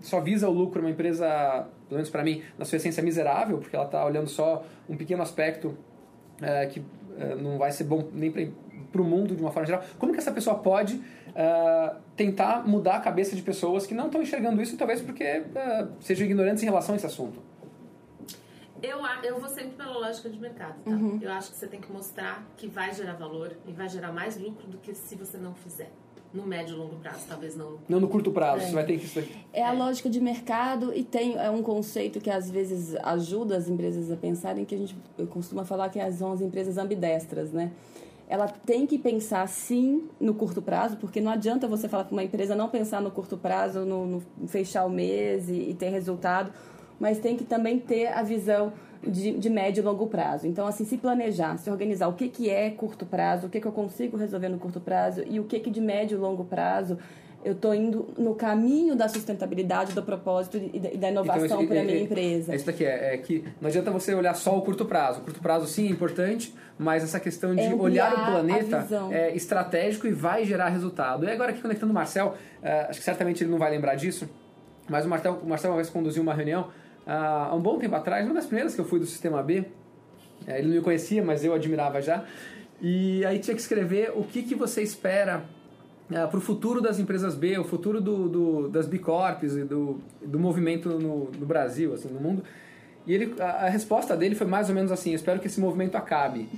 só 0.01 0.21
visa 0.21 0.49
o 0.49 0.53
lucro, 0.53 0.81
uma 0.81 0.91
empresa, 0.91 1.67
pelo 1.89 1.97
menos 1.97 2.11
para 2.11 2.23
mim, 2.23 2.43
na 2.57 2.65
sua 2.65 2.77
essência 2.77 3.03
miserável, 3.03 3.59
porque 3.59 3.75
ela 3.75 3.87
está 3.87 4.05
olhando 4.05 4.29
só 4.29 4.65
um 4.89 4.97
pequeno 4.97 5.23
aspecto 5.23 5.77
que 6.73 6.83
não 7.41 7.59
vai 7.59 7.71
ser 7.71 7.85
bom 7.85 8.09
nem 8.13 8.31
para 8.31 9.01
o 9.01 9.05
mundo 9.05 9.37
de 9.37 9.41
uma 9.41 9.53
forma 9.53 9.67
geral. 9.67 9.83
Como 9.99 10.13
que 10.13 10.19
essa 10.19 10.33
pessoa 10.33 10.57
pode 10.59 11.01
tentar 12.17 12.67
mudar 12.67 12.97
a 12.97 13.01
cabeça 13.01 13.37
de 13.37 13.43
pessoas 13.43 13.87
que 13.87 13.95
não 13.95 14.07
estão 14.07 14.21
enxergando 14.21 14.61
isso, 14.61 14.77
talvez 14.77 15.01
porque 15.01 15.45
sejam 16.01 16.27
ignorantes 16.27 16.63
em 16.63 16.67
relação 16.67 16.95
a 16.95 16.97
esse 16.97 17.07
assunto? 17.07 17.41
Eu, 18.85 18.99
eu 19.23 19.41
vou 19.41 19.49
sempre 19.49 19.71
pela 19.71 19.99
lógica 19.99 20.29
de 20.29 20.39
mercado, 20.39 20.83
tá? 20.85 20.91
Uhum. 20.91 21.19
Eu 21.21 21.33
acho 21.33 21.51
que 21.51 21.57
você 21.57 21.67
tem 21.67 21.81
que 21.81 21.91
mostrar 21.91 22.47
que 22.57 22.67
vai 22.67 22.93
gerar 22.93 23.15
valor 23.15 23.57
e 23.67 23.73
vai 23.73 23.89
gerar 23.89 24.13
mais 24.13 24.37
lucro 24.37 24.67
do 24.67 24.77
que 24.77 24.95
se 24.95 25.17
você 25.17 25.39
não 25.39 25.55
fizer. 25.55 25.91
No 26.35 26.45
médio 26.45 26.75
e 26.75 26.79
longo 26.79 26.97
prazo, 26.97 27.25
talvez 27.29 27.57
não. 27.57 27.79
Não 27.89 28.01
no 28.01 28.09
curto 28.09 28.33
prazo, 28.33 28.65
é. 28.65 28.67
você 28.67 28.75
vai 28.75 28.85
ter 28.85 28.99
que 28.99 29.05
isso 29.05 29.19
aqui. 29.21 29.37
É 29.53 29.65
a 29.65 29.73
lógica 29.73 30.11
de 30.11 30.21
mercado 30.21 30.93
e 30.93 31.05
tem 31.05 31.37
é 31.37 31.49
um 31.49 31.63
conceito 31.63 32.21
que 32.21 32.29
às 32.29 32.51
vezes 32.51 32.97
ajuda 32.97 33.57
as 33.57 33.69
empresas 33.69 34.11
a 34.11 34.17
pensarem 34.17 34.65
que 34.65 34.75
a 34.75 34.79
gente 34.79 34.97
costuma 35.31 35.65
falar 35.65 35.89
que 35.89 36.13
são 36.13 36.33
as 36.33 36.41
empresas 36.41 36.77
ambidestras, 36.77 37.53
né? 37.53 37.73
ela 38.29 38.49
tem 38.49 38.87
que 38.87 38.99
pensar 38.99 39.47
sim 39.49 40.09
no 40.19 40.35
curto 40.35 40.63
prazo, 40.63 40.97
porque 40.97 41.21
não 41.21 41.31
adianta 41.31 41.69
você 41.69 41.89
falar 41.89 42.05
para 42.05 42.13
uma 42.13 42.25
empresa 42.25 42.55
não 42.55 42.69
pensar 42.69 43.01
no 43.01 43.11
curto 43.11 43.37
prazo, 43.37 43.81
no, 43.81 44.07
no 44.07 44.49
fechar 44.49 44.85
o 44.87 44.91
mês 44.91 45.49
e, 45.49 45.71
e, 45.71 45.75
ter 45.75 45.91
resultado, 45.91 46.53
mas 46.99 47.19
tem 47.19 47.37
que 47.37 47.45
também 47.45 47.79
ter 47.79 48.09
a 48.09 48.23
visão 48.23 48.73
de, 49.03 49.33
de, 49.33 49.51
médio 49.51 49.83
e 49.83 49.85
longo 49.85 50.07
prazo. 50.07 50.47
Então, 50.47 50.67
assim, 50.67 50.85
se 50.85 50.97
planejar, 50.97 51.59
se 51.59 51.71
organizar 51.71 52.09
o 52.09 52.15
que, 52.15 52.29
que 52.29 52.49
é 52.49 52.71
curto 52.71 53.05
prazo, 53.05 53.47
o 53.47 53.51
que, 53.51 53.61
que 53.61 53.67
eu 53.67 53.73
consigo 53.73 54.17
resolver 54.17 54.49
no 54.49 54.59
curto 54.59 54.81
prazo 54.81 55.23
e 55.29 55.39
o 55.39 55.45
que, 55.45 55.61
que 55.61 55.71
de 55.71 55.81
médio 55.81 56.17
e 56.17 56.19
longo 56.19 56.45
prazo 56.45 56.99
eu 57.45 57.53
estou 57.53 57.75
indo 57.75 58.09
no 58.17 58.35
caminho 58.35 58.97
da 58.97 59.07
sustentabilidade, 59.07 59.93
do 59.93 60.03
propósito 60.03 60.57
e 60.57 60.81
da, 60.81 60.89
então, 60.89 61.11
inovação 61.11 61.45
então, 61.45 61.67
para 61.67 61.81
a 61.81 61.85
minha 61.85 61.99
é, 61.99 62.03
empresa. 62.03 62.53
É 62.53 62.57
isso 62.57 62.65
daqui, 62.65 62.85
é, 62.85 63.15
é, 63.15 63.19
que 63.19 63.45
não 63.61 63.69
adianta 63.69 63.91
você 63.91 64.15
olhar 64.15 64.35
só 64.35 64.57
o 64.57 64.63
curto 64.63 64.87
prazo. 64.87 65.21
O 65.21 65.25
curto 65.25 65.41
prazo, 65.41 65.67
sim, 65.67 65.87
é 65.87 65.91
importante, 65.91 66.55
mas 66.79 67.05
essa 67.05 67.21
questão 67.21 67.55
de 67.55 67.63
é 67.63 67.75
olhar 67.75 68.13
o 68.15 68.25
planeta 68.33 68.87
é 69.11 69.37
estratégico 69.37 70.07
e 70.07 70.13
vai 70.13 70.47
gerar 70.47 70.71
resultado. 70.71 71.27
E 71.27 71.31
agora 71.31 71.51
aqui 71.51 71.61
conectando 71.61 71.93
o 71.93 71.95
Marcel, 71.95 72.29
uh, 72.63 72.89
acho 72.89 72.99
que 72.99 73.05
certamente 73.05 73.45
ele 73.45 73.51
não 73.51 73.59
vai 73.59 73.71
lembrar 73.71 73.95
disso, 73.95 74.27
mas 74.89 75.05
o 75.05 75.09
Marcel, 75.09 75.41
o 75.43 75.47
Marcel 75.47 75.71
uma 75.71 75.77
vez 75.77 75.91
conduziu 75.91 76.23
uma 76.23 76.33
reunião 76.33 76.69
há 77.07 77.55
um 77.55 77.61
bom 77.61 77.79
tempo 77.79 77.95
atrás, 77.95 78.25
uma 78.25 78.35
das 78.35 78.47
primeiras 78.47 78.75
que 78.75 78.81
eu 78.81 78.85
fui 78.85 78.99
do 78.99 79.07
Sistema 79.07 79.43
B. 79.43 79.65
É, 80.47 80.59
ele 80.59 80.69
não 80.69 80.77
me 80.77 80.83
conhecia, 80.83 81.23
mas 81.23 81.45
eu 81.45 81.55
admirava 81.55 82.01
já. 82.01 82.25
E 82.81 83.25
aí 83.25 83.39
tinha 83.39 83.55
que 83.55 83.61
escrever 83.61 84.13
o 84.15 84.25
que, 84.25 84.43
que 84.43 84.55
você 84.55 84.83
espera 84.83 85.45
é, 86.11 86.27
para 86.27 86.39
o 86.39 86.41
futuro 86.41 86.81
das 86.81 86.99
empresas 86.99 87.35
B, 87.35 87.59
o 87.59 87.65
futuro 87.65 88.01
do, 88.01 88.29
do, 88.29 88.69
das 88.69 88.87
B 88.87 88.99
Corps 88.99 89.57
e 89.57 89.65
do, 89.65 89.99
do 90.23 90.39
movimento 90.39 90.91
no, 90.91 91.31
no 91.31 91.47
Brasil, 91.47 91.95
assim, 91.95 92.09
no 92.09 92.21
mundo. 92.21 92.43
E 93.07 93.15
ele, 93.15 93.35
a, 93.41 93.67
a, 93.67 93.69
resposta 93.69 94.17
dele 94.17 94.35
foi 94.35 94.47
mais 94.47 94.69
ou 94.69 94.75
menos 94.75 94.91
assim: 94.91 95.11
eu 95.11 95.17
espero 95.17 95.41
que 95.41 95.47
esse 95.47 95.61
movimento 95.61 95.97
acabe. 95.97 96.49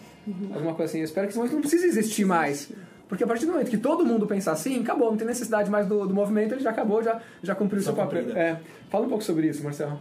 Alguma 0.52 0.74
coisa 0.74 0.90
assim, 0.90 0.98
eu 0.98 1.04
espero 1.04 1.26
que 1.26 1.32
esse 1.32 1.38
movimento 1.38 1.62
não 1.62 1.68
precise 1.68 1.86
existir 1.86 2.24
mais. 2.24 2.72
Porque 3.08 3.22
a 3.22 3.26
partir 3.26 3.46
do 3.46 3.52
momento 3.52 3.70
que 3.70 3.78
todo 3.78 4.04
mundo 4.04 4.26
pensar 4.26 4.52
assim, 4.52 4.80
acabou, 4.80 5.10
não 5.10 5.16
tem 5.16 5.26
necessidade 5.26 5.70
mais 5.70 5.86
do, 5.86 6.06
do 6.06 6.14
movimento, 6.14 6.54
ele 6.54 6.60
já 6.60 6.70
acabou, 6.70 7.02
já, 7.02 7.20
já 7.40 7.54
cumpriu 7.54 7.80
o 7.80 7.84
seu 7.84 7.94
papel. 7.94 8.36
É. 8.36 8.58
Fala 8.90 9.06
um 9.06 9.08
pouco 9.08 9.22
sobre 9.22 9.46
isso, 9.46 9.62
Marcelo. 9.62 10.00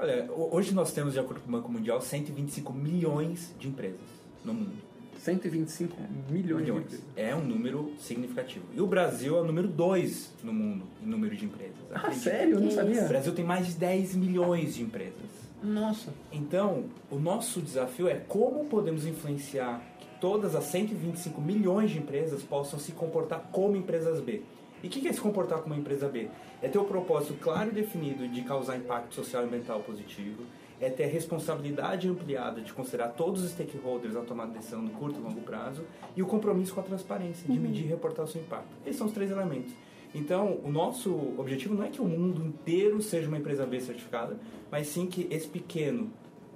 Olha, 0.00 0.30
hoje 0.32 0.72
nós 0.72 0.92
temos, 0.92 1.12
de 1.12 1.20
acordo 1.20 1.42
com 1.42 1.48
o 1.48 1.52
Banco 1.52 1.70
Mundial, 1.70 2.00
125 2.00 2.72
milhões 2.72 3.54
de 3.58 3.68
empresas 3.68 4.00
no 4.42 4.54
mundo. 4.54 4.72
125 5.18 5.94
milhões, 6.30 6.62
milhões. 6.64 6.64
de 6.64 6.70
empresas. 6.96 7.00
É 7.14 7.36
um 7.36 7.44
número 7.44 7.92
significativo. 7.98 8.64
E 8.74 8.80
o 8.80 8.86
Brasil 8.86 9.36
é 9.36 9.40
o 9.42 9.44
número 9.44 9.68
2 9.68 10.32
no 10.42 10.54
mundo 10.54 10.84
em 11.02 11.06
número 11.06 11.36
de 11.36 11.44
empresas. 11.44 11.76
Ah, 11.92 11.98
Acredite. 11.98 12.24
sério? 12.24 12.54
Eu 12.54 12.60
não 12.60 12.70
sabia. 12.70 13.04
O 13.04 13.08
Brasil 13.08 13.34
tem 13.34 13.44
mais 13.44 13.66
de 13.66 13.74
10 13.74 14.16
milhões 14.16 14.74
de 14.74 14.82
empresas. 14.82 15.14
Nossa. 15.62 16.14
Então, 16.32 16.84
o 17.10 17.16
nosso 17.16 17.60
desafio 17.60 18.08
é 18.08 18.14
como 18.14 18.64
podemos 18.64 19.04
influenciar 19.04 19.82
que 20.00 20.06
todas 20.18 20.54
as 20.54 20.64
125 20.64 21.38
milhões 21.42 21.90
de 21.90 21.98
empresas 21.98 22.42
possam 22.42 22.78
se 22.78 22.92
comportar 22.92 23.50
como 23.52 23.76
empresas 23.76 24.18
B. 24.22 24.40
E 24.82 24.86
o 24.86 24.90
que 24.90 25.06
é 25.06 25.12
se 25.12 25.20
comportar 25.20 25.60
como 25.60 25.74
empresa 25.74 26.08
B? 26.08 26.28
É 26.62 26.68
ter 26.68 26.78
o 26.78 26.84
propósito 26.84 27.34
claro 27.34 27.70
e 27.70 27.72
definido 27.72 28.26
de 28.26 28.42
causar 28.42 28.76
impacto 28.76 29.14
social 29.14 29.42
e 29.42 29.46
ambiental 29.46 29.80
positivo, 29.80 30.44
é 30.80 30.88
ter 30.88 31.04
a 31.04 31.08
responsabilidade 31.08 32.08
ampliada 32.08 32.60
de 32.62 32.72
considerar 32.72 33.08
todos 33.08 33.42
os 33.42 33.50
stakeholders 33.50 34.16
ao 34.16 34.24
tomar 34.24 34.46
decisão 34.46 34.80
no 34.80 34.90
curto 34.90 35.20
e 35.20 35.22
longo 35.22 35.42
prazo 35.42 35.84
e 36.16 36.22
o 36.22 36.26
compromisso 36.26 36.72
com 36.72 36.80
a 36.80 36.82
transparência, 36.82 37.46
de 37.46 37.58
medir 37.58 37.84
e 37.84 37.88
reportar 37.88 38.24
o 38.24 38.28
seu 38.28 38.40
impacto. 38.40 38.74
Esses 38.84 38.96
são 38.96 39.06
os 39.06 39.12
três 39.12 39.30
elementos. 39.30 39.72
Então, 40.14 40.58
o 40.64 40.70
nosso 40.70 41.12
objetivo 41.38 41.74
não 41.74 41.84
é 41.84 41.88
que 41.88 42.00
o 42.00 42.04
mundo 42.04 42.44
inteiro 42.44 43.00
seja 43.00 43.28
uma 43.28 43.38
empresa 43.38 43.64
B 43.64 43.78
certificada, 43.80 44.36
mas 44.70 44.88
sim 44.88 45.06
que 45.06 45.28
esse 45.30 45.46
pequeno, 45.46 46.10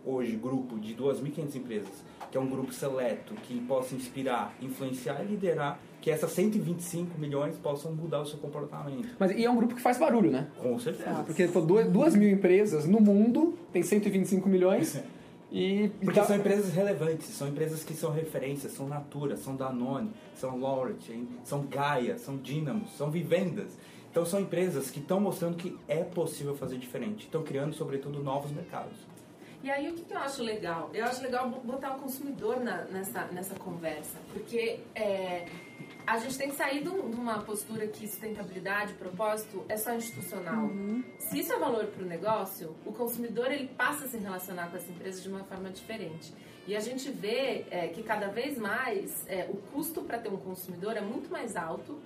hoje, 0.05 0.35
grupo 0.35 0.79
de 0.79 0.95
2.500 0.95 1.55
empresas, 1.55 2.05
que 2.33 2.37
é 2.37 2.41
um 2.41 2.49
grupo 2.49 2.73
seleto, 2.73 3.35
que 3.35 3.61
possa 3.61 3.95
inspirar, 3.95 4.57
influenciar 4.61 5.23
e 5.23 5.29
liderar, 5.29 5.79
que 6.05 6.11
essas 6.11 6.33
125 6.33 7.19
milhões 7.19 7.57
possam 7.57 7.91
mudar 7.91 8.21
o 8.21 8.27
seu 8.27 8.39
comportamento. 8.39 9.09
Mas 9.19 9.31
e 9.31 9.43
é 9.43 9.51
um 9.51 9.57
grupo 9.57 9.75
que 9.75 9.81
faz 9.81 9.97
barulho, 9.97 10.31
né? 10.31 10.49
Com 10.61 10.79
certeza. 10.79 11.25
Porque 11.25 11.47
duas, 11.47 11.91
duas 11.91 12.15
mil 12.15 12.29
empresas 12.29 12.85
no 12.85 13.01
mundo, 13.01 13.59
tem 13.73 13.83
125 13.83 14.47
milhões. 14.47 15.03
E, 15.53 15.89
Porque 16.01 16.11
então... 16.11 16.25
são 16.25 16.37
empresas 16.37 16.75
relevantes, 16.75 17.29
são 17.29 17.47
empresas 17.47 17.85
que 17.85 17.95
são 17.95 18.11
referências, 18.11 18.73
são 18.73 18.89
Natura, 18.89 19.37
são 19.37 19.55
Danone, 19.55 20.11
são 20.35 20.59
Laureate, 20.59 21.29
são 21.45 21.65
Gaia, 21.67 22.19
são 22.19 22.37
Dynamo, 22.39 22.89
são 22.89 23.09
Vivendas. 23.09 23.79
Então 24.11 24.27
são 24.27 24.41
empresas 24.41 24.91
que 24.91 24.99
estão 24.99 25.21
mostrando 25.21 25.57
que 25.57 25.79
é 25.87 26.03
possível 26.03 26.57
fazer 26.57 26.77
diferente, 26.77 27.27
estão 27.27 27.45
criando 27.45 27.73
sobretudo 27.73 28.21
novos 28.21 28.51
mercados. 28.51 28.97
E 29.65 29.71
aí 29.71 29.89
o 29.89 29.95
que, 29.95 30.03
que, 30.03 30.13
eu 30.13 30.19
acho 30.19 30.43
legal? 30.43 30.91
Eu 30.93 31.07
acho 31.07 31.23
legal 31.23 31.49
botar 31.49 31.97
o 31.97 31.99
consumidor 31.99 32.61
na, 32.61 32.83
nessa, 32.85 33.25
nessa 33.29 33.55
conversa, 33.55 34.19
porque 34.31 34.81
é, 34.95 35.47
a 36.07 36.19
gente 36.19 36.37
tem 36.37 36.49
que 36.49 36.57
sair 36.57 36.83
de 36.83 36.89
uma 36.89 37.41
postura 37.41 37.87
que 37.87 38.07
sustentabilidade, 38.07 38.93
propósito 38.95 39.65
é 39.69 39.77
só 39.77 39.95
institucional. 39.95 40.65
Uhum. 40.65 41.03
Se 41.19 41.39
isso 41.39 41.53
é 41.53 41.59
valor 41.59 41.87
para 41.87 42.05
o 42.05 42.07
negócio, 42.07 42.77
o 42.85 42.93
consumidor 42.93 43.51
ele 43.51 43.69
passa 43.69 44.05
a 44.05 44.09
se 44.09 44.19
relacionar 44.19 44.71
com 44.71 44.77
essa 44.77 44.91
empresa 44.91 45.21
de 45.21 45.29
uma 45.29 45.45
forma 45.45 45.71
diferente. 45.71 46.33
E 46.67 46.77
a 46.77 46.81
gente 46.81 47.11
vê 47.11 47.67
é, 47.71 47.89
que 47.89 48.03
cada 48.03 48.29
vez 48.29 48.59
mais 48.59 49.27
é, 49.29 49.49
o 49.51 49.57
custo 49.73 50.03
para 50.03 50.19
ter 50.19 50.31
um 50.31 50.37
consumidor 50.37 50.97
é 50.97 51.01
muito 51.01 51.31
mais 51.31 51.57
alto 51.57 51.99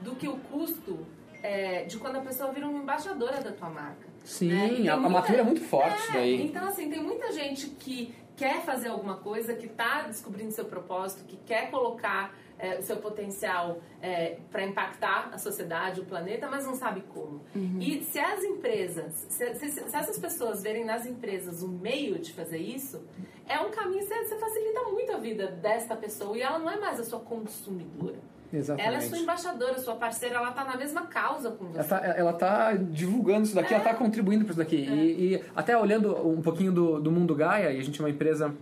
do 0.00 0.14
que 0.14 0.28
o 0.28 0.36
custo 0.36 1.06
é, 1.42 1.84
de 1.84 1.98
quando 1.98 2.16
a 2.16 2.20
pessoa 2.20 2.52
vira 2.52 2.66
uma 2.66 2.82
embaixadora 2.82 3.40
da 3.42 3.52
tua 3.52 3.70
marca. 3.70 4.06
Sim, 4.24 4.48
né? 4.82 4.90
a, 4.90 4.96
muita, 4.96 5.32
a 5.32 5.36
é 5.36 5.42
muito 5.42 5.60
forte 5.62 6.08
é, 6.10 6.12
daí. 6.12 6.42
Então, 6.42 6.66
assim, 6.66 6.90
tem 6.90 7.02
muita 7.02 7.30
gente 7.32 7.68
que 7.68 8.14
quer 8.36 8.62
fazer 8.62 8.88
alguma 8.88 9.16
coisa, 9.16 9.54
que 9.54 9.66
está 9.66 10.02
descobrindo 10.02 10.52
seu 10.52 10.66
propósito, 10.66 11.24
que 11.24 11.36
quer 11.38 11.70
colocar 11.70 12.36
é, 12.58 12.78
o 12.78 12.82
seu 12.82 12.98
potencial 12.98 13.80
é, 14.00 14.38
para 14.50 14.64
impactar 14.64 15.30
a 15.32 15.38
sociedade, 15.38 16.00
o 16.00 16.04
planeta, 16.04 16.48
mas 16.48 16.64
não 16.64 16.74
sabe 16.74 17.02
como. 17.12 17.42
Uhum. 17.54 17.78
E 17.80 18.02
se 18.02 18.18
as 18.18 18.42
empresas, 18.44 19.26
se, 19.28 19.54
se, 19.54 19.70
se, 19.70 19.80
essas 19.96 20.18
pessoas 20.18 20.62
verem 20.62 20.84
nas 20.84 21.06
empresas 21.06 21.62
o 21.62 21.68
meio 21.68 22.18
de 22.18 22.32
fazer 22.32 22.58
isso, 22.58 23.02
é 23.48 23.58
um 23.60 23.70
caminho, 23.70 24.06
você, 24.06 24.24
você 24.24 24.38
facilita 24.38 24.82
muito 24.84 25.12
a 25.12 25.18
vida 25.18 25.48
desta 25.48 25.96
pessoa 25.96 26.36
e 26.36 26.42
ela 26.42 26.58
não 26.58 26.70
é 26.70 26.78
mais 26.78 27.00
a 27.00 27.04
sua 27.04 27.20
consumidora. 27.20 28.18
Exatamente. 28.52 28.86
Ela 28.86 28.96
é 29.04 29.08
sua 29.08 29.18
embaixadora, 29.18 29.78
sua 29.78 29.94
parceira, 29.96 30.36
ela 30.36 30.50
está 30.50 30.64
na 30.64 30.76
mesma 30.76 31.02
causa 31.02 31.50
com 31.50 31.66
você. 31.66 31.94
Ela 31.94 32.30
está 32.30 32.70
tá 32.70 32.72
divulgando 32.74 33.44
isso 33.44 33.54
daqui, 33.54 33.74
é. 33.74 33.76
ela 33.76 33.84
está 33.84 33.94
contribuindo 33.96 34.44
para 34.44 34.52
isso 34.52 34.58
daqui. 34.58 34.86
É. 34.88 34.94
E, 34.94 35.34
e, 35.34 35.44
até 35.54 35.76
olhando 35.76 36.14
um 36.28 36.40
pouquinho 36.40 36.72
do, 36.72 37.00
do 37.00 37.10
mundo 37.10 37.34
Gaia, 37.34 37.72
e 37.72 37.78
a 37.78 37.82
gente 37.82 38.00
é 38.00 38.04
uma 38.04 38.10
empresa 38.10 38.54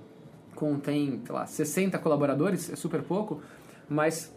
com, 0.55 0.79
tem, 0.79 1.21
sei 1.25 1.35
lá, 1.35 1.47
60 1.47 1.99
colaboradores, 1.99 2.71
é 2.71 2.77
super 2.77 3.03
pouco, 3.03 3.41
mas 3.89 4.33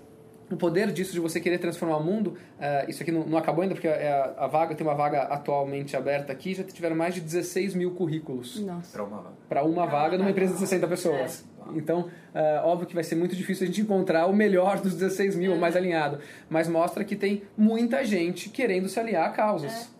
o 0.49 0.55
poder 0.55 0.91
disso 0.91 1.11
de 1.11 1.19
você 1.19 1.39
querer 1.39 1.57
transformar 1.57 1.97
o 1.97 2.03
mundo, 2.03 2.37
uh, 2.57 2.89
isso 2.89 3.01
aqui 3.01 3.11
não, 3.11 3.25
não, 3.25 3.37
acabou 3.37 3.63
ainda, 3.63 3.75
porque 3.75 3.87
a, 3.87 4.35
a, 4.37 4.47
vaga 4.47 4.73
tem 4.75 4.85
uma 4.85 4.95
vaga 4.95 5.23
atualmente 5.23 5.95
aberta 5.95 6.31
aqui, 6.31 6.53
já 6.53 6.63
tiveram 6.63 6.95
mais 6.95 7.15
de 7.15 7.21
16 7.21 7.75
mil 7.75 7.91
currículos. 7.91 8.63
Para 8.91 9.03
uma 9.03 9.17
vaga. 9.17 9.35
Para 9.49 9.63
uma 9.65 9.85
vaga 9.85 10.17
numa 10.17 10.29
empresa 10.29 10.53
de 10.53 10.59
60 10.59 10.87
pessoas. 10.87 11.45
É. 11.63 11.77
Então, 11.77 12.09
uh, 12.33 12.65
óbvio 12.65 12.87
que 12.87 12.95
vai 12.95 13.03
ser 13.03 13.15
muito 13.15 13.35
difícil 13.35 13.65
a 13.65 13.67
gente 13.67 13.81
encontrar 13.81 14.25
o 14.27 14.33
melhor 14.33 14.79
dos 14.79 14.93
16 14.95 15.35
mil, 15.35 15.53
o 15.53 15.59
mais 15.59 15.75
é. 15.75 15.79
alinhado. 15.79 16.19
Mas 16.49 16.69
mostra 16.69 17.03
que 17.03 17.15
tem 17.15 17.43
muita 17.57 18.05
gente 18.05 18.49
querendo 18.49 18.87
se 18.87 18.99
aliar 18.99 19.27
a 19.27 19.31
causas. 19.31 19.71
É. 19.71 19.97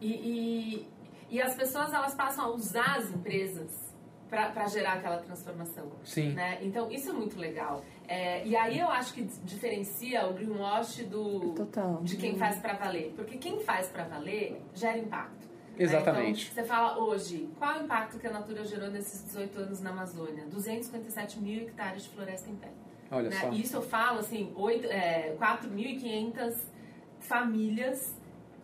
E, 0.00 0.12
e, 0.12 0.88
e 1.30 1.42
as 1.42 1.54
pessoas 1.54 1.92
elas 1.92 2.14
passam 2.14 2.44
a 2.44 2.48
usar 2.54 2.98
as 2.98 3.10
empresas 3.10 3.88
para 4.28 4.66
gerar 4.66 4.94
aquela 4.94 5.18
transformação. 5.18 5.90
Sim. 6.04 6.32
Né? 6.32 6.58
Então, 6.62 6.90
isso 6.90 7.10
é 7.10 7.12
muito 7.12 7.38
legal. 7.38 7.82
É, 8.08 8.44
e 8.46 8.56
aí 8.56 8.78
eu 8.78 8.88
acho 8.88 9.12
que 9.12 9.22
diferencia 9.22 10.26
o 10.26 10.32
greenwash 10.32 11.04
do, 11.04 11.52
Total. 11.52 12.00
de 12.02 12.16
quem 12.16 12.38
faz 12.38 12.58
para 12.58 12.72
valer. 12.72 13.12
Porque 13.14 13.36
quem 13.36 13.60
faz 13.60 13.88
para 13.88 14.04
valer 14.04 14.62
gera 14.74 14.96
impacto. 14.96 15.46
Né? 15.46 15.84
Exatamente. 15.84 16.50
Então, 16.50 16.64
você 16.64 16.68
fala 16.68 16.98
hoje, 16.98 17.48
qual 17.58 17.72
é 17.72 17.80
o 17.80 17.84
impacto 17.84 18.18
que 18.18 18.26
a 18.26 18.30
Natura 18.30 18.64
gerou 18.64 18.90
nesses 18.90 19.24
18 19.26 19.58
anos 19.60 19.80
na 19.80 19.90
Amazônia? 19.90 20.46
257 20.46 21.38
mil 21.38 21.62
hectares 21.62 22.04
de 22.04 22.08
floresta 22.08 22.50
em 22.50 22.56
pé. 22.56 22.70
Olha 23.10 23.28
né? 23.28 23.40
só. 23.40 23.50
Isso 23.52 23.76
eu 23.76 23.82
falo, 23.82 24.20
assim, 24.20 24.52
é, 24.88 25.36
4.500 25.38 26.56
famílias 27.20 28.16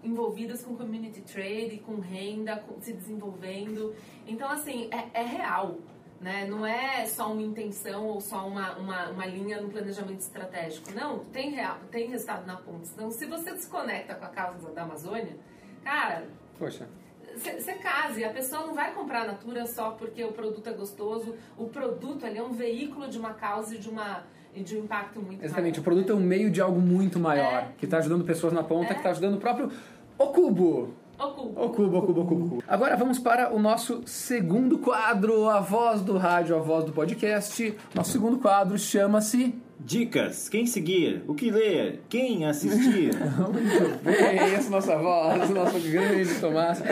envolvidas 0.02 0.62
com 0.62 0.76
community 0.76 1.22
trade, 1.22 1.82
com 1.84 1.96
renda, 1.96 2.56
com, 2.56 2.80
se 2.80 2.92
desenvolvendo. 2.92 3.94
Então, 4.26 4.48
assim, 4.48 4.88
é, 4.90 5.20
é, 5.20 5.22
real. 5.22 5.78
Né? 6.20 6.46
Não 6.46 6.64
é 6.64 7.04
só 7.06 7.30
uma 7.32 7.42
intenção 7.42 8.06
ou 8.06 8.20
só 8.20 8.46
uma, 8.46 8.76
uma, 8.76 9.10
uma 9.10 9.26
linha 9.26 9.60
no 9.60 9.68
planejamento 9.68 10.20
estratégico. 10.20 10.90
Não, 10.92 11.18
tem, 11.26 11.50
real, 11.50 11.78
tem 11.90 12.08
resultado 12.08 12.46
na 12.46 12.56
ponta. 12.56 12.88
Então, 12.94 13.10
se 13.10 13.26
você 13.26 13.52
desconecta 13.52 14.14
com 14.14 14.24
a 14.24 14.28
causa 14.28 14.70
da 14.70 14.82
Amazônia, 14.82 15.36
cara. 15.82 16.26
Poxa. 16.58 16.88
Você 17.36 17.74
case, 17.74 18.24
a 18.24 18.30
pessoa 18.30 18.64
não 18.64 18.74
vai 18.74 18.94
comprar 18.94 19.22
a 19.22 19.26
Natura 19.26 19.66
só 19.66 19.90
porque 19.90 20.22
o 20.24 20.32
produto 20.32 20.68
é 20.68 20.72
gostoso. 20.72 21.34
O 21.58 21.66
produto 21.66 22.24
ali 22.24 22.38
é 22.38 22.42
um 22.42 22.52
veículo 22.52 23.08
de 23.08 23.18
uma 23.18 23.34
causa 23.34 23.74
e 23.74 23.78
de 23.78 23.90
uma 23.90 24.24
e 24.54 24.62
de 24.62 24.76
um 24.76 24.84
impacto 24.84 25.20
muito 25.20 25.44
Exatamente, 25.44 25.74
maior. 25.74 25.80
o 25.80 25.84
produto 25.84 26.12
é 26.12 26.14
um 26.14 26.20
meio 26.20 26.48
de 26.48 26.60
algo 26.60 26.80
muito 26.80 27.18
maior, 27.18 27.64
é. 27.64 27.68
que 27.76 27.86
está 27.86 27.98
ajudando 27.98 28.24
pessoas 28.24 28.52
na 28.52 28.62
ponta, 28.62 28.92
é. 28.92 28.94
que 28.94 29.00
está 29.00 29.10
ajudando 29.10 29.34
o 29.34 29.40
próprio 29.40 29.70
o 30.16 30.26
cubo. 30.28 30.94
O 31.18 31.28
cubo. 31.28 31.64
O 31.64 31.70
cubo, 31.70 31.98
o 31.98 32.02
cubo, 32.02 32.20
o 32.20 32.26
cubo. 32.26 32.64
Agora 32.66 32.96
vamos 32.96 33.18
para 33.18 33.54
o 33.54 33.58
nosso 33.58 34.02
segundo 34.04 34.78
quadro, 34.78 35.48
a 35.48 35.60
voz 35.60 36.00
do 36.00 36.16
rádio, 36.16 36.56
a 36.56 36.58
voz 36.58 36.84
do 36.84 36.92
podcast. 36.92 37.74
Nosso 37.94 38.10
segundo 38.10 38.38
quadro 38.38 38.76
chama-se 38.76 39.54
Dicas, 39.78 40.48
quem 40.48 40.66
seguir, 40.66 41.22
o 41.28 41.34
que 41.34 41.50
ler, 41.50 42.02
quem 42.08 42.46
assistir. 42.46 43.12
Muito 43.52 44.02
bem, 44.02 44.38
essa 44.38 44.64
é 44.64 44.66
a 44.66 44.70
nossa 44.70 44.96
voz, 44.96 45.50
nosso 45.50 45.78
grande 45.80 46.40
Tomás. 46.40 46.82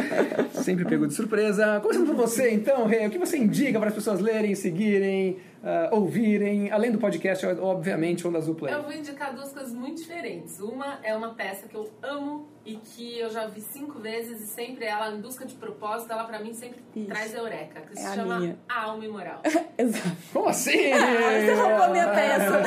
Sempre 0.52 0.84
pego 0.84 1.06
de 1.06 1.14
surpresa. 1.14 1.80
Começando 1.80 2.06
por 2.06 2.16
você, 2.16 2.50
então, 2.50 2.86
Rê, 2.86 3.06
o 3.06 3.10
que 3.10 3.18
você 3.18 3.38
indica 3.38 3.78
para 3.78 3.88
as 3.88 3.94
pessoas 3.94 4.20
lerem, 4.20 4.54
seguirem, 4.54 5.38
uh, 5.62 5.94
ouvirem, 5.94 6.70
além 6.70 6.90
do 6.90 6.98
podcast, 6.98 7.46
obviamente, 7.46 8.26
Onda 8.26 8.38
Azul 8.38 8.54
Play? 8.54 8.74
Eu 8.74 8.82
vou 8.82 8.92
indicar 8.92 9.34
duas 9.34 9.52
coisas 9.52 9.72
muito 9.72 10.02
diferentes. 10.02 10.60
Uma 10.60 10.98
é 11.02 11.14
uma 11.14 11.34
peça 11.34 11.68
que 11.68 11.74
eu 11.74 11.88
amo 12.02 12.48
e 12.64 12.76
que 12.76 13.18
eu 13.18 13.30
já 13.30 13.46
vi 13.46 13.60
cinco 13.60 13.98
vezes 13.98 14.40
e 14.42 14.46
sempre 14.46 14.84
ela, 14.84 15.10
em 15.14 15.20
busca 15.20 15.44
de 15.44 15.54
propósito, 15.54 16.12
ela 16.12 16.24
para 16.24 16.38
mim 16.40 16.52
sempre 16.52 16.80
Isso. 16.94 17.06
traz 17.06 17.34
eureka, 17.34 17.80
que 17.80 17.98
é 17.98 18.02
se 18.02 18.14
chama 18.14 18.38
minha. 18.38 18.58
A 18.68 18.82
Alma 18.82 19.04
e 19.04 19.08
Moral. 19.08 19.40
Exato. 19.78 20.16
Como 20.32 20.48
assim? 20.48 20.92
Ah, 20.92 20.98
você 21.40 21.54
roubou 21.54 21.90
minha 21.90 22.08
peça. 22.08 22.62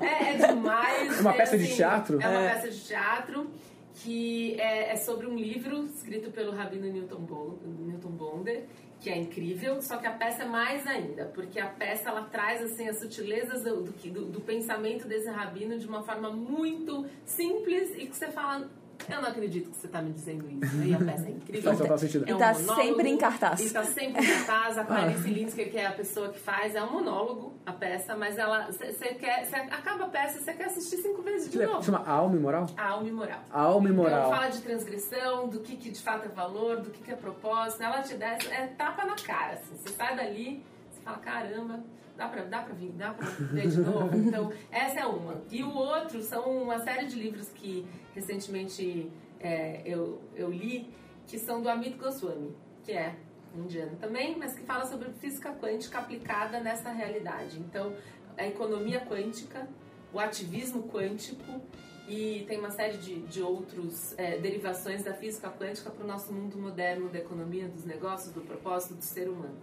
é, 0.00 0.34
é 0.34 0.46
demais. 0.46 1.18
É 1.18 1.20
uma 1.20 1.32
é, 1.32 1.36
peça 1.36 1.56
assim, 1.56 1.64
de 1.64 1.74
teatro? 1.74 2.20
É 2.20 2.28
uma 2.28 2.42
é. 2.42 2.54
peça 2.54 2.70
de 2.70 2.80
teatro 2.80 3.50
que 3.94 4.60
é, 4.60 4.92
é, 4.92 4.96
sobre 4.96 5.26
um 5.26 5.36
livro 5.36 5.84
escrito 5.84 6.30
pelo 6.30 6.52
Rabino 6.52 6.86
Newton, 6.92 7.20
Newton 7.86 8.10
Bonder 8.10 8.66
que 9.04 9.10
é 9.10 9.18
incrível, 9.18 9.82
só 9.82 9.98
que 9.98 10.06
a 10.06 10.12
peça 10.12 10.44
é 10.44 10.46
mais 10.46 10.86
ainda, 10.86 11.26
porque 11.26 11.60
a 11.60 11.66
peça 11.66 12.08
ela 12.08 12.22
traz 12.22 12.62
assim 12.62 12.88
as 12.88 12.98
sutilezas 12.98 13.62
do, 13.62 13.82
do, 13.82 14.24
do 14.24 14.40
pensamento 14.40 15.06
desse 15.06 15.28
rabino 15.28 15.78
de 15.78 15.86
uma 15.86 16.02
forma 16.02 16.30
muito 16.30 17.04
simples 17.26 17.90
e 17.98 18.06
que 18.06 18.16
você 18.16 18.28
fala, 18.28 18.66
Eu 19.08 19.20
não 19.20 19.28
acredito 19.28 19.70
que 19.70 19.76
você 19.76 19.86
está 19.86 20.00
me 20.00 20.12
dizendo 20.12 20.48
isso. 20.48 20.76
E 20.82 20.94
a 20.94 20.98
peça 20.98 21.26
é 21.26 21.30
incrível. 21.30 21.62
Faz 21.62 21.78
total 21.78 21.98
sentido. 21.98 22.24
É 22.26 22.30
E 22.30 22.34
um 22.34 22.38
tá 22.38 22.52
monólogo, 22.52 22.82
sempre 22.82 23.08
em 23.08 23.18
cartaz. 23.18 23.60
E 23.60 23.72
tá 23.72 23.84
sempre 23.84 24.22
em 24.22 24.26
cartaz. 24.26 24.78
A 24.78 24.84
Clarice 24.84 25.28
Linsky, 25.28 25.64
que 25.66 25.78
é 25.78 25.86
a 25.86 25.92
pessoa 25.92 26.28
que 26.30 26.38
faz, 26.38 26.74
é 26.74 26.82
um 26.82 26.92
monólogo, 26.92 27.52
a 27.66 27.72
peça, 27.72 28.16
mas 28.16 28.38
ela. 28.38 28.66
Você 28.70 29.14
quer. 29.14 29.44
Cê 29.46 29.56
acaba 29.56 30.04
a 30.04 30.08
peça, 30.08 30.40
você 30.40 30.52
quer 30.52 30.66
assistir 30.66 30.96
cinco 30.98 31.22
vezes 31.22 31.50
de 31.50 31.58
novo. 31.64 31.82
Chama 31.82 32.06
Alma 32.06 32.36
e 32.36 32.38
Moral? 32.38 32.66
A 32.76 32.88
alma 32.88 33.08
e 33.08 33.12
moral. 33.12 33.40
Alma 33.50 33.88
e 33.88 33.92
Moral. 33.92 34.26
Então 34.26 34.30
fala 34.30 34.48
de 34.48 34.60
transgressão, 34.60 35.48
do 35.48 35.60
que, 35.60 35.76
que 35.76 35.90
de 35.90 36.00
fato 36.00 36.26
é 36.26 36.28
valor, 36.28 36.80
do 36.80 36.90
que, 36.90 37.02
que 37.02 37.10
é 37.10 37.16
propósito. 37.16 37.82
Ela 37.82 38.02
te 38.02 38.14
dá 38.14 38.38
é 38.50 38.66
tapa 38.76 39.04
na 39.04 39.16
cara. 39.16 39.54
Assim. 39.54 39.76
Você 39.76 39.94
sai 39.94 40.16
dali, 40.16 40.62
você 40.90 41.00
fala, 41.02 41.18
caramba, 41.18 41.80
dá 42.16 42.28
pra, 42.28 42.44
dá 42.44 42.62
pra 42.62 42.74
vir, 42.74 42.92
dá 42.92 43.12
pra 43.12 43.26
ver 43.26 43.68
de 43.68 43.80
novo. 43.80 44.10
Então, 44.16 44.52
essa 44.70 45.00
é 45.00 45.06
uma. 45.06 45.42
E 45.50 45.62
o 45.62 45.74
outro 45.74 46.22
são 46.22 46.62
uma 46.62 46.78
série 46.80 47.06
de 47.06 47.16
livros 47.16 47.48
que 47.48 47.86
recentemente 48.14 49.10
é, 49.40 49.82
eu, 49.84 50.20
eu 50.34 50.50
li, 50.50 50.88
que 51.26 51.38
são 51.38 51.62
do 51.62 51.68
Amit 51.68 51.96
Goswami, 51.96 52.54
que 52.82 52.92
é 52.92 53.16
indiano 53.54 53.96
também, 53.96 54.36
mas 54.36 54.54
que 54.54 54.64
fala 54.64 54.84
sobre 54.86 55.10
física 55.12 55.52
quântica 55.52 55.98
aplicada 55.98 56.60
nessa 56.60 56.90
realidade. 56.90 57.58
Então, 57.58 57.94
a 58.36 58.46
economia 58.46 59.00
quântica, 59.00 59.68
o 60.12 60.18
ativismo 60.18 60.84
quântico 60.88 61.60
e 62.08 62.44
tem 62.46 62.58
uma 62.58 62.70
série 62.70 62.98
de, 62.98 63.20
de 63.22 63.42
outros 63.42 64.14
é, 64.18 64.38
derivações 64.38 65.02
da 65.02 65.14
física 65.14 65.50
quântica 65.50 65.90
para 65.90 66.04
o 66.04 66.06
nosso 66.06 66.32
mundo 66.32 66.58
moderno 66.58 67.08
da 67.08 67.18
economia, 67.18 67.66
dos 67.68 67.84
negócios, 67.84 68.32
do 68.32 68.42
propósito 68.42 68.94
do 68.94 69.02
ser 69.02 69.28
humano. 69.28 69.56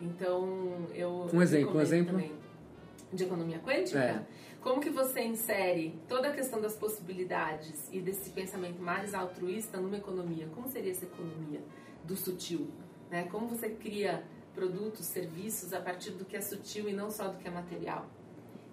Então, 0.00 0.86
eu. 0.94 1.28
Um 1.32 1.42
exemplo, 1.42 1.76
um 1.76 1.80
exemplo? 1.80 2.12
também 2.12 2.46
de 3.12 3.24
economia 3.24 3.58
quântica. 3.58 3.98
É. 3.98 4.22
Como 4.60 4.80
que 4.80 4.90
você 4.90 5.22
insere 5.22 5.98
toda 6.08 6.28
a 6.28 6.32
questão 6.32 6.60
das 6.60 6.74
possibilidades 6.74 7.88
e 7.92 8.00
desse 8.00 8.30
pensamento 8.30 8.82
mais 8.82 9.14
altruísta 9.14 9.78
numa 9.78 9.96
economia? 9.96 10.48
Como 10.54 10.68
seria 10.68 10.90
essa 10.90 11.04
economia 11.04 11.60
do 12.04 12.16
sutil? 12.16 12.68
Né? 13.10 13.24
Como 13.30 13.46
você 13.46 13.70
cria 13.70 14.24
produtos, 14.54 15.06
serviços 15.06 15.72
a 15.72 15.80
partir 15.80 16.12
do 16.12 16.24
que 16.24 16.36
é 16.36 16.40
sutil 16.40 16.88
e 16.88 16.92
não 16.92 17.10
só 17.10 17.28
do 17.28 17.38
que 17.38 17.46
é 17.46 17.50
material? 17.50 18.06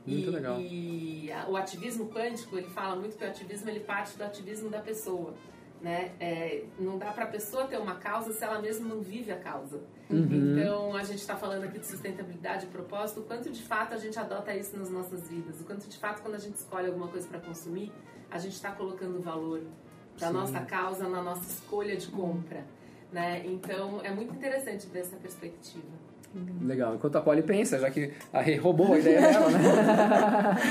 Muito 0.06 0.30
e, 0.30 0.32
legal. 0.32 0.60
E 0.60 1.30
o 1.48 1.56
ativismo 1.56 2.10
quântico, 2.10 2.58
ele 2.58 2.70
fala 2.70 2.96
muito 2.96 3.16
que 3.16 3.24
o 3.24 3.28
ativismo 3.28 3.70
ele 3.70 3.82
parte 3.82 4.18
do 4.18 4.24
ativismo 4.24 4.70
da 4.70 4.80
pessoa. 4.80 5.36
Né? 5.84 6.14
É, 6.18 6.64
não 6.80 6.98
dá 6.98 7.12
para 7.12 7.26
a 7.26 7.28
pessoa 7.28 7.68
ter 7.68 7.78
uma 7.78 7.96
causa 7.96 8.32
se 8.32 8.42
ela 8.42 8.62
mesma 8.62 8.88
não 8.88 9.02
vive 9.02 9.34
a 9.34 9.38
causa. 9.38 9.82
Uhum. 10.10 10.58
Então, 10.58 10.96
a 10.96 11.04
gente 11.04 11.20
está 11.20 11.36
falando 11.36 11.66
aqui 11.66 11.78
de 11.78 11.86
sustentabilidade 11.86 12.66
e 12.66 12.70
propósito, 12.70 13.20
o 13.20 13.24
quanto 13.24 13.50
de 13.50 13.62
fato 13.62 13.94
a 13.94 13.98
gente 13.98 14.18
adota 14.18 14.56
isso 14.56 14.78
nas 14.78 14.90
nossas 14.90 15.28
vidas, 15.28 15.60
o 15.60 15.66
quanto 15.66 15.86
de 15.90 15.98
fato 15.98 16.22
quando 16.22 16.36
a 16.36 16.40
gente 16.40 16.56
escolhe 16.56 16.88
alguma 16.88 17.10
coisa 17.10 17.28
para 17.28 17.42
consumir, 17.42 17.92
a 18.32 18.38
gente 18.40 18.54
está 18.54 18.72
colocando 18.72 19.22
valor 19.22 19.62
da 20.18 20.28
Sim. 20.28 20.34
nossa 20.34 20.62
causa 20.62 21.10
na 21.10 21.22
nossa 21.22 21.52
escolha 21.52 21.98
de 21.98 22.08
compra. 22.08 22.66
Né? 23.12 23.46
Então, 23.46 24.00
é 24.04 24.10
muito 24.10 24.34
interessante 24.34 24.88
ver 24.88 25.00
essa 25.00 25.18
perspectiva. 25.18 26.03
Legal. 26.62 26.96
Enquanto 26.96 27.16
a 27.18 27.22
Polly 27.22 27.44
pensa, 27.44 27.78
já 27.80 27.90
que 27.92 28.12
a 28.32 28.42
Rê 28.42 28.56
roubou 28.56 28.94
a 28.94 29.00
ideia 29.00 29.22
dela, 29.22 29.50
né? 29.52 29.60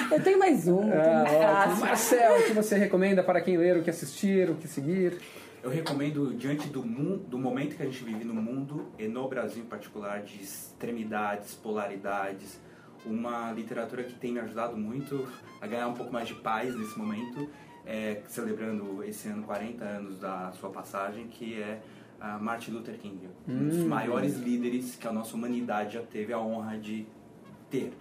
Eu 0.11 0.23
tenho 0.23 0.39
mais 0.39 0.67
tenho 0.67 0.91
Ah. 0.93 1.77
Marcel, 1.79 2.41
o 2.41 2.43
que 2.45 2.53
você 2.53 2.77
recomenda 2.77 3.23
para 3.23 3.41
quem 3.41 3.57
ler, 3.57 3.77
o 3.77 3.83
que 3.83 3.91
assistir, 3.91 4.51
o 4.51 4.55
que 4.57 4.67
seguir? 4.67 5.19
Eu 5.63 5.71
recomendo, 5.71 6.35
diante 6.35 6.67
do, 6.69 6.85
mu- 6.85 7.19
do 7.19 7.39
momento 7.39 7.77
que 7.77 7.83
a 7.83 7.87
gente 7.87 8.03
vive 8.03 8.25
no 8.25 8.35
mundo, 8.35 8.87
e 8.99 9.07
no 9.07 9.29
Brasil 9.29 9.63
em 9.63 9.67
particular, 9.67 10.21
de 10.23 10.43
extremidades, 10.43 11.55
polaridades, 11.55 12.59
uma 13.07 13.53
literatura 13.53 14.03
que 14.03 14.15
tem 14.15 14.33
me 14.33 14.41
ajudado 14.41 14.77
muito 14.77 15.29
a 15.61 15.67
ganhar 15.67 15.87
um 15.89 15.95
pouco 15.95 16.13
mais 16.13 16.27
de 16.27 16.35
paz 16.35 16.75
nesse 16.77 16.99
momento, 16.99 17.49
é, 17.87 18.19
celebrando 18.29 19.03
esse 19.05 19.29
ano 19.29 19.43
40 19.45 19.85
anos 19.85 20.19
da 20.19 20.51
sua 20.53 20.71
passagem, 20.71 21.27
que 21.29 21.61
é 21.63 21.81
a 22.23 22.39
Martin 22.39 22.71
Luther 22.71 22.97
King, 22.99 23.19
um 23.49 23.69
dos 23.69 23.79
maiores 23.79 24.37
líderes 24.37 24.95
que 24.95 25.09
a 25.09 25.13
nossa 25.13 25.35
humanidade 25.35 25.95
já 25.95 26.03
teve 26.03 26.33
a 26.33 26.39
honra 26.39 26.79
de 26.79 27.05
ter. 27.69 27.93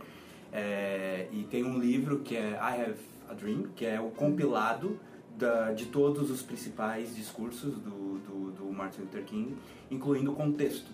É, 0.54 1.28
e 1.32 1.44
tem 1.46 1.66
um 1.66 1.80
livro 1.80 2.20
que 2.20 2.36
é 2.36 2.52
I 2.52 2.82
Have 2.82 3.00
a 3.28 3.34
Dream, 3.34 3.64
que 3.76 3.84
é 3.84 4.00
o 4.00 4.12
compilado 4.12 5.00
da, 5.36 5.72
de 5.72 5.88
todos 5.88 6.30
os 6.30 6.44
principais 6.44 7.16
discursos 7.16 7.74
do, 7.80 8.20
do, 8.20 8.52
do 8.52 8.72
Martin 8.72 9.02
Luther 9.02 9.24
King, 9.24 9.56
incluindo 9.90 10.32
o 10.32 10.36
contexto. 10.36 10.92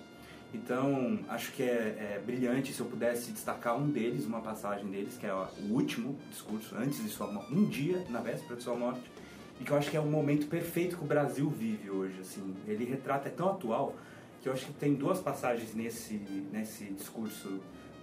Então, 0.53 1.19
acho 1.27 1.51
que 1.51 1.63
é, 1.63 2.15
é 2.15 2.23
brilhante 2.25 2.71
se 2.71 2.79
eu 2.79 2.85
pudesse 2.85 3.31
destacar 3.31 3.77
um 3.77 3.89
deles, 3.89 4.25
uma 4.25 4.39
passagem 4.39 4.87
deles, 4.87 5.17
que 5.17 5.25
é 5.25 5.33
o 5.33 5.73
último 5.73 6.17
discurso, 6.29 6.73
antes 6.77 7.03
de 7.03 7.09
sua 7.09 7.27
morte, 7.27 7.53
um 7.53 7.65
dia 7.65 8.05
na 8.09 8.21
véspera 8.21 8.55
de 8.55 8.63
sua 8.63 8.75
morte, 8.75 9.01
e 9.59 9.63
que 9.63 9.71
eu 9.71 9.77
acho 9.77 9.89
que 9.89 9.97
é 9.97 9.99
o 9.99 10.05
momento 10.05 10.47
perfeito 10.47 10.97
que 10.97 11.03
o 11.03 11.07
Brasil 11.07 11.49
vive 11.49 11.89
hoje. 11.89 12.19
Assim. 12.21 12.55
Ele 12.67 12.85
retrata, 12.85 13.27
é 13.27 13.31
tão 13.31 13.49
atual, 13.49 13.95
que 14.41 14.49
eu 14.49 14.53
acho 14.53 14.65
que 14.65 14.73
tem 14.73 14.93
duas 14.93 15.19
passagens 15.19 15.73
nesse, 15.73 16.13
nesse 16.51 16.85
discurso 16.85 17.59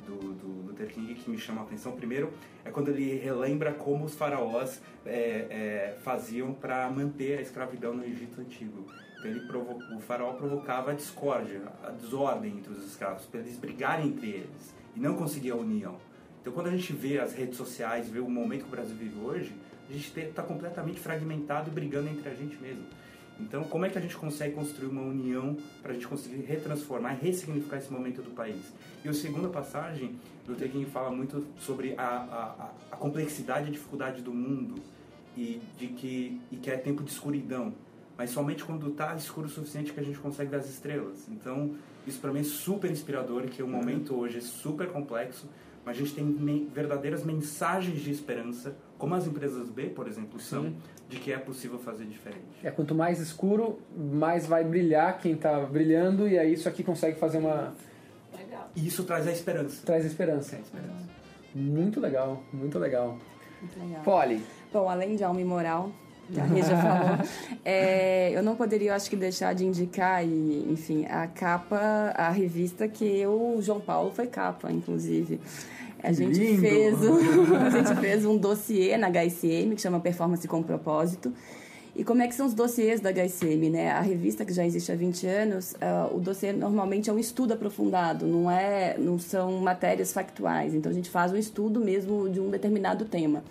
do, 0.06 0.34
do 0.34 0.66
Luther 0.66 0.88
King 0.88 1.14
que 1.14 1.30
me 1.30 1.38
chamam 1.38 1.62
a 1.62 1.66
atenção. 1.66 1.92
Primeiro 1.92 2.32
é 2.64 2.70
quando 2.70 2.88
ele 2.88 3.16
relembra 3.18 3.72
como 3.72 4.04
os 4.04 4.14
faraós 4.14 4.80
é, 5.04 5.12
é, 5.14 5.96
faziam 6.02 6.52
para 6.52 6.88
manter 6.90 7.38
a 7.38 7.42
escravidão 7.42 7.94
no 7.94 8.04
Egito 8.04 8.40
Antigo. 8.40 8.86
Então 9.18 9.30
ele 9.30 9.40
provo 9.46 9.78
o 9.94 10.00
faraó 10.00 10.32
provocava 10.34 10.90
a 10.90 10.94
discórdia, 10.94 11.62
a 11.82 11.90
desordem 11.90 12.58
entre 12.58 12.72
os 12.72 12.84
escravos, 12.84 13.24
para 13.24 13.40
eles 13.40 13.56
brigarem 13.56 14.08
entre 14.08 14.28
eles 14.28 14.74
e 14.94 15.00
não 15.00 15.16
conseguir 15.16 15.52
a 15.52 15.56
união. 15.56 15.96
Então 16.40 16.52
quando 16.52 16.66
a 16.66 16.70
gente 16.70 16.92
vê 16.92 17.18
as 17.18 17.32
redes 17.32 17.56
sociais, 17.56 18.08
vê 18.08 18.20
o 18.20 18.28
momento 18.28 18.62
que 18.62 18.68
o 18.68 18.70
Brasil 18.70 18.94
vive 18.94 19.18
hoje, 19.18 19.54
a 19.88 19.92
gente 19.92 20.18
está 20.18 20.42
completamente 20.42 21.00
fragmentado 21.00 21.70
e 21.70 21.72
brigando 21.72 22.08
entre 22.08 22.28
a 22.28 22.34
gente 22.34 22.56
mesmo. 22.56 22.84
Então, 23.40 23.64
como 23.64 23.84
é 23.84 23.90
que 23.90 23.98
a 23.98 24.00
gente 24.00 24.16
consegue 24.16 24.54
construir 24.54 24.88
uma 24.88 25.02
união 25.02 25.56
para 25.82 25.90
a 25.90 25.94
gente 25.94 26.06
conseguir 26.06 26.42
retransformar 26.42 27.18
ressignificar 27.20 27.78
esse 27.78 27.92
momento 27.92 28.22
do 28.22 28.30
país? 28.30 28.72
E 29.04 29.08
a 29.08 29.12
segunda 29.12 29.48
passagem, 29.48 30.14
Luther 30.46 30.70
King 30.70 30.86
fala 30.86 31.10
muito 31.10 31.44
sobre 31.58 31.94
a, 31.98 32.06
a, 32.06 32.70
a 32.92 32.96
complexidade 32.96 33.68
e 33.68 33.72
dificuldade 33.72 34.22
do 34.22 34.32
mundo 34.32 34.80
e 35.36 35.60
de 35.76 35.88
que, 35.88 36.40
e 36.52 36.56
que 36.56 36.70
é 36.70 36.76
tempo 36.76 37.02
de 37.02 37.10
escuridão. 37.10 37.74
Mas 38.16 38.30
somente 38.30 38.64
quando 38.64 38.88
está 38.88 39.16
escuro 39.16 39.48
o 39.48 39.50
suficiente 39.50 39.92
que 39.92 39.98
a 39.98 40.02
gente 40.02 40.18
consegue 40.18 40.50
ver 40.50 40.58
as 40.58 40.70
estrelas. 40.70 41.26
Então, 41.28 41.74
isso 42.06 42.20
para 42.20 42.32
mim 42.32 42.40
é 42.40 42.44
super 42.44 42.88
inspirador, 42.88 43.42
que 43.48 43.62
o 43.62 43.66
momento 43.66 44.14
hoje 44.14 44.38
é 44.38 44.40
super 44.40 44.88
complexo, 44.88 45.48
mas 45.84 45.96
a 45.96 46.00
gente 46.00 46.14
tem 46.14 46.24
me- 46.24 46.68
verdadeiras 46.74 47.22
mensagens 47.24 48.00
de 48.00 48.10
esperança, 48.10 48.74
como 48.98 49.14
as 49.14 49.26
empresas 49.26 49.68
B, 49.68 49.84
por 49.86 50.06
exemplo, 50.08 50.40
são, 50.40 50.64
Sim. 50.64 50.76
de 51.08 51.18
que 51.18 51.32
é 51.32 51.38
possível 51.38 51.78
fazer 51.78 52.04
diferente. 52.06 52.44
É, 52.62 52.70
quanto 52.70 52.94
mais 52.94 53.20
escuro, 53.20 53.78
mais 53.96 54.46
vai 54.46 54.64
brilhar 54.64 55.18
quem 55.18 55.32
está 55.32 55.60
brilhando, 55.60 56.26
e 56.28 56.38
aí 56.38 56.52
isso 56.54 56.68
aqui 56.68 56.82
consegue 56.82 57.18
fazer 57.18 57.38
uma. 57.38 57.74
Legal. 58.36 58.70
E 58.74 58.86
isso 58.86 59.04
traz 59.04 59.26
a 59.28 59.32
esperança. 59.32 59.82
traz 59.84 60.04
esperança. 60.04 60.56
É 60.56 60.58
a 60.58 60.62
esperança. 60.62 61.08
Muito 61.54 62.00
legal, 62.00 62.42
muito 62.52 62.78
legal. 62.78 63.18
Muito 63.60 63.78
legal. 63.80 64.02
Polly, 64.02 64.42
Bom, 64.72 64.88
além 64.88 65.14
de 65.16 65.22
alma 65.22 65.40
e 65.40 65.44
moral, 65.44 65.92
a 66.36 66.44
Rê 66.44 66.62
já 66.62 66.76
falou, 66.80 67.18
é, 67.64 68.30
eu 68.36 68.42
não 68.42 68.56
poderia, 68.56 68.90
eu 68.90 68.94
acho 68.94 69.08
que, 69.10 69.16
deixar 69.16 69.54
de 69.54 69.64
indicar, 69.64 70.24
e, 70.24 70.66
enfim, 70.70 71.06
a 71.06 71.26
capa, 71.26 72.12
a 72.14 72.30
revista 72.30 72.88
que 72.88 73.04
eu, 73.04 73.56
o 73.56 73.62
João 73.62 73.80
Paulo 73.80 74.10
foi 74.10 74.26
capa, 74.26 74.70
inclusive. 74.70 75.40
A 76.02 76.12
gente, 76.12 76.38
Lindo! 76.38 76.60
fez 76.60 77.02
um, 77.02 77.56
a 77.56 77.70
gente 77.70 77.94
fez 78.00 78.26
um 78.26 78.36
dossiê 78.36 78.96
na 78.96 79.08
HSM 79.08 79.74
que 79.74 79.80
chama 79.80 80.00
Performance 80.00 80.46
com 80.46 80.62
Propósito. 80.62 81.32
E 81.96 82.02
como 82.02 82.22
é 82.22 82.28
que 82.28 82.34
são 82.34 82.46
os 82.46 82.54
dossiês 82.54 83.00
da 83.00 83.10
HSM, 83.10 83.70
né? 83.70 83.92
A 83.92 84.00
revista 84.00 84.44
que 84.44 84.52
já 84.52 84.66
existe 84.66 84.90
há 84.90 84.96
20 84.96 85.26
anos, 85.28 85.76
ah, 85.80 86.10
o 86.12 86.18
dossiê 86.18 86.52
normalmente 86.52 87.08
é 87.08 87.12
um 87.12 87.18
estudo 87.18 87.54
aprofundado, 87.54 88.26
não 88.26 88.50
é, 88.50 88.96
não 88.98 89.16
são 89.16 89.52
matérias 89.60 90.12
factuais. 90.12 90.74
Então 90.74 90.90
a 90.90 90.94
gente 90.94 91.08
faz 91.08 91.32
um 91.32 91.36
estudo 91.36 91.80
mesmo 91.80 92.28
de 92.28 92.40
um 92.40 92.50
determinado 92.50 93.04
tema. 93.04 93.44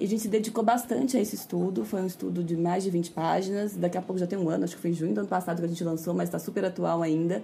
E 0.00 0.04
a 0.04 0.08
gente 0.08 0.22
se 0.22 0.28
dedicou 0.28 0.64
bastante 0.64 1.14
a 1.18 1.20
esse 1.20 1.34
estudo. 1.34 1.84
Foi 1.84 2.00
um 2.00 2.06
estudo 2.06 2.42
de 2.42 2.56
mais 2.56 2.82
de 2.82 2.88
20 2.88 3.10
páginas. 3.10 3.76
Daqui 3.76 3.98
a 3.98 4.00
pouco 4.00 4.18
já 4.18 4.26
tem 4.26 4.38
um 4.38 4.48
ano, 4.48 4.64
acho 4.64 4.74
que 4.74 4.80
foi 4.80 4.92
em 4.92 4.94
junho 4.94 5.12
do 5.12 5.20
ano 5.20 5.28
passado 5.28 5.58
que 5.58 5.66
a 5.66 5.68
gente 5.68 5.84
lançou, 5.84 6.14
mas 6.14 6.30
está 6.30 6.38
super 6.38 6.64
atual 6.64 7.02
ainda. 7.02 7.42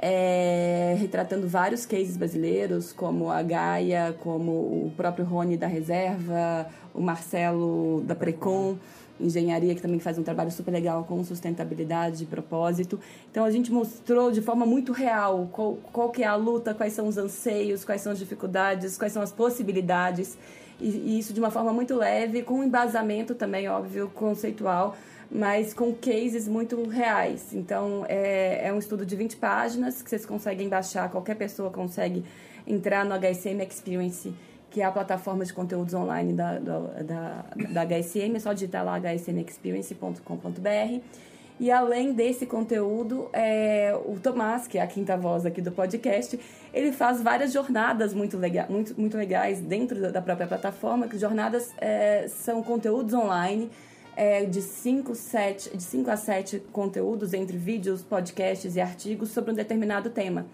É, 0.00 0.96
retratando 0.98 1.46
vários 1.46 1.86
cases 1.86 2.16
brasileiros, 2.16 2.92
como 2.92 3.30
a 3.30 3.40
Gaia, 3.40 4.16
como 4.18 4.50
o 4.50 4.92
próprio 4.96 5.24
Rony 5.24 5.56
da 5.56 5.68
Reserva, 5.68 6.66
o 6.92 7.00
Marcelo 7.00 8.02
da 8.04 8.16
Precon, 8.16 8.76
engenharia, 9.20 9.72
que 9.72 9.80
também 9.80 10.00
faz 10.00 10.18
um 10.18 10.24
trabalho 10.24 10.50
super 10.50 10.72
legal 10.72 11.04
com 11.04 11.22
sustentabilidade 11.22 12.24
e 12.24 12.26
propósito. 12.26 12.98
Então 13.30 13.44
a 13.44 13.50
gente 13.52 13.70
mostrou 13.70 14.32
de 14.32 14.42
forma 14.42 14.66
muito 14.66 14.90
real 14.90 15.48
qual, 15.52 15.78
qual 15.92 16.10
que 16.10 16.24
é 16.24 16.26
a 16.26 16.34
luta, 16.34 16.74
quais 16.74 16.94
são 16.94 17.06
os 17.06 17.16
anseios, 17.16 17.84
quais 17.84 18.00
são 18.00 18.10
as 18.10 18.18
dificuldades, 18.18 18.98
quais 18.98 19.12
são 19.12 19.22
as 19.22 19.30
possibilidades. 19.30 20.36
E, 20.82 20.88
e 20.88 21.18
isso 21.18 21.32
de 21.32 21.40
uma 21.40 21.50
forma 21.50 21.72
muito 21.72 21.94
leve, 21.94 22.42
com 22.42 22.62
embasamento 22.62 23.34
também, 23.34 23.68
óbvio, 23.68 24.10
conceitual, 24.14 24.96
mas 25.30 25.72
com 25.72 25.94
cases 25.94 26.48
muito 26.48 26.86
reais. 26.88 27.54
Então, 27.54 28.04
é, 28.08 28.68
é 28.68 28.72
um 28.72 28.78
estudo 28.78 29.06
de 29.06 29.16
20 29.16 29.36
páginas 29.36 30.02
que 30.02 30.10
vocês 30.10 30.26
conseguem 30.26 30.68
baixar, 30.68 31.10
qualquer 31.10 31.36
pessoa 31.36 31.70
consegue 31.70 32.24
entrar 32.66 33.04
no 33.04 33.14
HSM 33.14 33.62
Experience 33.62 34.32
que 34.72 34.80
é 34.80 34.84
a 34.84 34.90
plataforma 34.90 35.44
de 35.44 35.52
conteúdos 35.52 35.92
online 35.92 36.32
da, 36.32 36.58
da, 36.58 36.78
da, 36.78 37.44
da 37.70 37.84
HSM, 37.84 38.36
é 38.36 38.38
só 38.38 38.54
digitar 38.54 38.82
lá 38.82 38.98
hsmexperience.com.br. 38.98 41.02
E 41.62 41.70
além 41.70 42.12
desse 42.12 42.44
conteúdo, 42.44 43.28
é, 43.32 43.96
o 44.04 44.18
Tomás, 44.18 44.66
que 44.66 44.78
é 44.78 44.82
a 44.82 44.86
quinta 44.88 45.16
voz 45.16 45.46
aqui 45.46 45.62
do 45.62 45.70
podcast, 45.70 46.36
ele 46.74 46.90
faz 46.90 47.22
várias 47.22 47.52
jornadas 47.52 48.12
muito, 48.12 48.36
lega 48.36 48.66
muito, 48.68 49.00
muito 49.00 49.16
legais 49.16 49.60
dentro 49.60 50.10
da 50.10 50.20
própria 50.20 50.48
plataforma, 50.48 51.06
que 51.06 51.16
jornadas 51.16 51.70
é, 51.78 52.26
são 52.26 52.64
conteúdos 52.64 53.14
online 53.14 53.70
é, 54.16 54.44
de 54.44 54.60
5 54.60 55.12
de 55.12 55.82
cinco 55.84 56.10
a 56.10 56.16
7 56.16 56.64
conteúdos 56.72 57.32
entre 57.32 57.56
vídeos, 57.56 58.02
podcasts 58.02 58.74
e 58.74 58.80
artigos 58.80 59.30
sobre 59.30 59.52
um 59.52 59.54
determinado 59.54 60.10
tema. 60.10 60.46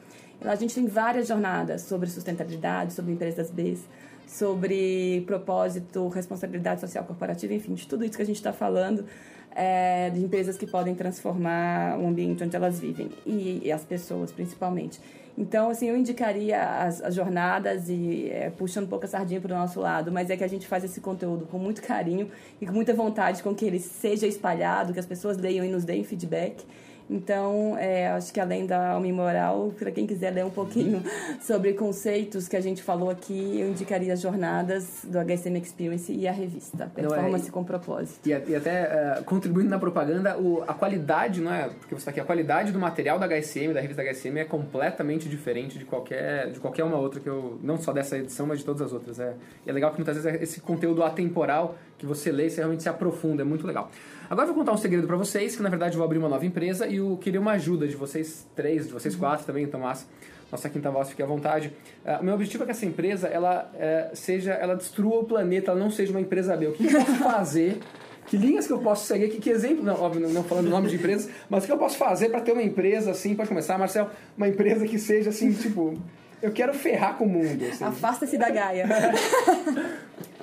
A 0.43 0.57
gente 0.57 0.75
tem 0.75 0.87
várias 0.87 1.27
jornadas 1.27 1.81
sobre 1.81 2.11
sustentabilidade, 2.11 2.93
sobre 2.93 3.13
empresas 3.13 3.51
B, 3.51 3.79
sobre 4.27 5.23
propósito, 5.27 6.07
responsabilidade 6.09 6.83
social 6.83 7.03
corporativa, 7.05 7.55
enfim, 7.55 7.73
de 7.73 7.89
tudo 7.89 8.05
isso 8.05 8.15
que 8.15 8.23
a 8.23 8.27
gente 8.27 8.37
está 8.37 8.53
falando, 8.53 9.07
é, 9.55 10.11
de 10.11 10.21
empresas 10.21 10.57
que 10.57 10.67
podem 10.67 10.95
transformar 10.95 11.99
o 11.99 12.07
ambiente 12.07 12.43
onde 12.45 12.55
elas 12.55 12.79
vivem 12.81 13.11
e, 13.27 13.63
e 13.65 13.73
as 13.73 13.85
pessoas, 13.85 14.33
principalmente. 14.33 15.01
Então, 15.37 15.71
assim, 15.71 15.87
eu 15.87 15.97
indicaria 15.97 16.61
as, 16.61 17.01
as 17.01 17.15
jornadas 17.15 17.89
e 17.89 18.29
é, 18.29 18.51
puxando 18.51 18.85
um 18.85 18.89
pouco 18.89 19.05
a 19.05 19.09
sardinha 19.09 19.41
para 19.41 19.55
o 19.55 19.57
nosso 19.57 19.79
lado, 19.79 20.11
mas 20.11 20.31
é 20.31 20.37
que 20.37 20.43
a 20.43 20.49
gente 20.49 20.67
faz 20.67 20.83
esse 20.83 21.01
conteúdo 21.01 21.47
com 21.47 21.59
muito 21.59 21.81
carinho 21.81 22.29
e 22.61 22.67
com 22.67 22.73
muita 22.73 22.93
vontade 22.93 23.41
com 23.41 23.55
que 23.55 23.65
ele 23.65 23.79
seja 23.79 24.27
espalhado, 24.27 24.93
que 24.93 24.99
as 24.99 25.07
pessoas 25.07 25.37
leiam 25.37 25.65
e 25.65 25.69
nos 25.69 25.85
deem 25.85 26.03
feedback. 26.03 26.65
Então, 27.11 27.77
é, 27.79 28.09
acho 28.09 28.33
que 28.33 28.41
além 28.41 28.67
da 28.67 28.91
alma 28.91 29.09
moral, 29.13 29.73
para 29.79 29.91
quem 29.91 30.07
quiser 30.07 30.31
ler 30.31 30.45
um 30.45 30.51
pouquinho 30.51 31.03
sobre 31.41 31.73
conceitos 31.73 32.47
que 32.47 32.57
a 32.57 32.61
gente 32.61 32.83
falou 32.83 33.11
aqui, 33.11 33.61
eu 33.61 33.69
indicaria 33.69 34.13
as 34.13 34.21
jornadas 34.21 35.05
do 35.05 35.19
HSM 35.19 35.57
Experience 35.57 36.13
e 36.13 36.29
a 36.29 36.33
revista, 36.33 36.91
Performance 36.95 37.49
é, 37.49 37.51
com 37.51 37.65
Propósito. 37.65 38.27
E, 38.27 38.31
e 38.31 38.55
até 38.55 39.19
uh, 39.19 39.25
contribuindo 39.25 39.71
na 39.71 39.79
propaganda, 39.79 40.39
o, 40.39 40.63
a 40.67 40.75
qualidade, 40.75 41.41
não 41.41 41.53
é? 41.53 41.69
Porque 41.69 41.95
você 41.95 42.01
está 42.01 42.11
aqui, 42.11 42.21
a 42.21 42.25
qualidade 42.25 42.73
do 42.73 42.79
material 42.79 43.19
da 43.19 43.27
HSM, 43.27 43.73
da 43.73 43.81
revista 43.81 44.03
HSM, 44.03 44.39
é 44.39 44.45
completamente 44.45 45.29
diferente 45.29 45.79
de 45.79 45.85
qualquer, 45.85 46.51
de 46.51 46.61
qualquer 46.61 46.85
uma 46.85 46.99
outra 46.99 47.21
que 47.21 47.29
eu. 47.29 47.59
Não 47.63 47.79
só 47.79 47.93
dessa 47.93 48.19
edição, 48.19 48.47
mas 48.47 48.59
de 48.59 48.65
todas 48.65 48.83
as 48.83 48.93
outras. 48.93 49.19
É, 49.19 49.35
é 49.67 49.73
legal 49.73 49.91
que 49.91 49.97
muitas 49.97 50.17
vezes 50.17 50.41
é 50.41 50.43
esse 50.43 50.61
conteúdo 50.61 51.03
atemporal 51.03 51.77
que 51.97 52.07
você 52.07 52.31
lê 52.31 52.47
e 52.47 52.51
você 52.51 52.59
realmente 52.59 52.83
se 52.83 52.89
aprofunda, 52.89 53.43
é 53.43 53.45
muito 53.45 53.67
legal. 53.67 53.91
Agora 54.31 54.47
eu 54.47 54.53
vou 54.53 54.63
contar 54.63 54.73
um 54.73 54.77
segredo 54.77 55.07
para 55.07 55.17
vocês, 55.17 55.57
que 55.57 55.63
na 55.63 55.71
verdade 55.71 55.95
eu 55.95 55.99
vou 55.99 56.05
abrir 56.05 56.19
uma 56.19 56.29
nova 56.29 56.45
empresa 56.45 56.87
e 56.87 56.97
eu 56.97 57.17
queria 57.17 57.41
uma 57.41 57.53
ajuda 57.53 57.89
de 57.89 57.97
vocês 57.97 58.47
três, 58.55 58.87
de 58.87 58.93
vocês 58.93 59.17
quatro 59.17 59.47
também, 59.47 59.67
Tomás, 59.67 60.07
nossa 60.53 60.69
quinta 60.69 60.91
voz, 60.91 61.09
fique 61.09 61.23
à 61.23 61.27
vontade. 61.27 61.73
Uh, 62.05 62.23
meu 62.23 62.35
objetivo 62.35 62.63
é 62.63 62.67
que 62.67 62.73
essa 62.73 62.85
empresa, 62.85 63.27
ela 63.29 63.71
uh, 63.75 64.15
seja, 64.15 64.53
ela 64.53 64.75
destrua 64.75 65.21
o 65.21 65.25
planeta, 65.25 65.71
ela 65.71 65.81
não 65.81 65.91
seja 65.91 66.11
uma 66.11 66.21
empresa 66.21 66.55
B. 66.57 66.67
O 66.67 66.73
que 66.73 66.85
eu 66.85 66.91
posso 66.91 67.15
fazer? 67.25 67.81
Que 68.27 68.37
linhas 68.37 68.67
que 68.67 68.73
eu 68.75 68.79
posso 68.81 69.07
seguir? 69.07 69.29
Que, 69.31 69.39
que 69.39 69.49
exemplo? 69.49 69.83
Não, 69.83 69.99
óbvio, 69.99 70.29
não 70.29 70.45
falando 70.45 70.69
nome 70.69 70.89
de 70.89 70.97
empresas, 70.97 71.31
mas 71.49 71.65
o 71.65 71.67
que 71.67 71.73
eu 71.73 71.79
posso 71.79 71.97
fazer 71.97 72.29
para 72.29 72.43
ter 72.43 72.53
uma 72.53 72.63
empresa 72.63 73.13
assim? 73.13 73.35
Pode 73.35 73.49
começar, 73.49 73.79
Marcel, 73.79 74.11
uma 74.37 74.49
empresa 74.49 74.87
que 74.87 74.99
seja 74.99 75.31
assim, 75.31 75.51
tipo, 75.53 75.99
eu 76.43 76.53
quero 76.53 76.75
ferrar 76.75 77.17
com 77.17 77.25
o 77.25 77.29
mundo. 77.29 77.65
Assim. 77.65 77.83
Afasta-se 77.83 78.37
da 78.37 78.51
Gaia. 78.51 78.87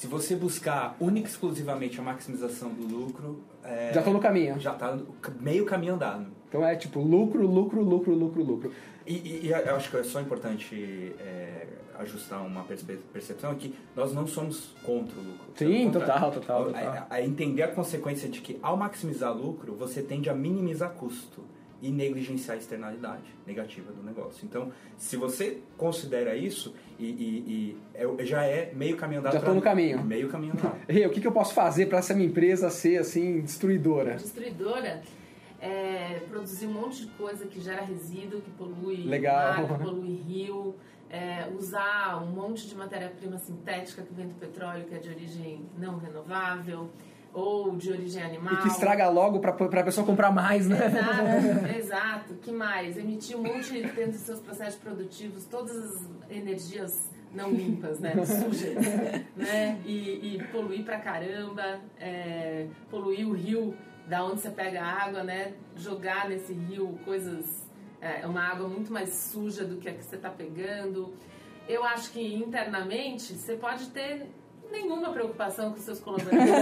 Se 0.00 0.06
você 0.06 0.34
buscar 0.34 0.96
única 0.98 1.28
e 1.28 1.30
exclusivamente 1.30 2.00
a 2.00 2.02
maximização 2.02 2.72
do 2.72 2.86
lucro. 2.86 3.38
É, 3.62 3.92
já 3.92 4.00
estou 4.00 4.14
no 4.14 4.18
caminho. 4.18 4.58
Já 4.58 4.72
está 4.72 4.98
meio 5.38 5.66
caminho 5.66 5.92
andado. 5.92 6.26
Então 6.48 6.64
é 6.64 6.74
tipo 6.74 7.00
lucro, 7.00 7.46
lucro, 7.46 7.82
lucro, 7.82 8.14
lucro, 8.14 8.42
lucro. 8.42 8.72
E, 9.06 9.12
e, 9.12 9.46
e 9.48 9.50
eu 9.50 9.76
acho 9.76 9.90
que 9.90 9.98
é 9.98 10.02
só 10.02 10.18
importante 10.22 11.14
é, 11.18 11.66
ajustar 11.98 12.40
uma 12.46 12.64
percepção 13.12 13.54
que 13.56 13.74
nós 13.94 14.14
não 14.14 14.26
somos 14.26 14.74
contra 14.82 15.20
o 15.20 15.22
lucro. 15.22 15.52
Sim, 15.54 15.90
total, 15.90 16.32
total. 16.32 16.64
total. 16.64 17.06
A, 17.10 17.16
a 17.16 17.22
entender 17.22 17.62
a 17.62 17.68
consequência 17.68 18.26
de 18.26 18.40
que 18.40 18.58
ao 18.62 18.78
maximizar 18.78 19.36
lucro, 19.36 19.74
você 19.74 20.00
tende 20.00 20.30
a 20.30 20.34
minimizar 20.34 20.92
custo 20.92 21.44
e 21.82 21.90
negligenciar 21.90 22.56
a 22.56 22.58
externalidade 22.58 23.34
negativa 23.46 23.92
do 23.92 24.02
negócio. 24.02 24.46
Então, 24.46 24.72
se 24.96 25.16
você 25.16 25.58
considera 25.76 26.34
isso, 26.36 26.74
e, 27.00 27.06
e, 27.06 27.76
e 27.96 28.20
é, 28.20 28.24
já 28.24 28.44
é 28.44 28.72
meio 28.74 28.96
caminho 28.96 29.20
andado. 29.20 29.32
Já 29.32 29.38
estou 29.38 29.54
no 29.54 29.62
caminho. 29.62 30.02
Meio 30.04 30.28
caminho 30.28 30.52
andado. 30.52 30.76
Rê, 30.88 31.06
o 31.06 31.10
que, 31.10 31.20
que 31.20 31.26
eu 31.26 31.32
posso 31.32 31.54
fazer 31.54 31.86
para 31.86 31.98
essa 31.98 32.14
minha 32.14 32.28
empresa 32.28 32.68
ser 32.70 32.98
assim, 32.98 33.40
destruidora? 33.40 34.14
Destruidora? 34.14 35.02
É, 35.60 36.20
produzir 36.28 36.66
um 36.66 36.72
monte 36.72 37.06
de 37.06 37.12
coisa 37.12 37.46
que 37.46 37.60
gera 37.60 37.82
resíduo, 37.82 38.40
que 38.40 38.50
polui 38.50 39.04
Legal. 39.04 39.68
mar, 39.68 39.78
que 39.78 39.84
polui 39.84 40.22
rio, 40.26 40.74
é, 41.10 41.48
usar 41.58 42.22
um 42.22 42.26
monte 42.26 42.68
de 42.68 42.74
matéria-prima 42.74 43.38
sintética 43.38 44.02
que 44.02 44.14
vem 44.14 44.28
do 44.28 44.34
petróleo, 44.34 44.84
que 44.84 44.94
é 44.94 44.98
de 44.98 45.08
origem 45.08 45.66
não 45.78 45.98
renovável 45.98 46.88
ou 47.32 47.76
de 47.76 47.90
origem 47.90 48.22
animal. 48.22 48.54
E 48.54 48.56
que 48.58 48.68
estraga 48.68 49.08
logo 49.08 49.40
para 49.40 49.50
a 49.52 49.84
pessoa 49.84 50.06
comprar 50.06 50.30
mais, 50.30 50.68
né? 50.68 50.86
Exato, 50.86 51.76
exato. 51.78 52.34
Que 52.34 52.50
mais? 52.50 52.96
Emitir 52.96 53.36
um 53.36 53.42
monte 53.42 53.82
dentro 53.82 54.12
dos 54.12 54.20
seus 54.20 54.40
processos 54.40 54.80
produtivos, 54.80 55.44
todas 55.44 55.76
as 55.76 56.08
energias 56.30 57.10
não 57.32 57.50
limpas, 57.50 58.00
né? 58.00 58.14
Sujas, 58.24 58.74
né? 59.36 59.80
E, 59.84 60.36
e 60.36 60.44
poluir 60.50 60.84
pra 60.84 60.98
caramba, 60.98 61.80
é, 61.98 62.66
poluir 62.90 63.28
o 63.28 63.32
rio 63.32 63.76
da 64.06 64.24
onde 64.24 64.40
você 64.40 64.50
pega 64.50 64.82
a 64.82 65.04
água, 65.04 65.22
né? 65.22 65.52
Jogar 65.76 66.28
nesse 66.28 66.52
rio 66.52 66.98
coisas... 67.04 67.68
É 68.02 68.26
uma 68.26 68.42
água 68.42 68.66
muito 68.66 68.90
mais 68.90 69.10
suja 69.10 69.62
do 69.62 69.76
que 69.76 69.86
a 69.86 69.92
que 69.92 70.02
você 70.02 70.16
está 70.16 70.30
pegando. 70.30 71.12
Eu 71.68 71.84
acho 71.84 72.10
que 72.10 72.34
internamente 72.34 73.34
você 73.34 73.56
pode 73.56 73.90
ter 73.90 74.26
nenhuma 74.70 75.10
preocupação 75.10 75.72
com 75.72 75.78
seus 75.78 76.00
colaboradores. 76.00 76.52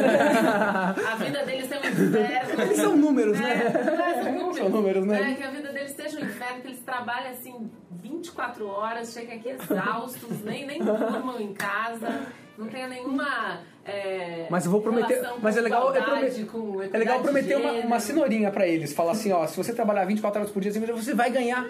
a 1.06 1.16
vida 1.16 1.44
deles 1.44 1.70
é 1.70 1.76
um 1.76 1.88
inferno. 1.88 2.62
Eles 2.62 2.76
são 2.76 2.96
números, 2.96 3.38
né? 3.38 3.62
É, 3.62 4.22
são 4.22 4.32
números. 4.32 4.56
São 4.56 4.68
números, 4.68 5.06
né? 5.06 5.32
É, 5.32 5.34
que 5.34 5.42
a 5.42 5.50
vida 5.50 5.72
deles 5.72 5.92
seja 5.92 6.18
um 6.18 6.24
inferno, 6.24 6.60
que 6.62 6.68
eles 6.68 6.80
trabalham 6.80 7.30
assim 7.30 7.70
24 7.90 8.66
horas, 8.66 9.12
chegam 9.12 9.36
aqui 9.36 9.50
exaustos, 9.50 10.42
nem, 10.44 10.66
nem 10.66 10.82
durmam 10.82 11.40
em 11.40 11.52
casa, 11.52 12.26
não 12.56 12.66
tenha 12.66 12.88
nenhuma. 12.88 13.60
É, 13.84 14.46
mas 14.50 14.64
eu 14.64 14.70
vou 14.70 14.80
prometer. 14.80 15.22
Mas 15.40 15.56
é 15.56 15.60
legal, 15.60 15.94
é, 15.94 16.02
promet, 16.02 16.46
é 16.92 16.98
legal 16.98 17.20
prometer 17.20 17.56
uma, 17.56 17.72
uma 17.72 18.00
cenourinha 18.00 18.50
pra 18.50 18.66
eles. 18.66 18.92
Falar 18.92 19.12
assim, 19.12 19.32
ó, 19.32 19.46
se 19.46 19.56
você 19.56 19.72
trabalhar 19.72 20.04
24 20.04 20.40
horas 20.40 20.52
por 20.52 20.60
dia, 20.60 20.72
você 20.72 21.14
vai 21.14 21.30
ganhar. 21.30 21.64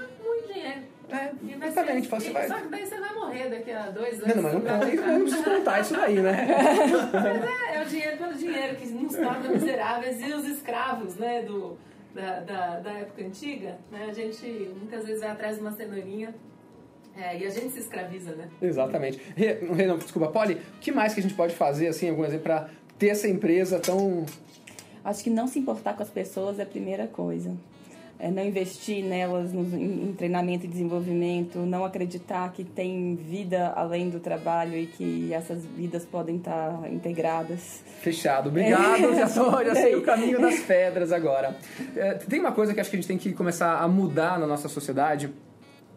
É, 1.10 1.66
exatamente. 1.66 2.08
Ser, 2.08 2.20
você 2.20 2.30
vai... 2.30 2.48
Só 2.48 2.60
que 2.60 2.68
daí 2.68 2.86
você 2.86 3.00
vai 3.00 3.14
morrer 3.14 3.48
daqui 3.48 3.70
a 3.70 3.90
dois 3.90 4.22
anos. 4.22 4.36
Não, 4.36 4.42
mas 4.42 4.52
não, 4.52 4.60
não, 4.60 5.18
não 5.18 5.20
precisa 5.22 5.42
contar 5.42 5.80
isso 5.80 5.94
daí, 5.94 6.20
né? 6.20 6.46
mas 7.12 7.44
é, 7.44 7.76
é 7.76 7.82
o 7.82 7.86
dinheiro 7.86 8.16
pelo 8.18 8.34
dinheiro 8.34 8.76
que 8.76 8.86
nos 8.88 9.14
torna 9.14 9.48
miseráveis 9.48 10.20
e 10.20 10.32
os 10.32 10.46
escravos, 10.46 11.16
né, 11.16 11.42
do, 11.42 11.78
da, 12.14 12.40
da, 12.40 12.80
da 12.80 12.92
época 12.92 13.24
antiga, 13.24 13.78
né? 13.90 14.06
A 14.10 14.12
gente 14.12 14.46
muitas 14.76 15.04
vezes 15.04 15.20
vai 15.20 15.30
atrás 15.30 15.56
de 15.56 15.62
uma 15.62 15.72
cenourinha 15.72 16.34
é, 17.16 17.38
e 17.38 17.46
a 17.46 17.50
gente 17.50 17.70
se 17.70 17.80
escraviza, 17.80 18.32
né? 18.32 18.48
Exatamente. 18.60 19.20
Renan, 19.36 19.96
desculpa, 19.98 20.28
Polly, 20.28 20.54
o 20.54 20.78
que 20.80 20.92
mais 20.92 21.14
que 21.14 21.20
a 21.20 21.22
gente 21.22 21.34
pode 21.34 21.54
fazer, 21.54 21.88
assim, 21.88 22.10
algum 22.10 22.24
exemplo, 22.24 22.44
para 22.44 22.68
ter 22.98 23.08
essa 23.08 23.26
empresa 23.26 23.80
tão... 23.80 24.26
Acho 25.04 25.24
que 25.24 25.30
não 25.30 25.46
se 25.46 25.58
importar 25.58 25.94
com 25.94 26.02
as 26.02 26.10
pessoas 26.10 26.58
é 26.58 26.64
a 26.64 26.66
primeira 26.66 27.06
coisa 27.06 27.56
é, 28.18 28.30
não 28.30 28.44
investir 28.44 29.04
nelas 29.04 29.52
no, 29.52 29.62
em, 29.76 30.08
em, 30.08 30.12
treinamento 30.12 30.66
e 30.66 30.68
desenvolvimento, 30.68 31.58
não 31.60 31.84
acreditar 31.84 32.52
que 32.52 32.64
tem 32.64 33.14
vida 33.14 33.72
além 33.76 34.10
do 34.10 34.18
trabalho 34.18 34.76
e 34.76 34.86
que 34.86 35.32
essas 35.32 35.64
vidas 35.64 36.04
podem 36.04 36.36
estar 36.36 36.90
integradas. 36.92 37.82
Fechado, 38.00 38.48
obrigado. 38.48 39.14
Já, 39.14 39.28
sou, 39.28 39.64
já 39.64 39.74
sei 39.74 39.94
o 39.94 40.02
caminho 40.02 40.40
das 40.40 40.60
pedras 40.66 41.12
agora. 41.12 41.56
É, 41.96 42.14
tem 42.14 42.40
uma 42.40 42.52
coisa 42.52 42.74
que 42.74 42.80
acho 42.80 42.90
que 42.90 42.96
a 42.96 42.98
gente 42.98 43.08
tem 43.08 43.18
que 43.18 43.32
começar 43.32 43.78
a 43.78 43.88
mudar 43.88 44.38
na 44.38 44.46
nossa 44.46 44.68
sociedade. 44.68 45.32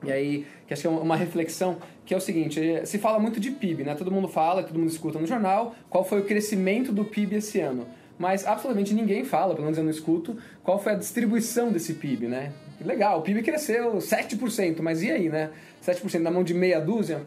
E 0.03 0.11
aí, 0.11 0.47
que 0.65 0.73
acho 0.73 0.81
que 0.81 0.87
é 0.87 0.91
uma 0.91 1.15
reflexão, 1.15 1.77
que 2.05 2.13
é 2.13 2.17
o 2.17 2.21
seguinte, 2.21 2.59
é, 2.59 2.85
se 2.85 2.97
fala 2.97 3.19
muito 3.19 3.39
de 3.39 3.51
PIB, 3.51 3.83
né? 3.83 3.95
Todo 3.95 4.11
mundo 4.11 4.27
fala, 4.27 4.63
todo 4.63 4.79
mundo 4.79 4.89
escuta 4.89 5.19
no 5.19 5.27
jornal, 5.27 5.75
qual 5.89 6.03
foi 6.03 6.21
o 6.21 6.25
crescimento 6.25 6.91
do 6.91 7.05
PIB 7.05 7.35
esse 7.35 7.59
ano 7.59 7.85
mas 8.21 8.45
absolutamente 8.45 8.93
ninguém 8.93 9.25
fala, 9.25 9.55
pelo 9.55 9.63
menos 9.63 9.79
eu 9.79 9.83
não 9.83 9.89
escuto, 9.89 10.37
qual 10.63 10.77
foi 10.77 10.91
a 10.91 10.95
distribuição 10.95 11.71
desse 11.71 11.95
PIB, 11.95 12.27
né? 12.27 12.53
Legal, 12.79 13.17
o 13.17 13.23
PIB 13.23 13.41
cresceu 13.41 13.95
7%, 13.95 14.79
mas 14.79 15.01
e 15.01 15.09
aí, 15.09 15.27
né? 15.27 15.49
7% 15.83 16.19
na 16.19 16.29
mão 16.29 16.43
de 16.43 16.53
meia 16.53 16.79
dúzia? 16.79 17.23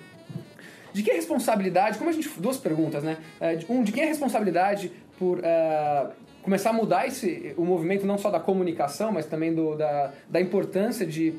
De 0.92 1.03
quem 1.03 1.14
é 1.14 1.16
responsabilidade? 1.16 1.99
Como 1.99 2.09
a 2.09 2.12
gente. 2.12 2.28
Duas 2.38 2.59
perguntas, 2.59 3.03
né? 3.03 3.18
É, 3.40 3.59
um, 3.68 3.82
de 3.82 3.90
quem 3.90 4.05
é 4.05 4.07
responsabilidade 4.07 4.92
por 5.18 5.38
uh, 5.40 6.12
começar 6.45 6.70
a 6.70 6.72
mudar 6.72 7.09
esse, 7.09 7.53
o 7.57 7.64
movimento 7.64 8.07
não 8.07 8.16
só 8.16 8.30
da 8.30 8.38
comunicação, 8.38 9.11
mas 9.11 9.26
também 9.26 9.53
do, 9.53 9.74
da, 9.74 10.12
da 10.30 10.40
importância 10.40 11.05
de, 11.05 11.34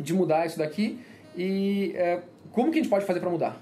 de 0.00 0.14
mudar 0.14 0.46
isso 0.46 0.56
daqui? 0.56 0.98
E 1.36 1.94
uh, 1.94 2.22
como 2.52 2.72
que 2.72 2.78
a 2.78 2.82
gente 2.82 2.90
pode 2.90 3.04
fazer 3.04 3.20
para 3.20 3.28
mudar? 3.28 3.60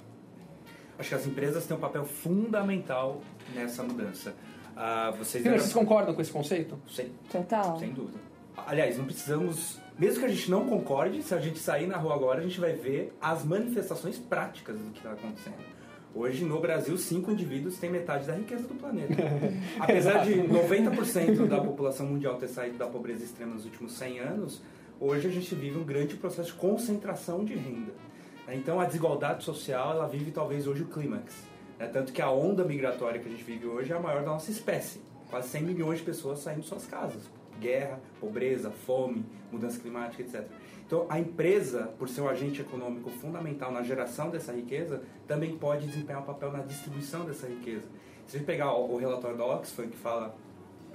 Acho 0.96 1.08
que 1.08 1.14
as 1.16 1.26
empresas 1.26 1.66
têm 1.66 1.76
um 1.76 1.80
papel 1.80 2.04
fundamental 2.04 3.20
nessa 3.52 3.82
mudança. 3.82 4.32
Ah, 4.76 5.10
vocês, 5.18 5.42
vocês 5.42 5.72
concordam 5.72 6.14
com 6.14 6.20
esse 6.20 6.30
conceito? 6.30 6.78
Sem, 6.88 7.10
Total. 7.30 7.78
Sem 7.78 7.92
dúvida. 7.92 8.18
Aliás, 8.66 8.98
não 8.98 9.04
precisamos 9.04 9.80
mesmo 9.98 10.20
que 10.20 10.26
a 10.26 10.28
gente 10.28 10.50
não 10.50 10.66
concorde, 10.66 11.22
se 11.22 11.34
a 11.34 11.40
gente 11.40 11.58
sair 11.58 11.86
na 11.86 11.96
rua 11.96 12.14
agora, 12.14 12.40
a 12.40 12.42
gente 12.42 12.60
vai 12.60 12.74
ver 12.74 13.16
as 13.18 13.42
manifestações 13.42 14.18
práticas 14.18 14.78
do 14.78 14.90
que 14.90 14.98
está 14.98 15.12
acontecendo. 15.12 15.56
Hoje, 16.14 16.44
no 16.44 16.60
Brasil, 16.60 16.96
cinco 16.98 17.30
indivíduos 17.30 17.78
têm 17.78 17.90
metade 17.90 18.26
da 18.26 18.34
riqueza 18.34 18.68
do 18.68 18.74
planeta. 18.74 19.14
Apesar 19.80 20.24
de 20.24 20.34
90% 20.34 21.46
da 21.46 21.60
população 21.60 22.06
mundial 22.06 22.36
ter 22.36 22.48
saído 22.48 22.76
da 22.76 22.86
pobreza 22.86 23.24
extrema 23.24 23.54
nos 23.54 23.64
últimos 23.64 23.92
100 23.92 24.18
anos, 24.20 24.62
hoje 25.00 25.28
a 25.28 25.30
gente 25.30 25.54
vive 25.54 25.78
um 25.78 25.84
grande 25.84 26.14
processo 26.16 26.52
de 26.52 26.58
concentração 26.58 27.42
de 27.42 27.54
renda. 27.54 27.92
Então, 28.48 28.78
a 28.78 28.84
desigualdade 28.84 29.44
social, 29.44 29.92
ela 29.92 30.06
vive 30.06 30.30
talvez 30.30 30.66
hoje 30.66 30.82
o 30.82 30.86
clímax. 30.86 31.34
Né? 31.78 31.86
Tanto 31.86 32.12
que 32.12 32.22
a 32.22 32.30
onda 32.30 32.64
migratória 32.64 33.20
que 33.20 33.28
a 33.28 33.30
gente 33.30 33.44
vive 33.44 33.66
hoje 33.66 33.92
é 33.92 33.96
a 33.96 34.00
maior 34.00 34.20
da 34.22 34.30
nossa 34.30 34.50
espécie. 34.50 35.00
Quase 35.30 35.48
100 35.48 35.62
milhões 35.62 35.98
de 35.98 36.04
pessoas 36.04 36.38
saindo 36.40 36.60
de 36.60 36.66
suas 36.68 36.86
casas. 36.86 37.22
Guerra, 37.60 37.98
pobreza, 38.20 38.70
fome, 38.70 39.24
mudança 39.50 39.80
climática, 39.80 40.22
etc. 40.22 40.46
Então, 40.86 41.06
a 41.08 41.18
empresa, 41.18 41.90
por 41.98 42.08
ser 42.08 42.20
um 42.20 42.28
agente 42.28 42.60
econômico 42.60 43.10
fundamental 43.10 43.72
na 43.72 43.82
geração 43.82 44.30
dessa 44.30 44.52
riqueza, 44.52 45.02
também 45.26 45.56
pode 45.56 45.86
desempenhar 45.86 46.22
um 46.22 46.24
papel 46.24 46.52
na 46.52 46.60
distribuição 46.60 47.24
dessa 47.24 47.46
riqueza. 47.46 47.84
Se 48.26 48.36
a 48.36 48.38
gente 48.38 48.46
pegar 48.46 48.72
o 48.74 48.96
relatório 48.96 49.36
da 49.36 49.44
Oxfam, 49.44 49.88
que 49.88 49.96
fala, 49.96 50.36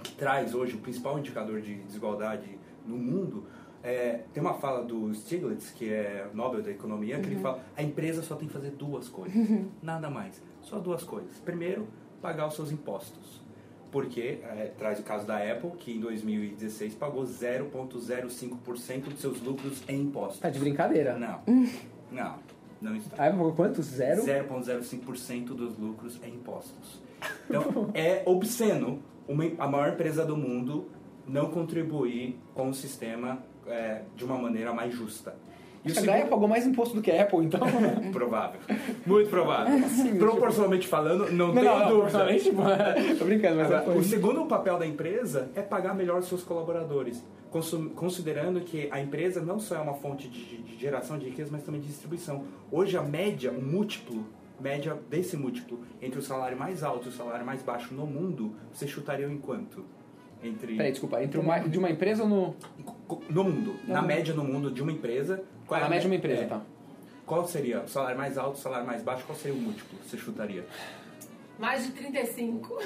que 0.03 0.13
traz 0.15 0.53
hoje 0.53 0.75
o 0.75 0.79
principal 0.79 1.17
indicador 1.19 1.59
de 1.61 1.75
desigualdade 1.75 2.57
no 2.86 2.95
mundo, 2.97 3.45
é, 3.84 4.21
tem 4.34 4.41
uma 4.41 4.53
fala 4.53 4.84
do 4.84 5.13
Stiglitz, 5.13 5.71
que 5.71 5.91
é 5.91 6.27
Nobel 6.34 6.61
da 6.61 6.69
Economia, 6.71 7.19
que 7.19 7.25
ele 7.25 7.36
Uhum. 7.36 7.41
fala 7.41 7.63
a 7.75 7.82
empresa 7.84 8.21
só 8.21 8.36
tem 8.36 8.47
que 8.47 8.53
fazer 8.53 8.71
duas 8.71 9.09
coisas, 9.09 9.34
nada 9.82 10.09
mais, 10.09 10.41
só 10.64 10.80
duas 10.80 11.03
coisas. 11.03 11.38
Primeiro, 11.39 11.88
pagar 12.22 12.47
os 12.47 12.55
seus 12.55 12.72
impostos. 12.72 13.41
Porque 13.91 14.39
é, 14.43 14.72
traz 14.78 14.99
o 14.99 15.03
caso 15.03 15.28
da 15.28 15.38
Apple, 15.38 15.72
que 15.72 15.91
em 15.91 15.99
2016 15.99 16.95
pagou 16.95 17.24
0,05% 17.24 19.01
dos 19.03 19.20
seus 19.20 19.41
lucros 19.41 19.84
em 19.88 20.01
impostos. 20.03 20.39
Tá 20.39 20.49
de 20.49 20.59
brincadeira. 20.59 21.18
Não, 21.18 21.41
não, 22.09 22.39
não 22.82 22.95
está. 22.95 23.24
Aí, 23.24 23.34
quanto? 23.55 23.84
Zero? 23.84 24.24
0,05% 24.24 25.47
dos 25.47 25.78
lucros 25.78 26.20
em 26.24 26.36
impostos. 26.36 27.01
Então, 27.49 27.91
é 27.93 28.24
obsceno 28.26 29.01
uma, 29.28 29.43
a 29.57 29.68
maior 29.68 29.93
empresa 29.93 30.26
do 30.26 30.38
mundo 30.38 30.89
não 31.28 31.51
contribuir 31.51 32.39
com 32.53 32.70
o 32.70 32.74
sistema 32.74 33.43
é, 33.68 34.03
de 34.16 34.26
uma 34.26 34.38
maneira 34.38 34.74
mais 34.74 34.93
justa. 34.93 35.36
E 35.84 35.89
o 35.91 35.97
A 35.97 36.01
Gaia 36.01 36.17
segundo- 36.17 36.29
pagou 36.29 36.47
mais 36.47 36.65
imposto 36.67 36.95
do 36.95 37.01
que 37.01 37.09
a 37.11 37.23
Apple, 37.23 37.39
então. 37.45 37.59
Provável. 38.13 38.59
Muito 39.05 39.29
provável. 39.29 39.79
Proporcionalmente 40.19 40.88
falando, 40.88 41.32
não, 41.32 41.53
tenho 41.53 41.65
dúvida. 41.88 41.88
provavelmente, 42.09 42.43
tipo, 42.43 42.61
tô 43.17 43.25
brincando, 43.25 43.55
mas 43.57 43.71
Agora, 43.71 43.95
é 43.95 43.99
o 43.99 44.03
segundo 44.03 44.45
papel 44.45 44.77
da 44.77 44.86
empresa 44.86 45.49
é 45.55 45.61
pagar 45.61 45.95
melhor 45.95 46.19
os 46.19 46.27
seus 46.27 46.43
colaboradores, 46.43 47.23
considerando 47.95 48.61
que 48.61 48.88
a 48.91 49.01
empresa 49.01 49.41
não 49.41 49.59
só 49.59 49.75
é 49.75 49.79
uma 49.79 49.95
fonte 49.95 50.27
de, 50.27 50.57
de 50.61 50.77
geração 50.77 51.17
de 51.17 51.25
riqueza, 51.25 51.49
mas 51.51 51.63
também 51.63 51.82
de 51.82 51.88
distribuição. 51.88 52.43
Hoje 52.71 52.95
a 52.97 53.01
média, 53.01 53.51
o 53.51 53.61
múltiplo, 53.61 54.23
média 54.59 54.95
desse 55.09 55.36
múltiplo 55.36 55.79
entre 56.01 56.19
o 56.19 56.21
salário 56.21 56.57
mais 56.57 56.84
alto 56.84 57.07
e 57.07 57.09
o 57.09 57.11
salário 57.11 57.45
mais 57.45 57.61
baixo 57.63 57.93
no 57.93 58.05
mundo, 58.05 58.55
você 58.71 58.88
chutaria 58.88 59.25
em 59.25 59.38
quanto? 59.38 59.84
Entre 60.43 60.75
Peraí, 60.75 60.91
desculpa, 60.91 61.23
entre 61.23 61.39
uma, 61.39 61.59
de 61.59 61.77
uma 61.77 61.89
empresa 61.89 62.23
ou 62.23 62.29
no. 62.29 62.55
no 63.29 63.43
mundo, 63.43 63.75
na 63.87 64.01
Uhum. 64.01 64.07
média 64.07 64.33
no 64.33 64.43
mundo 64.43 64.71
de 64.71 64.81
uma 64.81 64.91
empresa, 64.91 65.43
qual 65.67 65.77
Ah, 65.77 65.81
é 65.81 65.81
na 65.81 65.87
a 65.87 65.89
média 65.89 66.01
de 66.01 66.07
uma 66.07 66.15
empresa, 66.15 66.41
é, 66.43 66.47
tá. 66.47 66.61
Qual 67.25 67.47
seria 67.47 67.81
o 67.81 67.87
salário 67.87 68.17
mais 68.17 68.37
alto, 68.37 68.55
o 68.57 68.59
salário 68.59 68.85
mais 68.87 69.01
baixo? 69.03 69.23
Qual 69.25 69.37
seria 69.37 69.55
o 69.57 69.61
múltiplo? 69.61 69.97
Você 70.03 70.17
chutaria? 70.17 70.65
Mais 71.59 71.85
de 71.85 71.91
35. 71.91 72.79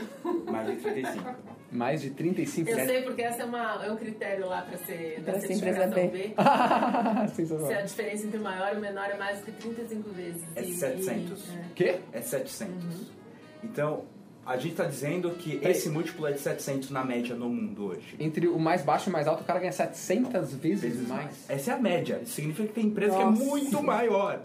Mais 0.52 0.68
de 0.68 0.76
35. 0.82 1.36
Mais 1.72 2.02
de 2.02 2.10
35 2.12 2.70
Eu 2.70 2.86
sei 2.86 3.02
porque 3.02 3.22
essa 3.22 3.42
é, 3.42 3.46
uma, 3.46 3.84
é 3.86 3.92
um 3.92 3.98
critério 3.98 4.48
lá 4.48 4.62
para 4.62 4.78
ser 4.78 5.20
Pra 5.24 5.34
da 5.34 5.40
ser 5.42 5.54
empresa 5.54 5.90
certificação 5.92 6.08
B. 6.10 6.28
B. 6.28 7.66
Se 7.68 7.74
a 7.74 7.82
diferença 7.82 8.28
entre 8.28 8.38
o 8.40 8.44
maior 8.44 8.74
e 8.76 8.78
o 8.78 8.82
menor 8.82 9.10
é 9.10 9.18
mais 9.18 9.40
do 9.40 9.46
que 9.46 9.52
35 9.54 10.10
vezes. 10.12 10.44
É 10.56 10.62
E- 10.64 10.74
700. 10.74 11.50
e- 11.50 11.52
é. 11.58 11.66
Quê? 11.76 11.96
É 12.14 12.22
700. 12.22 12.74
Uhum. 12.86 13.06
Então, 13.64 14.04
a 14.46 14.58
gente 14.58 14.72
está 14.72 14.86
dizendo 14.86 15.32
que 15.32 15.58
Peraí. 15.58 15.72
esse 15.72 15.90
múltiplo 15.90 16.28
é 16.28 16.32
de 16.34 16.40
700 16.40 16.92
na 16.92 17.04
média 17.04 17.36
no 17.36 17.50
mundo 17.50 17.86
hoje. 17.88 18.16
Entre 18.20 18.48
o 18.48 18.60
mais 18.60 18.84
baixo 18.84 19.08
e 19.08 19.10
o 19.10 19.14
mais 19.14 19.28
alto, 19.28 19.42
o 19.42 19.46
cara 19.46 19.60
ganha 19.60 19.72
700 19.72 20.54
vezes, 20.54 20.82
Vezes 20.82 21.08
mais. 21.08 21.50
Essa 21.50 21.72
é 21.72 21.74
a 21.74 21.80
média. 21.80 22.20
Isso 22.24 22.34
significa 22.34 22.68
que 22.68 22.74
tem 22.74 22.86
empresa 22.86 23.14
Nossa. 23.18 23.38
que 23.38 23.44
é 23.44 23.46
muito 23.50 23.82
maior. 23.84 24.42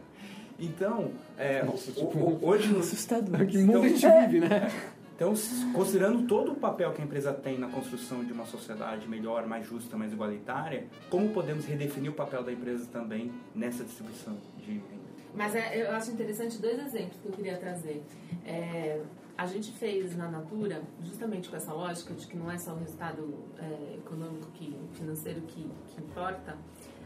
Então, 0.59 1.11
é, 1.39 1.63
Nossa, 1.65 1.91
o- 1.91 1.95
tipo, 1.95 2.19
o- 2.19 2.39
hoje 2.47 2.69
no, 2.69 2.81
Assustador. 2.81 3.47
Que 3.47 3.59
mundo 3.59 3.83
a 3.85 3.89
gente 3.89 4.07
vive, 4.07 4.41
né? 4.41 4.71
Então, 5.17 5.33
s- 5.33 5.67
considerando 5.73 6.27
todo 6.27 6.53
o 6.53 6.55
papel 6.55 6.93
que 6.93 7.01
a 7.03 7.05
empresa 7.05 7.33
tem 7.33 7.59
na 7.59 7.69
construção 7.69 8.25
de 8.25 8.33
uma 8.33 8.47
sociedade 8.47 9.07
melhor, 9.09 9.47
mais 9.47 9.67
justa, 9.67 9.97
mais 9.97 10.13
igualitária, 10.13 10.85
como 11.11 11.29
podemos 11.31 11.65
redefinir 11.67 12.11
o 12.11 12.15
papel 12.15 12.43
da 12.43 12.51
empresa 12.53 12.87
também 12.93 13.31
nessa 13.55 13.85
distribuição 13.85 14.37
de 14.59 14.73
renda? 14.73 15.01
Mas 15.35 15.55
é, 15.55 15.83
eu 15.83 15.91
acho 15.93 16.11
interessante 16.11 16.59
dois 16.59 16.79
exemplos 16.79 17.17
que 17.23 17.29
eu 17.29 17.33
queria 17.33 17.57
trazer. 17.57 18.03
É, 18.47 18.99
a 19.41 19.47
gente 19.47 19.73
fez 19.73 20.15
na 20.19 20.29
Natura, 20.29 20.83
justamente 21.03 21.49
com 21.49 21.57
essa 21.57 21.73
lógica 21.73 22.13
de 22.13 22.27
que 22.27 22.37
não 22.37 22.51
é 22.51 22.59
só 22.59 22.75
o 22.75 22.77
resultado 22.77 23.35
é, 23.59 23.95
econômico, 23.97 24.51
que, 24.53 24.79
financeiro 24.93 25.41
que, 25.41 25.67
que 25.89 26.01
importa, 26.03 26.59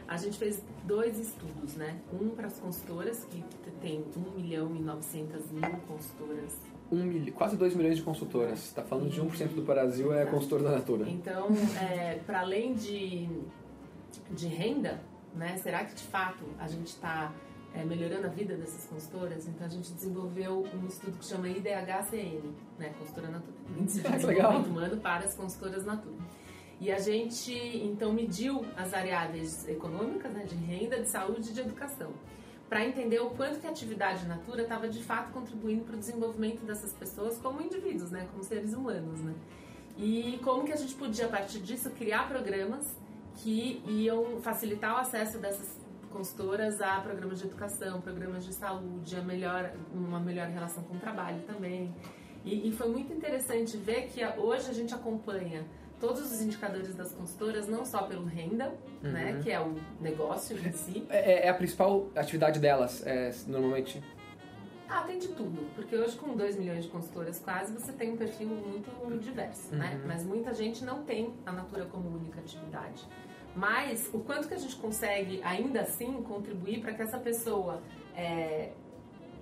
a 0.08 0.16
gente 0.16 0.36
fez 0.36 0.60
dois 0.82 1.16
estudos, 1.16 1.76
né? 1.76 1.96
Um 2.12 2.30
para 2.30 2.48
as 2.48 2.58
consultoras, 2.58 3.24
que 3.26 3.40
tem 3.80 4.04
1 4.16 4.40
milhão 4.40 4.74
e 4.74 4.80
900 4.80 5.52
mil 5.52 5.70
consultoras. 5.86 6.58
Um 6.90 7.04
mil... 7.04 7.32
Quase 7.34 7.56
2 7.56 7.76
milhões 7.76 7.98
de 7.98 8.02
consultoras. 8.02 8.72
Tá 8.72 8.82
falando 8.82 9.10
de 9.10 9.22
1% 9.22 9.54
do 9.54 9.62
Brasil 9.62 10.12
é 10.12 10.26
consultora 10.26 10.64
da 10.64 10.70
Natura. 10.72 11.08
Então, 11.08 11.50
é, 11.80 12.18
para 12.26 12.40
além 12.40 12.74
de, 12.74 13.28
de 14.32 14.48
renda, 14.48 15.00
né? 15.36 15.56
Será 15.58 15.84
que 15.84 15.94
de 15.94 16.02
fato 16.02 16.44
a 16.58 16.66
gente 16.66 16.88
está 16.88 17.32
melhorando 17.82 18.26
a 18.26 18.30
vida 18.30 18.54
dessas 18.54 18.86
consultoras? 18.86 19.48
Então 19.48 19.66
a 19.66 19.70
gente 19.70 19.92
desenvolveu 19.92 20.64
um 20.74 20.86
estudo 20.86 21.18
que 21.18 21.24
chama 21.24 21.48
IDHCN, 21.48 22.54
né? 22.78 22.94
Consultora 22.98 23.28
Natura. 23.28 23.56
Índice 23.76 24.00
de 24.00 24.08
legal. 24.08 24.20
Desenvolvimento 24.20 24.66
Humano 24.68 24.96
para 24.98 25.24
as 25.24 25.34
consultoras 25.34 25.84
Natura. 25.84 26.22
E 26.80 26.92
a 26.92 26.98
gente 26.98 27.52
então 27.52 28.12
mediu 28.12 28.64
as 28.76 28.90
variáveis 28.90 29.66
econômicas, 29.68 30.32
né, 30.32 30.44
de 30.44 30.54
renda, 30.54 31.00
de 31.00 31.08
saúde 31.08 31.50
e 31.50 31.52
de 31.52 31.60
educação, 31.60 32.12
para 32.68 32.84
entender 32.84 33.20
o 33.20 33.30
quanto 33.30 33.60
que 33.60 33.66
a 33.66 33.70
atividade 33.70 34.26
Natura 34.26 34.62
estava 34.62 34.88
de 34.88 35.02
fato 35.02 35.32
contribuindo 35.32 35.84
para 35.84 35.94
o 35.94 35.98
desenvolvimento 35.98 36.64
dessas 36.64 36.92
pessoas 36.92 37.38
como 37.38 37.60
indivíduos, 37.62 38.10
né, 38.10 38.28
como 38.30 38.42
seres 38.42 38.74
humanos, 38.74 39.20
né. 39.20 39.34
E 39.96 40.38
como 40.42 40.64
que 40.64 40.72
a 40.72 40.76
gente 40.76 40.94
podia 40.94 41.26
a 41.26 41.28
partir 41.28 41.60
disso 41.60 41.88
criar 41.90 42.28
programas 42.28 42.96
que 43.36 43.82
iam 43.86 44.40
facilitar 44.42 44.94
o 44.96 44.98
acesso 44.98 45.38
dessas 45.38 45.83
consultoras 46.14 46.80
a 46.80 47.00
programas 47.00 47.40
de 47.40 47.46
educação, 47.46 48.00
programas 48.00 48.44
de 48.44 48.54
saúde, 48.54 49.16
a 49.16 49.20
melhor, 49.20 49.72
uma 49.92 50.20
melhor 50.20 50.46
relação 50.46 50.84
com 50.84 50.94
o 50.94 50.98
trabalho 50.98 51.42
também. 51.42 51.92
E, 52.44 52.68
e 52.68 52.72
foi 52.72 52.88
muito 52.88 53.12
interessante 53.12 53.76
ver 53.76 54.06
que 54.06 54.24
hoje 54.38 54.70
a 54.70 54.72
gente 54.72 54.94
acompanha 54.94 55.64
todos 55.98 56.30
os 56.30 56.40
indicadores 56.40 56.94
das 56.94 57.12
consultoras, 57.12 57.66
não 57.66 57.84
só 57.84 58.02
pelo 58.02 58.24
renda, 58.24 58.72
né, 59.02 59.40
que 59.42 59.50
é 59.50 59.60
o 59.60 59.74
negócio 60.00 60.56
em 60.56 60.72
si. 60.72 61.06
É, 61.08 61.46
é 61.46 61.48
a 61.48 61.54
principal 61.54 62.08
atividade 62.14 62.60
delas, 62.60 63.04
é, 63.06 63.30
normalmente. 63.46 64.02
Ah, 64.88 65.02
tem 65.02 65.18
de 65.18 65.28
tudo, 65.28 65.66
porque 65.74 65.96
hoje 65.96 66.16
com 66.16 66.36
2 66.36 66.56
milhões 66.56 66.84
de 66.84 66.90
consultoras 66.90 67.40
quase, 67.40 67.72
você 67.72 67.92
tem 67.92 68.12
um 68.12 68.16
perfil 68.16 68.48
muito 68.48 69.18
diverso, 69.18 69.74
né? 69.74 70.00
Mas 70.06 70.24
muita 70.24 70.52
gente 70.54 70.84
não 70.84 71.02
tem 71.02 71.34
a 71.44 71.50
Natura 71.50 71.86
como 71.86 72.08
única 72.08 72.38
atividade. 72.38 73.04
Mas 73.54 74.10
o 74.12 74.18
quanto 74.18 74.48
que 74.48 74.54
a 74.54 74.58
gente 74.58 74.76
consegue, 74.76 75.40
ainda 75.42 75.82
assim, 75.82 76.22
contribuir 76.22 76.80
para 76.80 76.92
que 76.92 77.02
essa 77.02 77.18
pessoa, 77.18 77.80
é, 78.16 78.72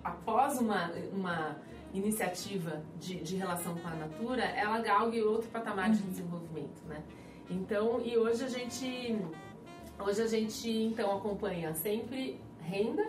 após 0.04 0.60
uma, 0.60 0.90
uma 1.12 1.56
iniciativa 1.94 2.82
de, 2.98 3.16
de 3.16 3.36
relação 3.36 3.74
com 3.74 3.88
a 3.88 3.94
Natura, 3.94 4.44
ela 4.44 4.80
galgue 4.80 5.22
outro 5.22 5.48
patamar 5.48 5.90
de 5.90 6.02
desenvolvimento, 6.02 6.82
né? 6.86 7.02
Então, 7.50 8.00
e 8.04 8.16
hoje 8.16 8.44
a 8.44 8.48
gente, 8.48 9.18
hoje 9.98 10.22
a 10.22 10.26
gente 10.26 10.70
então 10.70 11.16
acompanha 11.16 11.74
sempre 11.74 12.40
renda 12.60 13.06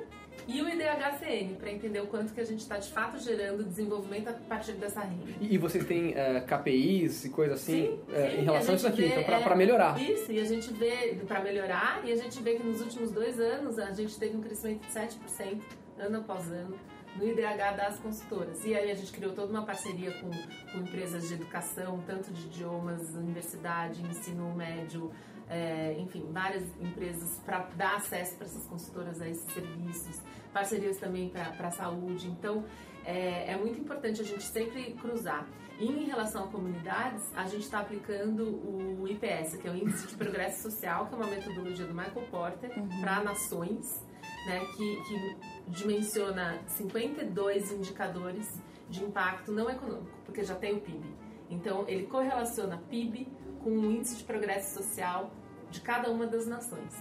e 0.47 0.61
o 0.61 0.69
IDHCN 0.69 1.55
para 1.55 1.71
entender 1.71 2.01
o 2.01 2.07
quanto 2.07 2.33
que 2.33 2.41
a 2.41 2.45
gente 2.45 2.59
está 2.59 2.77
de 2.77 2.91
fato 2.91 3.19
gerando 3.19 3.63
desenvolvimento 3.63 4.29
a 4.29 4.33
partir 4.33 4.73
dessa 4.73 5.01
renda. 5.01 5.31
E, 5.39 5.55
e 5.55 5.57
vocês 5.57 5.85
têm 5.85 6.13
é, 6.15 6.41
KPIs 6.41 7.25
e 7.25 7.29
coisa 7.29 7.53
assim 7.55 7.99
sim, 8.07 8.39
em 8.39 8.43
relação 8.43 8.71
a 8.71 8.73
a 8.73 8.75
isso 8.77 8.87
aqui, 8.87 9.01
vê, 9.01 9.07
então 9.07 9.23
pra, 9.23 9.39
é, 9.39 9.55
melhorar. 9.55 10.01
Isso, 10.01 10.31
e 10.31 10.39
a 10.39 10.45
gente 10.45 10.71
vê 10.73 11.17
para 11.27 11.41
melhorar, 11.41 12.01
e 12.03 12.11
a 12.11 12.15
gente 12.15 12.41
vê 12.41 12.55
que 12.55 12.63
nos 12.63 12.81
últimos 12.81 13.11
dois 13.11 13.39
anos 13.39 13.79
a 13.79 13.91
gente 13.91 14.17
teve 14.17 14.35
um 14.35 14.41
crescimento 14.41 14.85
de 14.85 14.93
7% 14.93 15.61
ano 15.99 16.17
após 16.17 16.51
ano 16.51 16.75
no 17.15 17.27
IDH 17.27 17.75
das 17.77 17.99
consultoras. 17.99 18.65
E 18.65 18.75
aí 18.75 18.91
a 18.91 18.95
gente 18.95 19.11
criou 19.11 19.33
toda 19.33 19.51
uma 19.51 19.63
parceria 19.63 20.11
com, 20.13 20.29
com 20.29 20.79
empresas 20.79 21.27
de 21.27 21.35
educação, 21.35 22.01
tanto 22.05 22.31
de 22.31 22.47
idiomas, 22.47 23.13
universidade, 23.15 24.01
ensino 24.01 24.53
médio, 24.55 25.11
é, 25.49 25.95
enfim, 25.99 26.25
várias 26.31 26.63
empresas 26.79 27.39
para 27.45 27.59
dar 27.75 27.97
acesso 27.97 28.35
para 28.35 28.45
essas 28.45 28.65
consultoras 28.67 29.21
a 29.21 29.27
esses 29.27 29.51
serviços, 29.51 30.21
parcerias 30.51 30.97
também 30.97 31.29
para 31.29 31.67
a 31.67 31.71
saúde. 31.71 32.27
Então, 32.27 32.63
é, 33.05 33.51
é 33.51 33.57
muito 33.57 33.79
importante 33.79 34.21
a 34.21 34.23
gente 34.23 34.43
sempre 34.43 34.93
cruzar. 34.93 35.47
E 35.79 35.85
em 35.85 36.05
relação 36.05 36.45
a 36.45 36.47
comunidades, 36.47 37.35
a 37.35 37.45
gente 37.45 37.63
está 37.63 37.79
aplicando 37.79 38.43
o 38.45 39.07
IPS, 39.07 39.57
que 39.57 39.67
é 39.67 39.71
o 39.71 39.75
Índice 39.75 40.07
de 40.07 40.15
Progresso 40.15 40.69
Social, 40.69 41.07
que 41.07 41.15
é 41.15 41.17
uma 41.17 41.27
metodologia 41.27 41.85
do 41.85 41.93
Michael 41.93 42.27
Porter 42.29 42.69
para 43.01 43.23
nações, 43.23 44.01
né, 44.45 44.59
que, 44.77 45.01
que 45.03 45.71
dimensiona 45.71 46.61
52 46.67 47.71
indicadores 47.71 48.47
de 48.89 49.03
impacto 49.03 49.51
não 49.51 49.69
econômico, 49.69 50.11
porque 50.25 50.43
já 50.43 50.55
tem 50.55 50.73
o 50.73 50.79
PIB. 50.79 51.03
Então, 51.49 51.85
ele 51.87 52.05
correlaciona 52.05 52.77
PIB 52.89 53.27
com 53.63 53.69
o 53.69 53.91
índice 53.91 54.17
de 54.17 54.23
progresso 54.23 54.73
social 54.75 55.31
de 55.71 55.81
cada 55.81 56.11
uma 56.11 56.27
das 56.27 56.45
nações. 56.45 56.93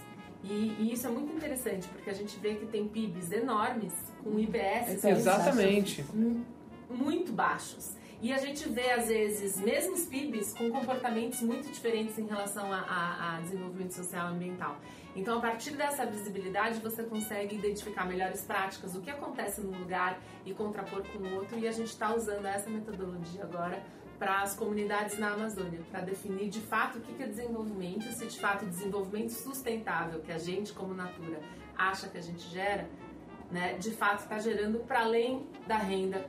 E, 0.43 0.75
e 0.79 0.91
isso 0.91 1.07
é 1.07 1.09
muito 1.09 1.33
interessante, 1.33 1.87
porque 1.87 2.09
a 2.09 2.13
gente 2.13 2.37
vê 2.39 2.55
que 2.55 2.65
tem 2.65 2.87
PIBs 2.87 3.31
enormes 3.31 3.93
com 4.23 4.37
IBS 4.37 5.03
Exatamente. 5.03 6.03
muito 6.89 7.31
baixos. 7.31 7.95
E 8.21 8.31
a 8.31 8.37
gente 8.37 8.69
vê, 8.69 8.89
às 8.91 9.07
vezes, 9.07 9.59
mesmos 9.59 10.05
PIBs 10.05 10.53
com 10.53 10.71
comportamentos 10.71 11.41
muito 11.41 11.69
diferentes 11.69 12.17
em 12.17 12.25
relação 12.25 12.71
a, 12.71 12.79
a, 12.79 13.35
a 13.35 13.41
desenvolvimento 13.41 13.91
social 13.91 14.29
e 14.29 14.35
ambiental. 14.35 14.77
Então, 15.13 15.37
a 15.37 15.41
partir 15.41 15.71
dessa 15.71 16.05
visibilidade, 16.05 16.79
você 16.79 17.03
consegue 17.03 17.55
identificar 17.55 18.05
melhores 18.05 18.41
práticas, 18.41 18.95
o 18.95 19.01
que 19.01 19.09
acontece 19.09 19.59
num 19.59 19.77
lugar 19.77 20.21
e 20.45 20.53
contrapor 20.53 21.03
com 21.11 21.19
o 21.19 21.35
outro. 21.35 21.59
E 21.59 21.67
a 21.67 21.71
gente 21.71 21.89
está 21.89 22.15
usando 22.15 22.45
essa 22.45 22.69
metodologia 22.69 23.43
agora 23.43 23.83
para 24.19 24.41
as 24.41 24.55
comunidades 24.55 25.17
na 25.19 25.33
Amazônia, 25.33 25.79
para 25.91 26.01
definir 26.01 26.49
de 26.49 26.59
fato 26.61 26.97
o 26.97 27.01
que 27.01 27.21
é 27.21 27.27
desenvolvimento, 27.27 28.03
se 28.13 28.25
de 28.25 28.39
fato 28.39 28.65
o 28.65 28.69
desenvolvimento 28.69 29.29
sustentável 29.31 30.19
que 30.21 30.31
a 30.31 30.37
gente, 30.37 30.71
como 30.73 30.93
Natura, 30.93 31.39
acha 31.77 32.07
que 32.07 32.17
a 32.17 32.21
gente 32.21 32.47
gera, 32.49 32.87
né, 33.51 33.73
de 33.79 33.91
fato 33.91 34.19
está 34.19 34.39
gerando 34.39 34.79
para 34.79 35.01
além 35.01 35.45
da 35.67 35.77
renda 35.77 36.25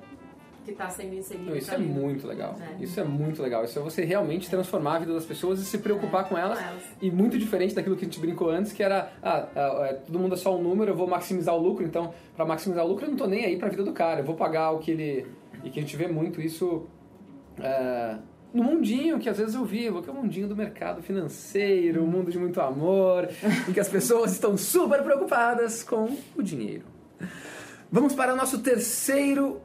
que 0.64 0.70
está 0.70 0.88
sendo 0.88 1.14
inserida. 1.14 1.50
Não, 1.50 1.56
isso 1.56 1.72
é 1.72 1.76
vida. 1.76 1.92
muito 1.92 2.26
legal. 2.26 2.56
É. 2.58 2.82
Isso 2.82 2.98
é 2.98 3.04
muito 3.04 3.42
legal. 3.42 3.64
Isso 3.64 3.78
é 3.78 3.82
você 3.82 4.02
realmente 4.02 4.48
transformar 4.48 4.96
a 4.96 4.98
vida 5.00 5.12
das 5.12 5.26
pessoas 5.26 5.60
e 5.60 5.64
se 5.64 5.76
preocupar 5.76 6.24
É, 6.24 6.28
com 6.28 6.38
elas. 6.38 6.58
com 6.58 6.64
elas. 6.64 6.82
E 7.02 7.10
muito 7.10 7.38
diferente 7.38 7.74
daquilo 7.74 7.94
que 7.96 8.06
a 8.06 8.08
gente 8.08 8.18
brincou 8.18 8.48
antes, 8.48 8.72
que 8.72 8.82
era, 8.82 9.12
ah, 9.22 9.46
ah, 9.54 9.86
é, 9.90 9.92
todo 9.92 10.18
mundo 10.18 10.34
é 10.34 10.38
só 10.38 10.56
um 10.56 10.62
número, 10.62 10.90
eu 10.92 10.96
vou 10.96 11.06
maximizar 11.06 11.54
o 11.54 11.58
lucro, 11.60 11.84
então, 11.84 12.14
para 12.34 12.46
maximizar 12.46 12.82
o 12.82 12.88
lucro, 12.88 13.04
eu 13.04 13.10
não 13.10 13.16
tô 13.16 13.26
nem 13.26 13.44
aí 13.44 13.58
pra 13.58 13.68
vida 13.68 13.84
do 13.84 13.92
cara, 13.92 14.20
eu 14.20 14.24
vou 14.24 14.36
pagar 14.36 14.70
o 14.70 14.78
que 14.78 14.90
ele. 14.90 15.26
E 15.62 15.68
que 15.68 15.78
a 15.78 15.82
gente 15.82 15.96
vê 15.96 16.08
muito 16.08 16.40
isso 16.40 16.86
é, 17.60 18.16
no 18.52 18.62
mundinho 18.62 19.18
que 19.18 19.28
às 19.28 19.36
vezes 19.36 19.54
eu 19.54 19.64
vivo, 19.64 20.00
que 20.00 20.08
é 20.08 20.12
o 20.12 20.16
mundinho 20.16 20.46
do 20.46 20.56
mercado 20.56 21.02
financeiro, 21.02 22.02
um 22.02 22.06
mundo 22.06 22.30
de 22.30 22.38
muito 22.38 22.60
amor, 22.60 23.28
em 23.68 23.72
que 23.72 23.80
as 23.80 23.88
pessoas 23.88 24.32
estão 24.32 24.56
super 24.56 25.02
preocupadas 25.02 25.82
com 25.82 26.16
o 26.36 26.42
dinheiro. 26.42 26.84
Vamos 27.90 28.14
para 28.14 28.32
o 28.32 28.36
nosso 28.36 28.58
terceiro 28.58 29.60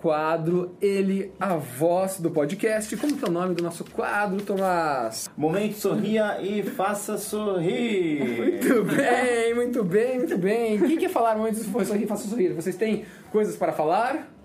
quadro, 0.00 0.76
ele, 0.80 1.32
a 1.38 1.56
voz 1.56 2.20
do 2.20 2.30
podcast. 2.30 2.96
Como 2.96 3.16
que 3.16 3.24
é 3.24 3.28
o 3.28 3.30
nome 3.30 3.54
do 3.54 3.62
nosso 3.62 3.84
quadro, 3.84 4.40
Tomás? 4.42 5.28
Momento 5.36 5.76
sorria 5.76 6.40
e 6.40 6.62
faça 6.62 7.18
sorrir. 7.18 8.38
Muito 8.38 8.84
bem, 8.84 9.54
muito 9.54 9.84
bem, 9.84 10.18
muito 10.18 10.38
bem. 10.38 10.78
Quem 10.78 10.98
quer 10.98 11.10
falar 11.10 11.36
antes 11.36 11.64
de 11.64 11.84
sorrir, 11.84 12.06
faça 12.06 12.28
sorrir? 12.28 12.52
Vocês 12.52 12.76
têm 12.76 13.04
coisas 13.30 13.56
para 13.56 13.72
falar? 13.72 14.37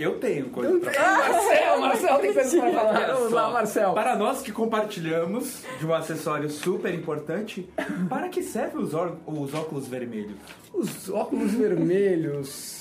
Eu 0.00 0.18
tenho 0.18 0.46
coisa 0.48 0.78
pra 0.80 0.92
Ah, 0.96 1.18
Marcel, 1.28 1.80
Marcel 1.80 2.18
tem 2.20 2.32
coisas 2.32 2.54
para 2.54 2.70
falar. 2.72 3.06
Vamos 3.12 3.32
lá, 3.32 3.50
Marcel. 3.50 3.92
Para 3.92 4.16
nós 4.16 4.40
que 4.40 4.50
compartilhamos 4.50 5.62
de 5.78 5.86
um 5.86 5.92
acessório 5.92 6.48
super 6.48 6.94
importante, 6.94 7.68
para 8.08 8.28
que 8.30 8.42
serve 8.42 8.78
os, 8.78 8.92
os 8.94 9.54
óculos 9.54 9.86
vermelhos? 9.88 10.36
Os 10.72 11.10
óculos 11.10 11.52
vermelhos. 11.52 12.80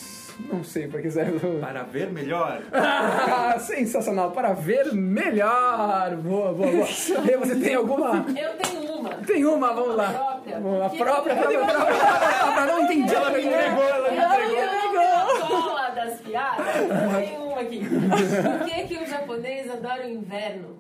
Não 0.49 0.63
sei 0.63 0.87
para 0.87 1.01
que 1.01 1.11
serve. 1.11 1.37
Para 1.59 1.83
ver 1.83 2.09
melhor? 2.13 2.61
Ah, 2.71 3.57
sensacional, 3.59 4.31
para 4.31 4.53
ver 4.53 4.93
melhor. 4.93 6.15
Boa, 6.15 6.53
boa, 6.53 6.71
boa. 6.71 6.87
E 6.87 7.35
você 7.37 7.55
tem 7.57 7.75
alguma? 7.75 8.25
Eu 8.29 8.53
tenho 8.57 8.81
uma. 8.93 9.09
Tem 9.15 9.45
uma, 9.45 9.73
vamos 9.73 9.95
lá. 9.97 10.13
Própria. 10.13 10.59
Vamos 10.61 10.79
lá, 10.79 10.89
Que- 10.89 10.97
própria, 10.97 11.35
própria, 11.35 11.59
própria, 11.59 11.85
própria. 11.97 12.65
Não 12.67 12.81
entendi. 12.83 13.13
Ela 13.13 13.29
me 13.31 13.39
entregou, 13.45 13.83
ela 13.83 14.09
me 14.09 14.17
entregou. 14.17 15.09
A 15.09 15.47
cola 15.47 15.88
das 16.09 16.21
piadas. 16.21 16.65
Tem 17.15 17.37
uma 17.37 17.61
aqui. 17.61 17.79
Por 17.79 18.65
que, 18.67 18.87
que 18.87 19.03
o 19.03 19.07
japonês 19.07 19.69
adora 19.69 20.05
o 20.05 20.09
inverno? 20.09 20.77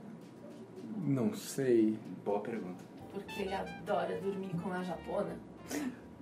Não 1.05 1.33
sei. 1.33 1.97
Boa 2.25 2.39
pergunta. 2.39 2.83
Porque 3.13 3.41
ele 3.43 3.53
adora 3.53 4.19
dormir 4.21 4.51
com 4.61 4.71
a 4.71 4.83
japona. 4.83 5.35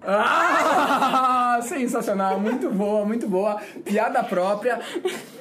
Ah, 0.05 1.59
sensacional, 1.63 2.39
muito 2.39 2.69
boa, 2.69 3.03
muito 3.05 3.27
boa. 3.27 3.59
Piada 3.83 4.23
própria. 4.23 4.79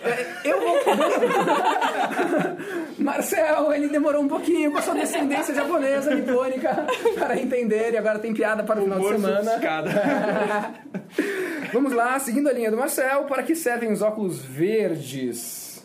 É, 0.02 0.26
Eu 0.44 0.60
vou. 0.60 0.76
Marcel, 2.98 3.72
ele 3.72 3.88
demorou 3.88 4.22
um 4.22 4.28
pouquinho 4.28 4.72
com 4.72 4.78
a 4.78 4.82
sua 4.82 4.94
descendência 4.94 5.54
japonesa, 5.54 6.14
nipônica, 6.14 6.86
para 7.18 7.38
entender, 7.38 7.92
e 7.92 7.98
agora 7.98 8.18
tem 8.18 8.32
piada 8.32 8.64
para 8.64 8.80
o 8.80 8.84
final 8.84 8.98
de 9.00 9.08
semana. 9.08 9.52
Vamos 11.72 11.92
lá, 11.92 12.18
seguindo 12.18 12.48
a 12.48 12.52
linha 12.52 12.70
do 12.70 12.76
Marcel, 12.76 13.24
para 13.24 13.42
que 13.42 13.54
servem 13.54 13.92
os 13.92 14.00
óculos 14.00 14.40
verdes? 14.40 15.84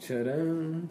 Tcharam. 0.00 0.82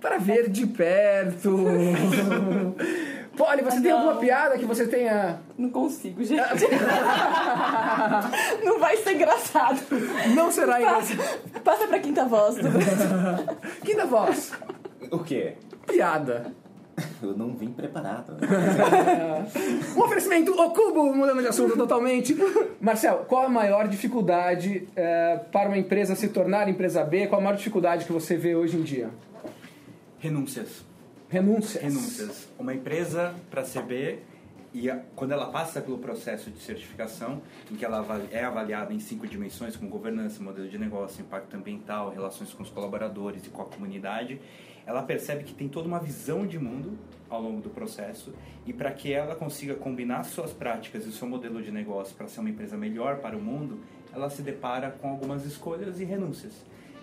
Para 0.00 0.18
ver 0.18 0.48
de 0.48 0.66
perto. 0.66 1.64
Polly, 3.40 3.62
você 3.62 3.80
tem 3.80 3.90
alguma 3.90 4.16
piada 4.16 4.58
que 4.58 4.66
você 4.66 4.86
tenha. 4.86 5.40
Não 5.56 5.70
consigo, 5.70 6.22
gente. 6.22 6.42
não 8.62 8.78
vai 8.78 8.98
ser 8.98 9.14
engraçado. 9.14 9.80
Não 10.34 10.50
será 10.50 10.78
Passa, 10.78 11.14
engraçado. 11.14 11.60
passa 11.64 11.86
pra 11.86 11.98
quinta 12.00 12.26
voz. 12.26 12.56
Quinta 13.82 14.04
voz. 14.04 14.52
O 15.10 15.20
quê? 15.20 15.54
Piada. 15.86 16.52
Eu 17.22 17.34
não 17.34 17.54
vim 17.54 17.72
preparado. 17.72 18.36
Um 19.96 20.02
oferecimento, 20.02 20.52
o 20.52 20.70
cubo, 20.70 21.14
mudando 21.14 21.40
de 21.40 21.48
assunto 21.48 21.78
totalmente. 21.78 22.36
Marcel, 22.78 23.24
qual 23.26 23.46
a 23.46 23.48
maior 23.48 23.88
dificuldade 23.88 24.86
eh, 24.94 25.40
para 25.50 25.70
uma 25.70 25.78
empresa 25.78 26.14
se 26.14 26.28
tornar 26.28 26.68
empresa 26.68 27.02
B? 27.04 27.26
Qual 27.26 27.40
a 27.40 27.44
maior 27.44 27.56
dificuldade 27.56 28.04
que 28.04 28.12
você 28.12 28.36
vê 28.36 28.54
hoje 28.54 28.76
em 28.76 28.82
dia? 28.82 29.08
Renúncias. 30.18 30.89
Renúncias. 31.30 31.82
Renúncias. 31.82 32.48
Uma 32.58 32.74
empresa 32.74 33.34
para 33.50 33.62
CB 33.62 34.18
e 34.74 34.90
a- 34.90 35.00
quando 35.14 35.30
ela 35.32 35.46
passa 35.46 35.80
pelo 35.80 35.98
processo 35.98 36.50
de 36.50 36.58
certificação, 36.60 37.40
em 37.70 37.76
que 37.76 37.84
ela 37.84 38.04
é 38.32 38.42
avaliada 38.44 38.92
em 38.92 38.98
cinco 38.98 39.26
dimensões, 39.28 39.76
como 39.76 39.88
governança, 39.88 40.42
modelo 40.42 40.68
de 40.68 40.76
negócio, 40.76 41.22
impacto 41.22 41.56
ambiental, 41.56 42.10
relações 42.10 42.52
com 42.52 42.64
os 42.64 42.70
colaboradores 42.70 43.46
e 43.46 43.48
com 43.48 43.62
a 43.62 43.64
comunidade, 43.64 44.40
ela 44.84 45.02
percebe 45.04 45.44
que 45.44 45.54
tem 45.54 45.68
toda 45.68 45.86
uma 45.86 46.00
visão 46.00 46.44
de 46.44 46.58
mundo 46.58 46.98
ao 47.28 47.40
longo 47.40 47.60
do 47.60 47.70
processo 47.70 48.32
e 48.66 48.72
para 48.72 48.90
que 48.90 49.12
ela 49.12 49.36
consiga 49.36 49.76
combinar 49.76 50.24
suas 50.24 50.52
práticas 50.52 51.06
e 51.06 51.12
seu 51.12 51.28
modelo 51.28 51.62
de 51.62 51.70
negócio 51.70 52.16
para 52.16 52.26
ser 52.26 52.40
uma 52.40 52.50
empresa 52.50 52.76
melhor 52.76 53.18
para 53.18 53.36
o 53.36 53.40
mundo, 53.40 53.78
ela 54.12 54.28
se 54.30 54.42
depara 54.42 54.90
com 54.90 55.08
algumas 55.08 55.44
escolhas 55.46 56.00
e 56.00 56.04
renúncias. 56.04 56.54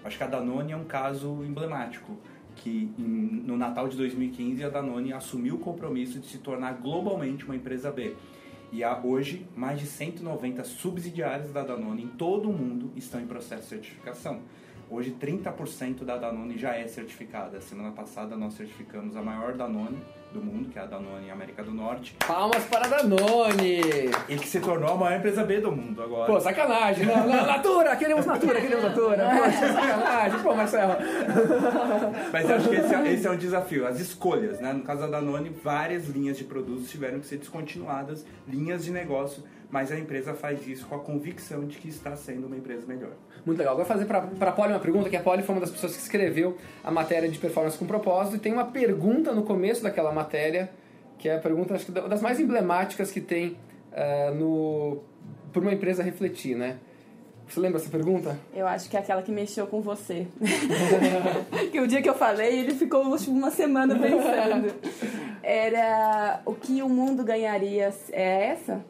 Acho 0.03 0.17
que 0.17 0.23
a 0.23 0.28
Danone 0.28 0.73
é 0.73 0.78
um 0.78 0.84
caso 0.86 1.43
emblemático 1.45 2.17
que 2.58 2.91
em- 2.97 3.43
no 3.45 3.55
Natal 3.58 3.88
de 3.88 3.95
2015 3.97 4.64
a 4.64 4.70
Danone 4.70 5.14
assumiu 5.14 5.55
o 5.55 5.60
compromisso 5.60 6.20
de 6.20 6.28
se 6.28 6.38
tornar 6.39 6.74
globalmente 6.74 7.45
uma 7.45 7.55
empresa 7.55 7.91
B. 7.91 8.16
E 8.72 8.84
há 8.84 8.99
hoje 9.01 9.45
mais 9.55 9.80
de 9.80 9.86
190 9.86 10.64
subsidiárias 10.64 11.51
da 11.51 11.64
Danone 11.64 12.03
em 12.03 12.08
todo 12.08 12.49
o 12.49 12.53
mundo 12.53 12.91
estão 12.95 13.22
em 13.22 13.26
processo 13.26 13.64
de 13.64 13.70
certificação. 13.70 14.41
Hoje 14.89 15.12
30% 15.12 16.03
da 16.05 16.18
Danone 16.18 16.58
já 16.58 16.76
é 16.76 16.88
certificada. 16.88 17.60
Semana 17.62 17.91
passada 17.91 18.36
nós 18.36 18.53
certificamos 18.53 19.16
a 19.16 19.22
maior 19.22 19.53
Danone 19.53 19.97
do 20.32 20.41
mundo, 20.41 20.69
que 20.69 20.78
é 20.78 20.82
a 20.82 20.86
Danone 20.86 21.30
América 21.30 21.63
do 21.63 21.71
Norte, 21.71 22.15
Palmas 22.25 22.63
para 22.65 22.86
a 22.86 22.89
Danone. 22.89 23.82
e 24.28 24.36
que 24.36 24.47
se 24.47 24.59
tornou 24.59 24.93
a 24.93 24.95
maior 24.95 25.17
empresa 25.17 25.43
B 25.43 25.59
do 25.59 25.71
mundo 25.71 26.01
agora. 26.01 26.32
Pô, 26.32 26.39
sacanagem. 26.39 27.05
Não, 27.05 27.28
não, 27.28 27.45
Natura, 27.45 27.95
queremos 27.95 28.25
Natura, 28.25 28.61
queremos 28.61 28.84
Natura. 28.84 29.30
Poxa, 29.38 29.73
sacanagem. 29.73 30.39
Pô, 30.39 30.55
Marcelo. 30.55 30.95
Mas 32.32 32.49
eu 32.49 32.55
acho 32.55 32.69
que 32.69 32.75
esse 32.75 32.93
é, 32.93 33.13
esse 33.13 33.28
é 33.28 33.32
um 33.32 33.38
desafio, 33.38 33.88
as 33.88 33.99
escolhas, 33.99 34.59
né? 34.59 34.73
No 34.73 34.84
caso 34.84 35.01
da 35.01 35.07
Danone, 35.07 35.49
várias 35.49 36.07
linhas 36.07 36.38
de 36.38 36.43
produtos 36.43 36.89
tiveram 36.89 37.19
que 37.19 37.25
ser 37.28 37.38
descontinuadas, 37.38 38.25
linhas 38.47 38.84
de 38.84 38.91
negócio, 38.91 39.43
mas 39.70 39.91
a 39.91 39.99
empresa 39.99 40.34
faz 40.34 40.65
isso 40.68 40.86
com 40.88 40.95
a 40.95 40.99
convicção 40.99 41.65
de 41.65 41.78
que 41.78 41.89
está 41.89 42.15
sendo 42.15 42.47
uma 42.47 42.55
empresa 42.55 42.86
melhor. 42.88 43.11
Muito 43.45 43.57
legal. 43.59 43.74
Agora 43.74 43.88
fazer 43.88 44.05
para 44.05 44.20
a 44.20 44.51
Polly 44.51 44.74
uma 44.74 44.80
pergunta, 44.80 45.09
que 45.09 45.15
a 45.15 45.22
Polly 45.22 45.43
foi 45.43 45.55
uma 45.55 45.61
das 45.61 45.72
pessoas 45.72 45.95
que 45.95 46.01
escreveu 46.01 46.57
a 46.84 46.91
matéria 46.91 47.30
de 47.30 47.38
performance 47.38 47.78
com 47.78 47.86
propósito 47.86 48.36
e 48.36 48.39
tem 48.39 48.51
uma 48.53 48.65
pergunta 48.65 49.32
no 49.34 49.43
começo 49.43 49.84
daquela 49.84 50.11
matéria, 50.11 50.70
que 51.18 51.28
é 51.30 51.36
a 51.36 51.39
pergunta, 51.39 51.74
acho 51.74 51.86
que 51.86 51.91
da- 51.91 52.07
das 52.07 52.22
mais 52.22 52.39
emblemáticas 52.39 53.11
que 53.11 53.22
tem 53.22 53.57
ah, 53.93 54.32
no 54.32 55.01
por 55.51 55.63
uma 55.63 55.74
empresa 55.74 56.03
refletir, 56.03 56.55
né? 56.55 56.78
Você 57.47 57.59
lembra 57.61 57.80
essa 57.80 57.89
pergunta? 57.89 58.38
Eu 58.53 58.68
acho 58.68 58.89
que 58.89 58.97
é 58.97 58.99
aquela 58.99 59.22
que 59.22 59.32
mexeu 59.32 59.65
com 59.68 59.82
você. 59.82 60.28
que 61.72 61.80
o 61.80 61.88
dia 61.88 62.01
que 62.01 62.09
eu 62.09 62.13
falei, 62.13 62.59
ele 62.59 62.74
ficou 62.76 63.13
acho, 63.13 63.32
uma 63.32 63.49
semana 63.49 63.97
pensando. 63.97 64.74
Era 65.41 66.41
o 66.45 66.53
que 66.53 66.82
o 66.84 66.89
mundo 66.89 67.24
ganharia. 67.24 67.93
É 68.11 68.47
essa? 68.47 68.84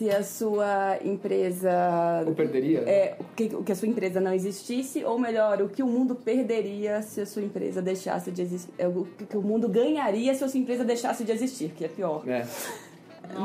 Se 0.00 0.08
a 0.10 0.22
sua 0.22 0.96
empresa 1.04 2.24
Ou 2.26 2.34
perderia? 2.34 2.80
né? 2.80 2.90
é 2.90 3.16
o 3.20 3.24
que, 3.36 3.54
o 3.54 3.62
que 3.62 3.70
a 3.70 3.74
sua 3.76 3.86
empresa 3.86 4.18
não 4.18 4.32
existisse, 4.32 5.04
ou 5.04 5.18
melhor, 5.18 5.60
o 5.60 5.68
que 5.68 5.82
o 5.82 5.86
mundo 5.86 6.14
perderia 6.14 7.02
se 7.02 7.20
a 7.20 7.26
sua 7.26 7.42
empresa 7.42 7.82
deixasse 7.82 8.30
de 8.30 8.40
existir, 8.40 8.72
é, 8.78 8.88
o 8.88 9.06
que 9.28 9.36
o 9.36 9.42
mundo 9.42 9.68
ganharia 9.68 10.34
se 10.34 10.42
a 10.42 10.48
sua 10.48 10.58
empresa 10.58 10.84
deixasse 10.84 11.22
de 11.22 11.32
existir, 11.32 11.72
que 11.76 11.84
é 11.84 11.88
pior, 11.88 12.26
É. 12.26 12.46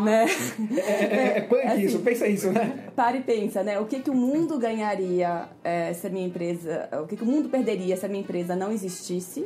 né? 0.06 0.26
É, 0.80 1.38
é 1.40 1.42
punk 1.42 1.62
Assim, 1.68 1.82
isso, 1.82 2.00
pensa 2.00 2.26
isso, 2.26 2.50
né? 2.54 2.86
Para 2.96 3.18
e 3.18 3.22
pensa, 3.22 3.62
né? 3.62 3.78
O 3.78 3.86
que, 3.86 4.00
que 4.00 4.10
o 4.10 4.16
mundo 4.16 4.58
ganharia 4.58 5.50
é, 5.62 5.92
se 5.94 6.08
a 6.08 6.10
minha 6.10 6.26
empresa. 6.26 6.88
O 7.04 7.06
que, 7.06 7.18
que 7.18 7.24
o 7.24 7.26
mundo 7.26 7.50
perderia 7.50 7.98
se 7.98 8.06
a 8.06 8.10
minha 8.10 8.22
empresa 8.22 8.56
não 8.56 8.72
existisse? 8.72 9.46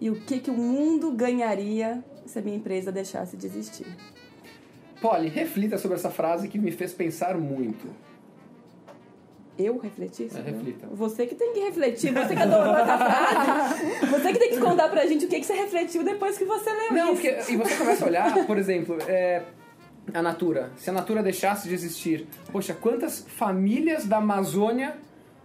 E 0.00 0.10
o 0.10 0.16
que, 0.16 0.40
que 0.40 0.50
o 0.50 0.54
mundo 0.54 1.12
ganharia 1.12 2.02
se 2.26 2.40
a 2.40 2.42
minha 2.42 2.56
empresa 2.56 2.90
deixasse 2.90 3.36
de 3.36 3.46
existir? 3.46 3.86
Polly, 5.04 5.28
reflita 5.28 5.76
sobre 5.76 5.98
essa 5.98 6.08
frase 6.08 6.48
que 6.48 6.58
me 6.58 6.72
fez 6.72 6.94
pensar 6.94 7.36
muito. 7.36 7.86
Eu 9.58 9.76
refleti 9.78 10.30
É, 10.34 10.40
reflita. 10.40 10.86
Você 10.92 11.26
que 11.26 11.34
tem 11.34 11.52
que 11.52 11.60
refletir, 11.60 12.10
você 12.14 12.34
que 12.34 12.40
adorou 12.40 12.74
essa 12.74 12.96
frase. 12.96 14.06
Você 14.10 14.32
que 14.32 14.38
tem 14.38 14.50
que 14.52 14.58
contar 14.58 14.88
pra 14.88 15.04
gente 15.06 15.26
o 15.26 15.28
que, 15.28 15.40
que 15.40 15.44
você 15.44 15.52
refletiu 15.52 16.02
depois 16.02 16.38
que 16.38 16.46
você 16.46 16.70
leu 16.70 16.92
Não, 16.92 17.12
isso. 17.12 17.20
porque, 17.20 17.52
e 17.52 17.56
você 17.58 17.76
começa 17.76 18.02
a 18.02 18.08
olhar, 18.08 18.46
por 18.46 18.56
exemplo, 18.56 18.96
é, 19.06 19.42
a 20.14 20.22
Natura. 20.22 20.70
Se 20.78 20.88
a 20.88 20.92
Natura 20.94 21.22
deixasse 21.22 21.68
de 21.68 21.74
existir, 21.74 22.26
poxa, 22.50 22.72
quantas 22.72 23.26
famílias 23.28 24.06
da 24.06 24.16
Amazônia 24.16 24.96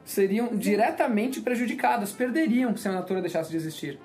seriam 0.05 0.55
diretamente 0.55 1.41
prejudicadas, 1.41 2.13
perderiam 2.13 2.77
se 2.77 2.87
a 2.87 2.93
Natura 2.93 3.19
deixasse 3.19 3.51
de 3.51 3.57
existir. 3.57 3.99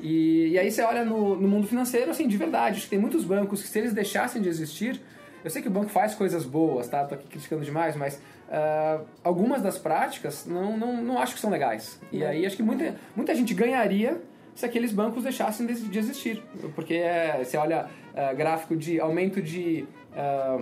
E, 0.00 0.48
e 0.48 0.58
aí 0.58 0.70
você 0.70 0.82
olha 0.82 1.04
no, 1.04 1.36
no 1.36 1.48
mundo 1.48 1.66
financeiro, 1.66 2.10
assim, 2.10 2.28
de 2.28 2.36
verdade, 2.36 2.76
acho 2.76 2.84
que 2.84 2.90
tem 2.90 2.98
muitos 2.98 3.24
bancos 3.24 3.62
que 3.62 3.68
se 3.68 3.78
eles 3.78 3.92
deixassem 3.92 4.40
de 4.40 4.48
existir, 4.48 5.00
eu 5.44 5.50
sei 5.50 5.62
que 5.62 5.68
o 5.68 5.70
banco 5.70 5.88
faz 5.88 6.14
coisas 6.14 6.44
boas, 6.44 6.88
tá? 6.88 7.04
Tô 7.04 7.14
aqui 7.14 7.26
criticando 7.26 7.64
demais, 7.64 7.96
mas 7.96 8.20
ah, 8.50 9.00
algumas 9.22 9.62
das 9.62 9.78
práticas 9.78 10.46
não, 10.46 10.76
não, 10.76 11.02
não 11.02 11.18
acho 11.18 11.34
que 11.34 11.40
são 11.40 11.50
legais. 11.50 12.00
E 12.12 12.24
aí 12.24 12.44
acho 12.46 12.56
que 12.56 12.62
muita, 12.62 12.96
muita 13.14 13.34
gente 13.34 13.54
ganharia 13.54 14.20
se 14.54 14.66
aqueles 14.66 14.92
bancos 14.92 15.22
deixassem 15.22 15.66
de, 15.66 15.74
de 15.74 15.98
existir. 15.98 16.42
Porque 16.74 16.94
é, 16.94 17.42
você 17.44 17.56
olha 17.56 17.88
ah, 18.14 18.32
gráfico 18.32 18.76
de 18.76 19.00
aumento 19.00 19.40
de. 19.40 19.86
ah, 20.16 20.60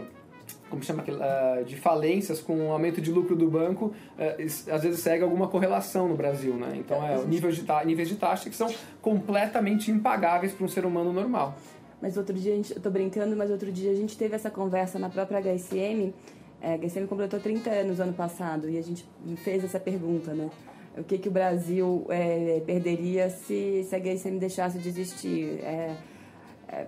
como 0.71 0.83
chama 0.83 1.03
aquele, 1.03 1.23
ah, 1.23 1.63
de 1.67 1.77
falências 1.77 2.41
com 2.41 2.69
o 2.69 2.73
aumento 2.73 3.01
de 3.01 3.11
lucro 3.13 3.37
do 3.37 3.49
banco, 3.49 3.93
is- 4.39 4.69
às 4.69 4.83
vezes 4.83 5.01
segue 5.01 5.23
alguma 5.23 5.49
correlação 5.49 6.09
no 6.09 6.17
Brasil, 6.17 6.55
né? 6.55 6.73
Então 6.75 7.07
é, 7.07 7.25
níveis, 7.25 7.57
de 7.57 7.65
níveis 7.85 8.09
de 8.09 8.17
taxa 8.17 8.51
que 8.51 8.57
são 8.57 8.69
completamente 9.01 9.91
impagáveis 9.91 10.53
para 10.53 10.65
um 10.65 10.69
ser 10.69 10.85
humano 10.85 11.13
normal. 11.13 11.55
Mas 12.03 12.17
outro 12.17 12.35
dia, 12.35 12.53
a 12.53 12.57
gente, 12.57 12.75
eu 12.75 12.81
tô 12.83 12.91
brincando, 12.91 13.35
mas 13.37 13.51
outro 13.51 13.73
dia 13.73 13.91
a 13.91 13.95
gente 13.95 14.17
teve 14.19 14.35
essa 14.35 14.51
conversa 14.51 14.99
na 14.99 15.09
própria 15.09 15.39
HSM. 15.41 16.13
É, 16.61 16.75
a 16.75 16.79
HSM 16.79 17.07
completou 17.07 17.39
30 17.41 17.71
anos 17.71 18.01
ano 18.01 18.13
passado 18.13 18.69
e 18.69 18.77
a 18.79 18.83
gente 18.83 19.05
fez 19.37 19.65
essa 19.65 19.79
pergunta, 19.81 20.33
né? 20.35 20.51
O 20.99 21.05
que, 21.05 21.19
que 21.19 21.29
o 21.29 21.31
Brasil 21.31 22.07
é, 22.09 22.63
perderia 22.67 23.29
se, 23.31 23.85
se 23.89 23.95
a 23.95 23.99
HSM 23.99 24.39
deixasse 24.39 24.79
de 24.79 24.89
existir? 24.89 25.61
É, 25.63 25.95
é, 26.69 26.87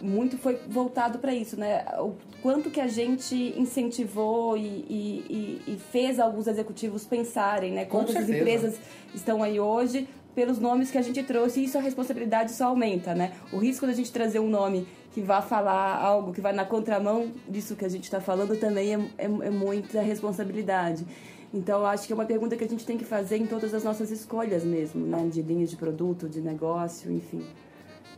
muito 0.00 0.38
foi 0.38 0.58
voltado 0.68 1.18
para 1.18 1.34
isso, 1.34 1.58
né? 1.58 1.84
O 1.98 2.14
quanto 2.42 2.70
que 2.70 2.80
a 2.80 2.86
gente 2.86 3.54
incentivou 3.58 4.56
e, 4.56 4.62
e, 4.62 5.62
e- 5.66 5.78
fez 5.92 6.18
alguns 6.18 6.46
executivos 6.46 7.04
pensarem, 7.04 7.72
né? 7.72 7.84
Com 7.84 7.98
Quantas 7.98 8.14
certeza. 8.14 8.38
empresas 8.38 8.80
estão 9.14 9.42
aí 9.42 9.60
hoje 9.60 10.08
pelos 10.34 10.58
nomes 10.58 10.90
que 10.90 10.96
a 10.96 11.02
gente 11.02 11.22
trouxe 11.22 11.60
e 11.60 11.64
isso 11.64 11.76
a 11.76 11.80
responsabilidade 11.80 12.52
só 12.52 12.66
aumenta, 12.66 13.14
né? 13.14 13.32
O 13.52 13.58
risco 13.58 13.86
da 13.86 13.92
gente 13.92 14.10
trazer 14.10 14.38
um 14.38 14.48
nome 14.48 14.86
que 15.12 15.20
vá 15.20 15.42
falar 15.42 15.96
algo 16.00 16.32
que 16.32 16.40
vai 16.40 16.52
na 16.52 16.64
contramão 16.64 17.30
disso 17.48 17.74
que 17.76 17.84
a 17.84 17.88
gente 17.88 18.04
está 18.04 18.20
falando 18.20 18.56
também 18.58 18.94
é, 18.94 18.98
é, 19.18 19.24
é 19.24 19.50
muita 19.50 20.00
responsabilidade. 20.00 21.04
Então, 21.52 21.84
acho 21.84 22.06
que 22.06 22.12
é 22.12 22.14
uma 22.16 22.24
pergunta 22.24 22.56
que 22.56 22.62
a 22.62 22.68
gente 22.68 22.86
tem 22.86 22.96
que 22.96 23.04
fazer 23.04 23.36
em 23.36 23.46
todas 23.46 23.74
as 23.74 23.82
nossas 23.82 24.10
escolhas 24.12 24.64
mesmo, 24.64 25.04
né? 25.04 25.28
De 25.30 25.42
linhas 25.42 25.68
de 25.68 25.76
produto, 25.76 26.28
de 26.28 26.40
negócio, 26.40 27.10
enfim. 27.12 27.44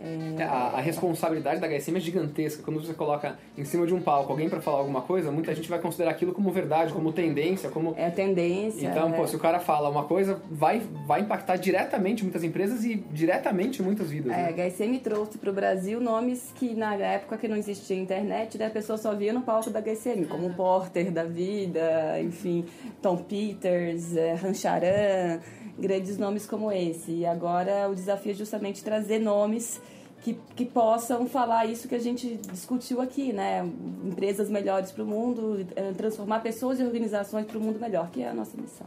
É, 0.02 0.42
A, 0.42 0.78
a 0.78 0.80
responsabilidade 0.80 1.60
da 1.60 1.68
HSM 1.68 1.96
é 1.96 2.00
gigantesca. 2.00 2.62
Quando 2.62 2.84
você 2.84 2.92
coloca 2.92 3.38
em 3.56 3.64
cima 3.64 3.86
de 3.86 3.94
um 3.94 4.00
palco 4.00 4.32
alguém 4.32 4.48
para 4.48 4.60
falar 4.60 4.78
alguma 4.78 5.02
coisa, 5.02 5.30
muita 5.30 5.54
gente 5.54 5.68
vai 5.68 5.78
considerar 5.78 6.10
aquilo 6.10 6.32
como 6.32 6.50
verdade, 6.50 6.92
como 6.92 7.12
tendência, 7.12 7.70
como. 7.70 7.94
É 7.96 8.10
tendência. 8.10 8.88
Então, 8.88 9.08
né? 9.08 9.16
pô, 9.16 9.26
se 9.26 9.36
o 9.36 9.38
cara 9.38 9.60
fala 9.60 9.88
uma 9.88 10.04
coisa, 10.04 10.42
vai, 10.50 10.82
vai 11.06 11.20
impactar 11.20 11.56
diretamente 11.56 12.24
muitas 12.24 12.42
empresas 12.42 12.84
e 12.84 12.96
diretamente 13.12 13.82
muitas 13.82 14.10
vidas. 14.10 14.32
É, 14.32 14.52
né? 14.52 14.62
a 14.62 14.68
HSM 14.68 14.98
trouxe 14.98 15.38
para 15.38 15.50
o 15.50 15.52
Brasil 15.52 16.00
nomes 16.00 16.52
que 16.56 16.74
na 16.74 16.94
época 16.94 17.38
que 17.38 17.46
não 17.46 17.56
existia 17.56 17.96
internet, 17.96 18.58
né, 18.58 18.66
a 18.66 18.70
pessoa 18.70 18.98
só 18.98 19.14
via 19.14 19.32
no 19.32 19.42
palco 19.42 19.70
da 19.70 19.80
HSM, 19.80 20.24
como 20.28 20.52
Porter 20.54 21.10
da 21.10 21.24
vida, 21.24 22.20
enfim, 22.20 22.64
Tom 23.00 23.16
Peters, 23.18 24.16
é, 24.16 24.34
Rancharan, 24.34 25.40
grandes 25.82 26.16
nomes 26.16 26.46
como 26.46 26.70
esse. 26.72 27.10
E 27.10 27.26
agora 27.26 27.90
o 27.90 27.94
desafio 27.94 28.30
é 28.32 28.34
justamente 28.34 28.82
trazer 28.82 29.18
nomes 29.18 29.80
que, 30.22 30.38
que 30.54 30.64
possam 30.64 31.26
falar 31.26 31.66
isso 31.66 31.88
que 31.88 31.94
a 31.94 31.98
gente 31.98 32.36
discutiu 32.50 33.00
aqui, 33.00 33.32
né? 33.32 33.68
Empresas 34.04 34.48
melhores 34.48 34.92
para 34.92 35.02
o 35.02 35.06
mundo, 35.06 35.66
é, 35.74 35.92
transformar 35.92 36.40
pessoas 36.40 36.78
e 36.78 36.84
organizações 36.84 37.44
para 37.44 37.58
o 37.58 37.60
mundo 37.60 37.80
melhor, 37.80 38.08
que 38.10 38.22
é 38.22 38.28
a 38.28 38.34
nossa 38.34 38.56
missão. 38.56 38.86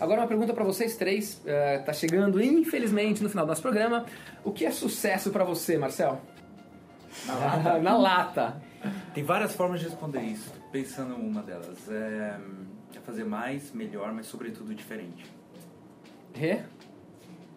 Agora 0.00 0.20
uma 0.20 0.26
pergunta 0.26 0.52
para 0.52 0.64
vocês 0.64 0.96
três, 0.96 1.40
é, 1.46 1.78
tá 1.78 1.92
chegando 1.92 2.42
infelizmente 2.42 3.22
no 3.22 3.30
final 3.30 3.46
do 3.46 3.50
nosso 3.50 3.62
programa. 3.62 4.04
O 4.44 4.50
que 4.50 4.66
é 4.66 4.72
sucesso 4.72 5.30
para 5.30 5.44
você, 5.44 5.78
Marcel? 5.78 6.20
Na 7.26 7.34
lata. 7.38 7.78
Na 7.78 7.96
lata. 7.96 8.62
Tem 9.14 9.22
várias 9.22 9.54
formas 9.54 9.78
de 9.78 9.86
responder 9.86 10.22
isso. 10.22 10.52
Pensando 10.72 11.14
em 11.14 11.28
uma 11.28 11.42
delas. 11.42 11.88
É, 11.88 12.36
é 12.96 13.00
fazer 13.00 13.24
mais, 13.24 13.70
melhor, 13.70 14.12
mas 14.12 14.26
sobretudo 14.26 14.74
diferente. 14.74 15.24
Rê? 16.34 16.62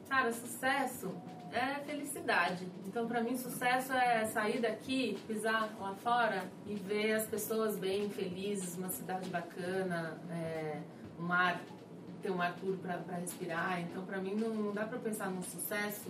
Cara, 0.09 0.31
sucesso 0.31 1.11
é 1.51 1.79
felicidade. 1.85 2.67
Então, 2.85 3.07
pra 3.07 3.21
mim, 3.21 3.37
sucesso 3.37 3.93
é 3.93 4.25
sair 4.25 4.59
daqui, 4.59 5.17
pisar 5.27 5.73
lá 5.79 5.95
fora 5.95 6.43
e 6.67 6.75
ver 6.75 7.13
as 7.13 7.25
pessoas 7.25 7.77
bem, 7.77 8.09
felizes, 8.09 8.77
uma 8.77 8.89
cidade 8.89 9.29
bacana, 9.29 10.17
é, 10.29 10.81
um 11.19 11.31
ar, 11.31 11.61
ter 12.21 12.31
um 12.31 12.41
ar 12.41 12.53
puro 12.55 12.77
pra 12.77 12.99
respirar. 13.17 13.81
Então, 13.81 14.03
pra 14.05 14.17
mim, 14.17 14.35
não, 14.35 14.53
não 14.53 14.73
dá 14.73 14.85
pra 14.85 14.99
pensar 14.99 15.29
num 15.29 15.41
sucesso 15.41 16.09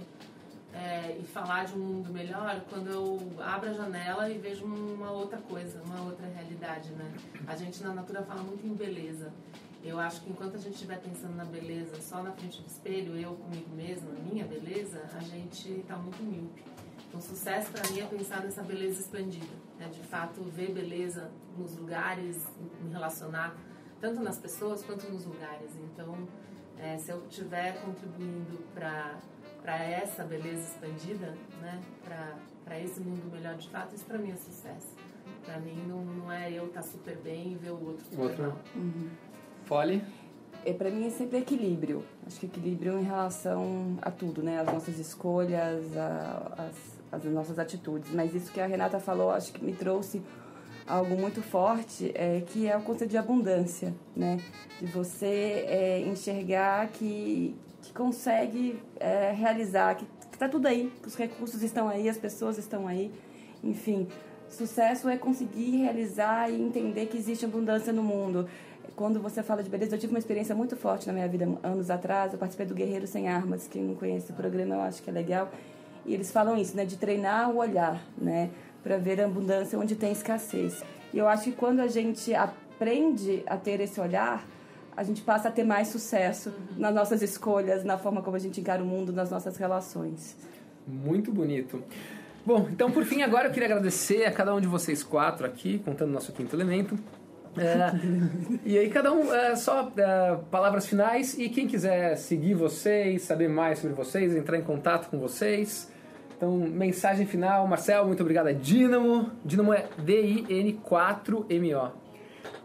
é, 0.74 1.18
e 1.20 1.24
falar 1.24 1.66
de 1.66 1.74
um 1.74 1.80
mundo 1.80 2.12
melhor 2.12 2.62
quando 2.70 2.90
eu 2.90 3.20
abro 3.40 3.70
a 3.70 3.74
janela 3.74 4.30
e 4.30 4.38
vejo 4.38 4.66
uma 4.66 5.12
outra 5.12 5.38
coisa, 5.38 5.82
uma 5.84 6.02
outra 6.02 6.28
realidade, 6.28 6.90
né? 6.92 7.14
A 7.48 7.56
gente 7.56 7.82
na 7.84 7.94
Natura 7.94 8.24
fala 8.24 8.42
muito 8.42 8.66
em 8.66 8.74
beleza. 8.74 9.32
Eu 9.86 10.00
acho 10.00 10.22
que 10.22 10.32
enquanto 10.32 10.56
a 10.56 10.58
gente 10.58 10.74
estiver 10.74 11.00
pensando 11.00 11.36
na 11.36 11.46
beleza 11.46 12.02
só 12.02 12.24
na 12.24 12.32
frente 12.32 12.60
do 12.60 12.68
espelho, 12.68 13.16
eu 13.20 13.36
comigo 13.36 13.70
mesma, 13.76 14.10
minha 14.14 14.44
beleza, 14.44 15.00
a 15.14 15.20
gente 15.20 15.72
está 15.72 15.96
muito 15.96 16.24
míope. 16.24 16.64
Então, 17.08 17.22
sucesso 17.22 17.72
para 17.72 17.88
mim 17.92 18.00
é 18.00 18.06
pensar 18.06 18.44
nessa 18.44 18.64
beleza 18.64 19.00
expandida, 19.00 19.54
né? 19.78 19.88
de 19.90 20.02
fato 20.02 20.42
ver 20.42 20.74
beleza 20.74 21.30
nos 21.56 21.78
lugares, 21.78 22.48
me 22.82 22.92
relacionar 22.92 23.56
tanto 24.02 24.22
nas 24.22 24.40
pessoas 24.40 24.84
quanto 24.84 25.08
nos 25.10 25.24
lugares. 25.24 25.70
Então, 25.76 26.28
é, 26.80 26.98
se 26.98 27.12
eu 27.12 27.24
estiver 27.28 27.80
contribuindo 27.82 28.58
para 28.74 29.20
para 29.62 29.84
essa 29.84 30.24
beleza 30.24 30.62
expandida, 30.62 31.36
né? 31.60 31.82
Para 32.64 32.80
esse 32.80 33.00
mundo 33.00 33.32
melhor 33.32 33.56
de 33.56 33.68
fato, 33.70 33.96
isso 33.96 34.06
para 34.06 34.20
mim 34.20 34.32
é 34.32 34.36
sucesso. 34.36 34.94
Para 35.44 35.60
mim 35.60 35.88
não, 35.88 36.06
não 36.06 36.32
é 36.32 36.52
eu 36.52 36.68
estar 36.68 36.84
super 36.84 37.18
bem 37.18 37.54
e 37.54 37.56
ver 37.56 37.72
o 37.72 37.84
outro 37.84 38.06
super 38.06 38.38
mal. 38.48 38.60
Fole? 39.66 40.02
É, 40.66 40.74
para 40.74 40.90
mim 40.90 41.06
é 41.08 41.10
sempre 41.12 41.38
equilíbrio. 41.40 42.04
Acho 42.26 42.40
que 42.40 42.46
equilíbrio 42.48 43.00
em 43.00 43.04
relação 43.04 43.98
a 44.02 44.10
tudo, 44.10 44.42
né? 44.42 44.60
As 44.60 44.66
nossas 44.68 44.98
escolhas, 45.00 45.96
a- 45.96 46.70
as, 47.12 47.20
as 47.24 47.32
nossas 47.32 47.60
atitudes. 47.60 48.12
Mas 48.14 48.34
isso 48.34 48.52
que 48.52 48.60
a 48.60 48.66
Renata 48.66 49.00
falou, 49.00 49.30
acho 49.32 49.52
que 49.54 49.64
me 49.64 49.74
trouxe 49.74 50.22
algo 50.88 51.16
muito 51.16 51.42
forte, 51.42 52.12
é, 52.16 52.42
que 52.48 52.68
é 52.68 52.76
o 52.78 52.82
conceito 52.82 53.12
de 53.12 53.18
abundância, 53.18 53.94
né? 54.16 54.40
De 54.80 54.88
você 54.88 55.66
é, 55.68 56.00
enxergar 56.02 56.88
que, 56.90 57.56
que 57.82 57.94
consegue 57.94 58.80
é, 59.00 59.32
realizar, 59.32 59.96
que, 59.96 60.06
que 60.32 60.38
tá 60.38 60.50
tudo 60.50 60.68
aí, 60.68 60.92
que 61.02 61.08
os 61.08 61.16
recursos 61.16 61.62
estão 61.62 61.88
aí, 61.88 62.10
as 62.10 62.18
pessoas 62.18 62.58
estão 62.58 62.88
aí, 62.88 63.12
enfim. 63.64 64.08
Sucesso 64.48 65.10
é 65.10 65.18
conseguir 65.18 65.78
realizar 65.78 66.52
e 66.52 66.62
entender 66.62 67.08
que 67.08 67.18
existe 67.18 67.46
abundância 67.46 67.92
no 67.92 68.04
mundo. 68.04 68.48
Quando 68.96 69.20
você 69.20 69.44
fala 69.44 69.62
de 69.62 69.70
beleza, 69.70 69.96
eu 69.96 70.00
tive 70.00 70.14
uma 70.14 70.20
experiência 70.20 70.56
muito 70.56 70.78
forte 70.78 71.06
na 71.06 71.12
minha 71.12 71.28
vida 71.28 71.46
anos 71.62 71.90
atrás. 71.90 72.32
Eu 72.32 72.40
participei 72.40 72.66
do 72.66 72.74
Guerreiro 72.74 73.06
Sem 73.06 73.28
Armas. 73.28 73.68
Quem 73.68 73.84
não 73.84 73.96
conhece 73.96 74.32
o 74.32 74.34
programa, 74.34 74.76
eu 74.76 74.82
acho 74.82 75.04
que 75.04 75.10
é 75.10 75.14
legal. 75.14 75.52
E 76.06 76.14
eles 76.14 76.32
falam 76.32 76.56
isso, 76.56 76.78
né? 76.78 76.86
De 76.86 76.96
treinar 76.96 77.52
o 77.52 77.58
olhar, 77.58 78.02
né? 78.18 78.50
Para 78.82 78.98
ver 78.98 79.20
a 79.20 79.26
abundância 79.26 79.78
onde 79.78 79.98
tem 79.98 80.14
escassez. 80.14 80.82
E 81.14 81.18
eu 81.18 81.28
acho 81.28 81.44
que 81.44 81.52
quando 81.52 81.82
a 81.82 81.88
gente 81.88 82.34
aprende 82.34 83.44
a 83.48 83.58
ter 83.58 83.82
esse 83.82 84.00
olhar, 84.00 84.48
a 84.96 85.04
gente 85.04 85.22
passa 85.22 85.50
a 85.50 85.52
ter 85.52 85.66
mais 85.66 85.90
sucesso 85.90 86.54
nas 86.78 86.96
nossas 86.96 87.22
escolhas, 87.22 87.84
na 87.84 87.98
forma 87.98 88.22
como 88.22 88.38
a 88.38 88.40
gente 88.40 88.62
encara 88.62 88.82
o 88.82 88.86
mundo, 88.86 89.12
nas 89.12 89.30
nossas 89.30 89.58
relações. 89.58 90.38
Muito 90.88 91.34
bonito. 91.34 91.84
Bom, 92.46 92.68
então 92.72 92.90
por 92.92 93.04
fim 93.04 93.24
agora 93.24 93.50
eu 93.50 93.52
queria 93.52 93.68
agradecer 93.68 94.24
a 94.24 94.32
cada 94.32 94.56
um 94.56 94.62
de 94.62 94.68
vocês 94.68 95.04
quatro 95.04 95.46
aqui, 95.46 95.80
contando 95.80 96.12
o 96.12 96.14
nosso 96.14 96.32
quinto 96.32 96.56
elemento. 96.56 96.98
É, 97.58 97.92
e 98.66 98.78
aí 98.78 98.90
cada 98.90 99.12
um, 99.12 99.34
é, 99.34 99.56
só 99.56 99.92
é, 99.98 100.38
palavras 100.52 100.88
finais 100.88 101.38
e 101.38 101.50
quem 101.50 101.68
quiser 101.68 102.16
seguir 102.16 102.54
vocês, 102.54 103.22
saber 103.22 103.48
mais 103.48 103.80
sobre 103.80 103.96
vocês, 103.96 104.36
entrar 104.36 104.58
em 104.58 104.64
contato 104.64 105.10
com 105.10 105.20
vocês. 105.20 105.92
Então, 106.36 106.58
mensagem 106.58 107.26
final, 107.26 107.66
Marcel, 107.68 108.06
muito 108.06 108.22
obrigado 108.22 108.54
Dynamo. 108.54 109.32
Dynamo 109.46 109.74
é 109.74 109.88
D-I-N-4-M-O. 109.98 112.06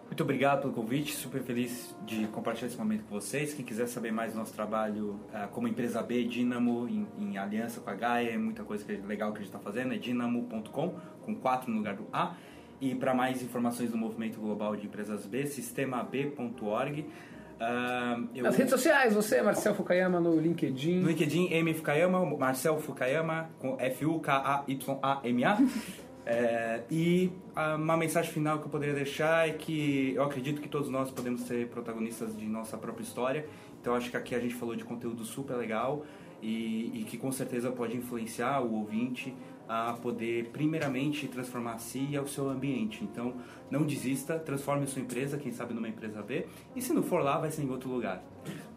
Muito 0.06 0.24
obrigado 0.24 0.62
pelo 0.62 0.72
convite, 0.72 1.14
super 1.14 1.40
feliz 1.40 1.94
de 2.04 2.26
compartilhar 2.26 2.66
esse 2.66 2.76
momento 2.76 3.04
com 3.04 3.14
vocês. 3.14 3.54
Quem 3.54 3.64
quiser 3.64 3.86
saber 3.86 4.10
mais 4.10 4.32
do 4.32 4.38
nosso 4.38 4.52
trabalho 4.52 5.20
uh, 5.32 5.46
como 5.52 5.68
empresa 5.68 6.02
B, 6.02 6.24
Dynamo, 6.24 6.88
em, 6.88 7.06
em, 7.16 7.38
aliança 7.38 7.80
com 7.80 7.88
a 7.88 7.94
Gaia, 7.94 8.30
é 8.30 8.36
muita 8.36 8.64
coisa 8.64 8.84
que 8.84 8.90
é 8.90 8.98
legal 9.06 9.30
que 9.30 9.38
a 9.38 9.42
gente 9.42 9.54
está 9.54 9.60
fazendo, 9.60 9.94
é 9.94 9.98
dynamo.com, 9.98 10.96
com 11.24 11.34
4 11.36 11.70
no 11.70 11.76
lugar 11.76 11.94
do 11.94 12.08
A. 12.12 12.34
E 12.80 12.94
para 12.94 13.12
mais 13.14 13.42
informações 13.42 13.90
do 13.90 13.96
Movimento 13.96 14.40
Global 14.40 14.74
de 14.74 14.86
Empresas 14.86 15.26
B, 15.26 15.46
sistemab.org. 15.46 17.00
Uh, 17.00 18.28
eu... 18.34 18.42
Nas 18.42 18.56
redes 18.56 18.70
sociais, 18.70 19.12
você, 19.12 19.42
Marcel 19.42 19.74
Fukayama, 19.74 20.18
no 20.18 20.40
LinkedIn. 20.40 21.00
No 21.00 21.08
LinkedIn, 21.08 21.52
M 21.52 21.74
Fukayama, 21.74 22.24
Marcel 22.38 22.78
Fukayama, 22.80 23.50
com 23.58 23.76
F-U-K-A-Y-A-M-A. 23.78 25.58
É, 26.26 26.82
e 26.90 27.32
uma 27.76 27.96
mensagem 27.96 28.30
final 28.30 28.58
que 28.58 28.66
eu 28.66 28.70
poderia 28.70 28.94
deixar 28.94 29.48
é 29.48 29.52
que 29.52 30.12
eu 30.14 30.22
acredito 30.22 30.60
que 30.60 30.68
todos 30.68 30.88
nós 30.88 31.10
podemos 31.10 31.40
ser 31.42 31.66
protagonistas 31.68 32.36
de 32.36 32.46
nossa 32.46 32.78
própria 32.78 33.02
história. 33.02 33.46
Então 33.80 33.94
acho 33.94 34.10
que 34.10 34.16
aqui 34.16 34.34
a 34.34 34.38
gente 34.38 34.54
falou 34.54 34.76
de 34.76 34.84
conteúdo 34.84 35.24
super 35.24 35.54
legal 35.54 36.04
e, 36.42 37.00
e 37.00 37.04
que 37.04 37.16
com 37.16 37.32
certeza 37.32 37.70
pode 37.70 37.96
influenciar 37.96 38.60
o 38.60 38.74
ouvinte 38.74 39.34
a 39.72 39.92
poder 39.92 40.46
primeiramente 40.46 41.28
transformar 41.28 41.74
a 41.74 41.78
si 41.78 42.08
e 42.10 42.16
ao 42.16 42.26
seu 42.26 42.50
ambiente. 42.50 43.04
Então 43.04 43.34
não 43.70 43.84
desista, 43.84 44.36
transforme 44.36 44.82
a 44.82 44.86
sua 44.88 45.00
empresa, 45.00 45.38
quem 45.38 45.52
sabe 45.52 45.72
numa 45.72 45.88
empresa 45.88 46.20
B, 46.22 46.44
e 46.74 46.82
se 46.82 46.92
não 46.92 47.04
for 47.04 47.22
lá, 47.22 47.38
vai 47.38 47.52
ser 47.52 47.62
em 47.62 47.70
outro 47.70 47.88
lugar. 47.88 48.20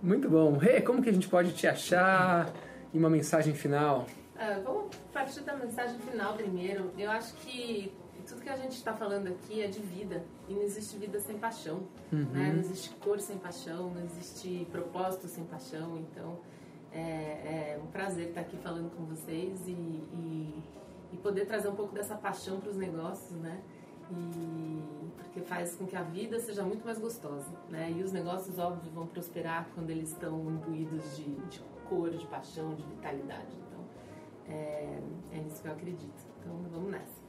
Muito 0.03 0.29
bom. 0.29 0.55
Rê, 0.55 0.75
hey, 0.75 0.81
como 0.81 1.01
que 1.01 1.09
a 1.09 1.11
gente 1.11 1.27
pode 1.27 1.51
te 1.53 1.65
achar? 1.65 2.53
E 2.93 2.97
uma 2.99 3.09
mensagem 3.09 3.55
final? 3.55 4.05
Uh, 4.35 4.63
vamos 4.63 4.95
partir 5.11 5.41
da 5.41 5.55
mensagem 5.55 5.97
final 5.97 6.35
primeiro. 6.35 6.91
Eu 6.95 7.09
acho 7.09 7.33
que 7.37 7.91
tudo 8.27 8.41
que 8.41 8.49
a 8.49 8.55
gente 8.55 8.73
está 8.73 8.93
falando 8.93 9.29
aqui 9.29 9.63
é 9.63 9.67
de 9.67 9.79
vida. 9.79 10.23
E 10.47 10.53
não 10.53 10.61
existe 10.61 10.95
vida 10.97 11.19
sem 11.19 11.39
paixão. 11.39 11.87
Uhum. 12.11 12.25
Né? 12.25 12.51
Não 12.53 12.59
existe 12.59 12.91
cor 13.01 13.19
sem 13.19 13.39
paixão, 13.39 13.89
não 13.89 14.03
existe 14.03 14.67
propósito 14.71 15.27
sem 15.27 15.43
paixão. 15.45 15.97
Então, 15.97 16.37
é, 16.91 17.73
é 17.75 17.79
um 17.83 17.87
prazer 17.87 18.29
estar 18.29 18.41
aqui 18.41 18.57
falando 18.57 18.95
com 18.95 19.05
vocês 19.05 19.67
e, 19.67 19.71
e, 19.71 20.63
e 21.13 21.17
poder 21.17 21.45
trazer 21.45 21.69
um 21.69 21.75
pouco 21.75 21.93
dessa 21.93 22.15
paixão 22.15 22.59
para 22.59 22.71
os 22.71 22.75
negócios, 22.75 23.39
né? 23.39 23.61
E, 24.11 24.81
porque 25.15 25.39
faz 25.41 25.75
com 25.75 25.85
que 25.85 25.95
a 25.95 26.03
vida 26.03 26.39
seja 26.39 26.63
muito 26.63 26.83
mais 26.83 26.99
gostosa, 26.99 27.49
né? 27.69 27.89
E 27.91 28.03
os 28.03 28.11
negócios, 28.11 28.59
óbvio, 28.59 28.91
vão 28.91 29.07
prosperar 29.07 29.69
quando 29.73 29.89
eles 29.89 30.09
estão 30.09 30.37
imbuídos 30.49 31.15
de, 31.15 31.23
de 31.23 31.61
cor, 31.87 32.09
de 32.09 32.27
paixão, 32.27 32.73
de 32.73 32.83
vitalidade. 32.83 33.63
É, 34.47 34.99
é 35.31 35.37
nisso 35.37 35.61
que 35.61 35.67
eu 35.67 35.71
acredito. 35.71 36.25
Então 36.39 36.57
vamos 36.71 36.91
nessa. 36.91 37.21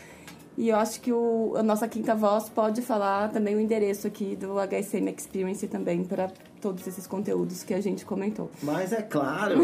E 0.57 0.67
eu 0.67 0.75
acho 0.75 0.99
que 0.99 1.13
o, 1.13 1.53
a 1.55 1.63
nossa 1.63 1.87
quinta 1.87 2.13
voz 2.13 2.49
pode 2.49 2.81
falar 2.81 3.31
também 3.31 3.55
o 3.55 3.61
endereço 3.61 4.07
aqui 4.07 4.35
do 4.35 4.55
HSM 4.59 5.07
Experience 5.07 5.65
também 5.69 6.03
para 6.03 6.29
todos 6.59 6.85
esses 6.85 7.07
conteúdos 7.07 7.63
que 7.63 7.73
a 7.73 7.79
gente 7.79 8.03
comentou. 8.03 8.51
Mas 8.61 8.91
é 8.91 9.01
claro! 9.01 9.61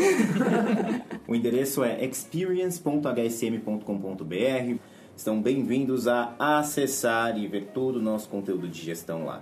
o 1.27 1.35
endereço 1.35 1.83
é 1.83 2.05
experience.hsm.com.br. 2.05 4.94
Estão 5.15 5.41
bem-vindos 5.41 6.09
a 6.09 6.35
acessar 6.37 7.37
e 7.37 7.47
ver 7.47 7.67
todo 7.73 7.95
o 7.95 8.01
nosso 8.01 8.27
conteúdo 8.27 8.67
de 8.67 8.81
gestão 8.81 9.23
lá. 9.23 9.41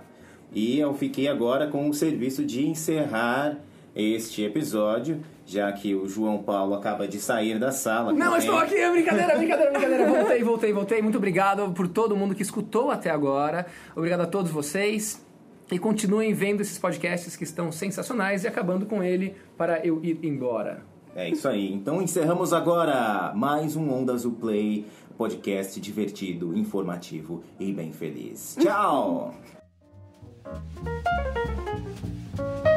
E 0.52 0.78
eu 0.78 0.94
fiquei 0.94 1.26
agora 1.26 1.66
com 1.66 1.88
o 1.88 1.92
serviço 1.92 2.44
de 2.44 2.64
encerrar 2.64 3.58
este 3.94 4.44
episódio, 4.44 5.20
já 5.44 5.72
que 5.72 5.92
o 5.92 6.08
João 6.08 6.38
Paulo 6.38 6.74
acaba 6.74 7.08
de 7.08 7.18
sair 7.18 7.58
da 7.58 7.72
sala. 7.72 8.12
Não, 8.12 8.36
estou 8.36 8.56
aqui, 8.56 8.76
é 8.76 8.88
brincadeira, 8.88 9.36
brincadeira, 9.36 9.72
brincadeira. 9.72 10.06
Voltei, 10.06 10.44
voltei, 10.44 10.72
voltei. 10.72 11.02
Muito 11.02 11.18
obrigado 11.18 11.68
por 11.72 11.88
todo 11.88 12.16
mundo 12.16 12.36
que 12.36 12.42
escutou 12.42 12.92
até 12.92 13.10
agora. 13.10 13.66
Obrigado 13.96 14.20
a 14.20 14.26
todos 14.26 14.52
vocês. 14.52 15.26
E 15.72 15.78
continuem 15.78 16.32
vendo 16.32 16.60
esses 16.60 16.78
podcasts 16.78 17.34
que 17.34 17.42
estão 17.42 17.72
sensacionais 17.72 18.44
e 18.44 18.48
acabando 18.48 18.86
com 18.86 19.02
ele 19.02 19.34
para 19.56 19.84
eu 19.84 19.98
ir 20.04 20.20
embora. 20.22 20.94
É 21.16 21.28
isso 21.28 21.46
aí. 21.46 21.72
Então 21.72 22.02
encerramos 22.02 22.52
agora 22.52 23.32
mais 23.36 23.76
um 23.76 23.88
Onda 23.92 24.12
Azul 24.12 24.32
Play, 24.32 24.84
Podcast 25.16 25.80
divertido, 25.80 26.56
informativo 26.56 27.42
e 27.58 27.72
bem 27.72 27.92
feliz. 27.92 28.56
Tchau! 28.60 29.34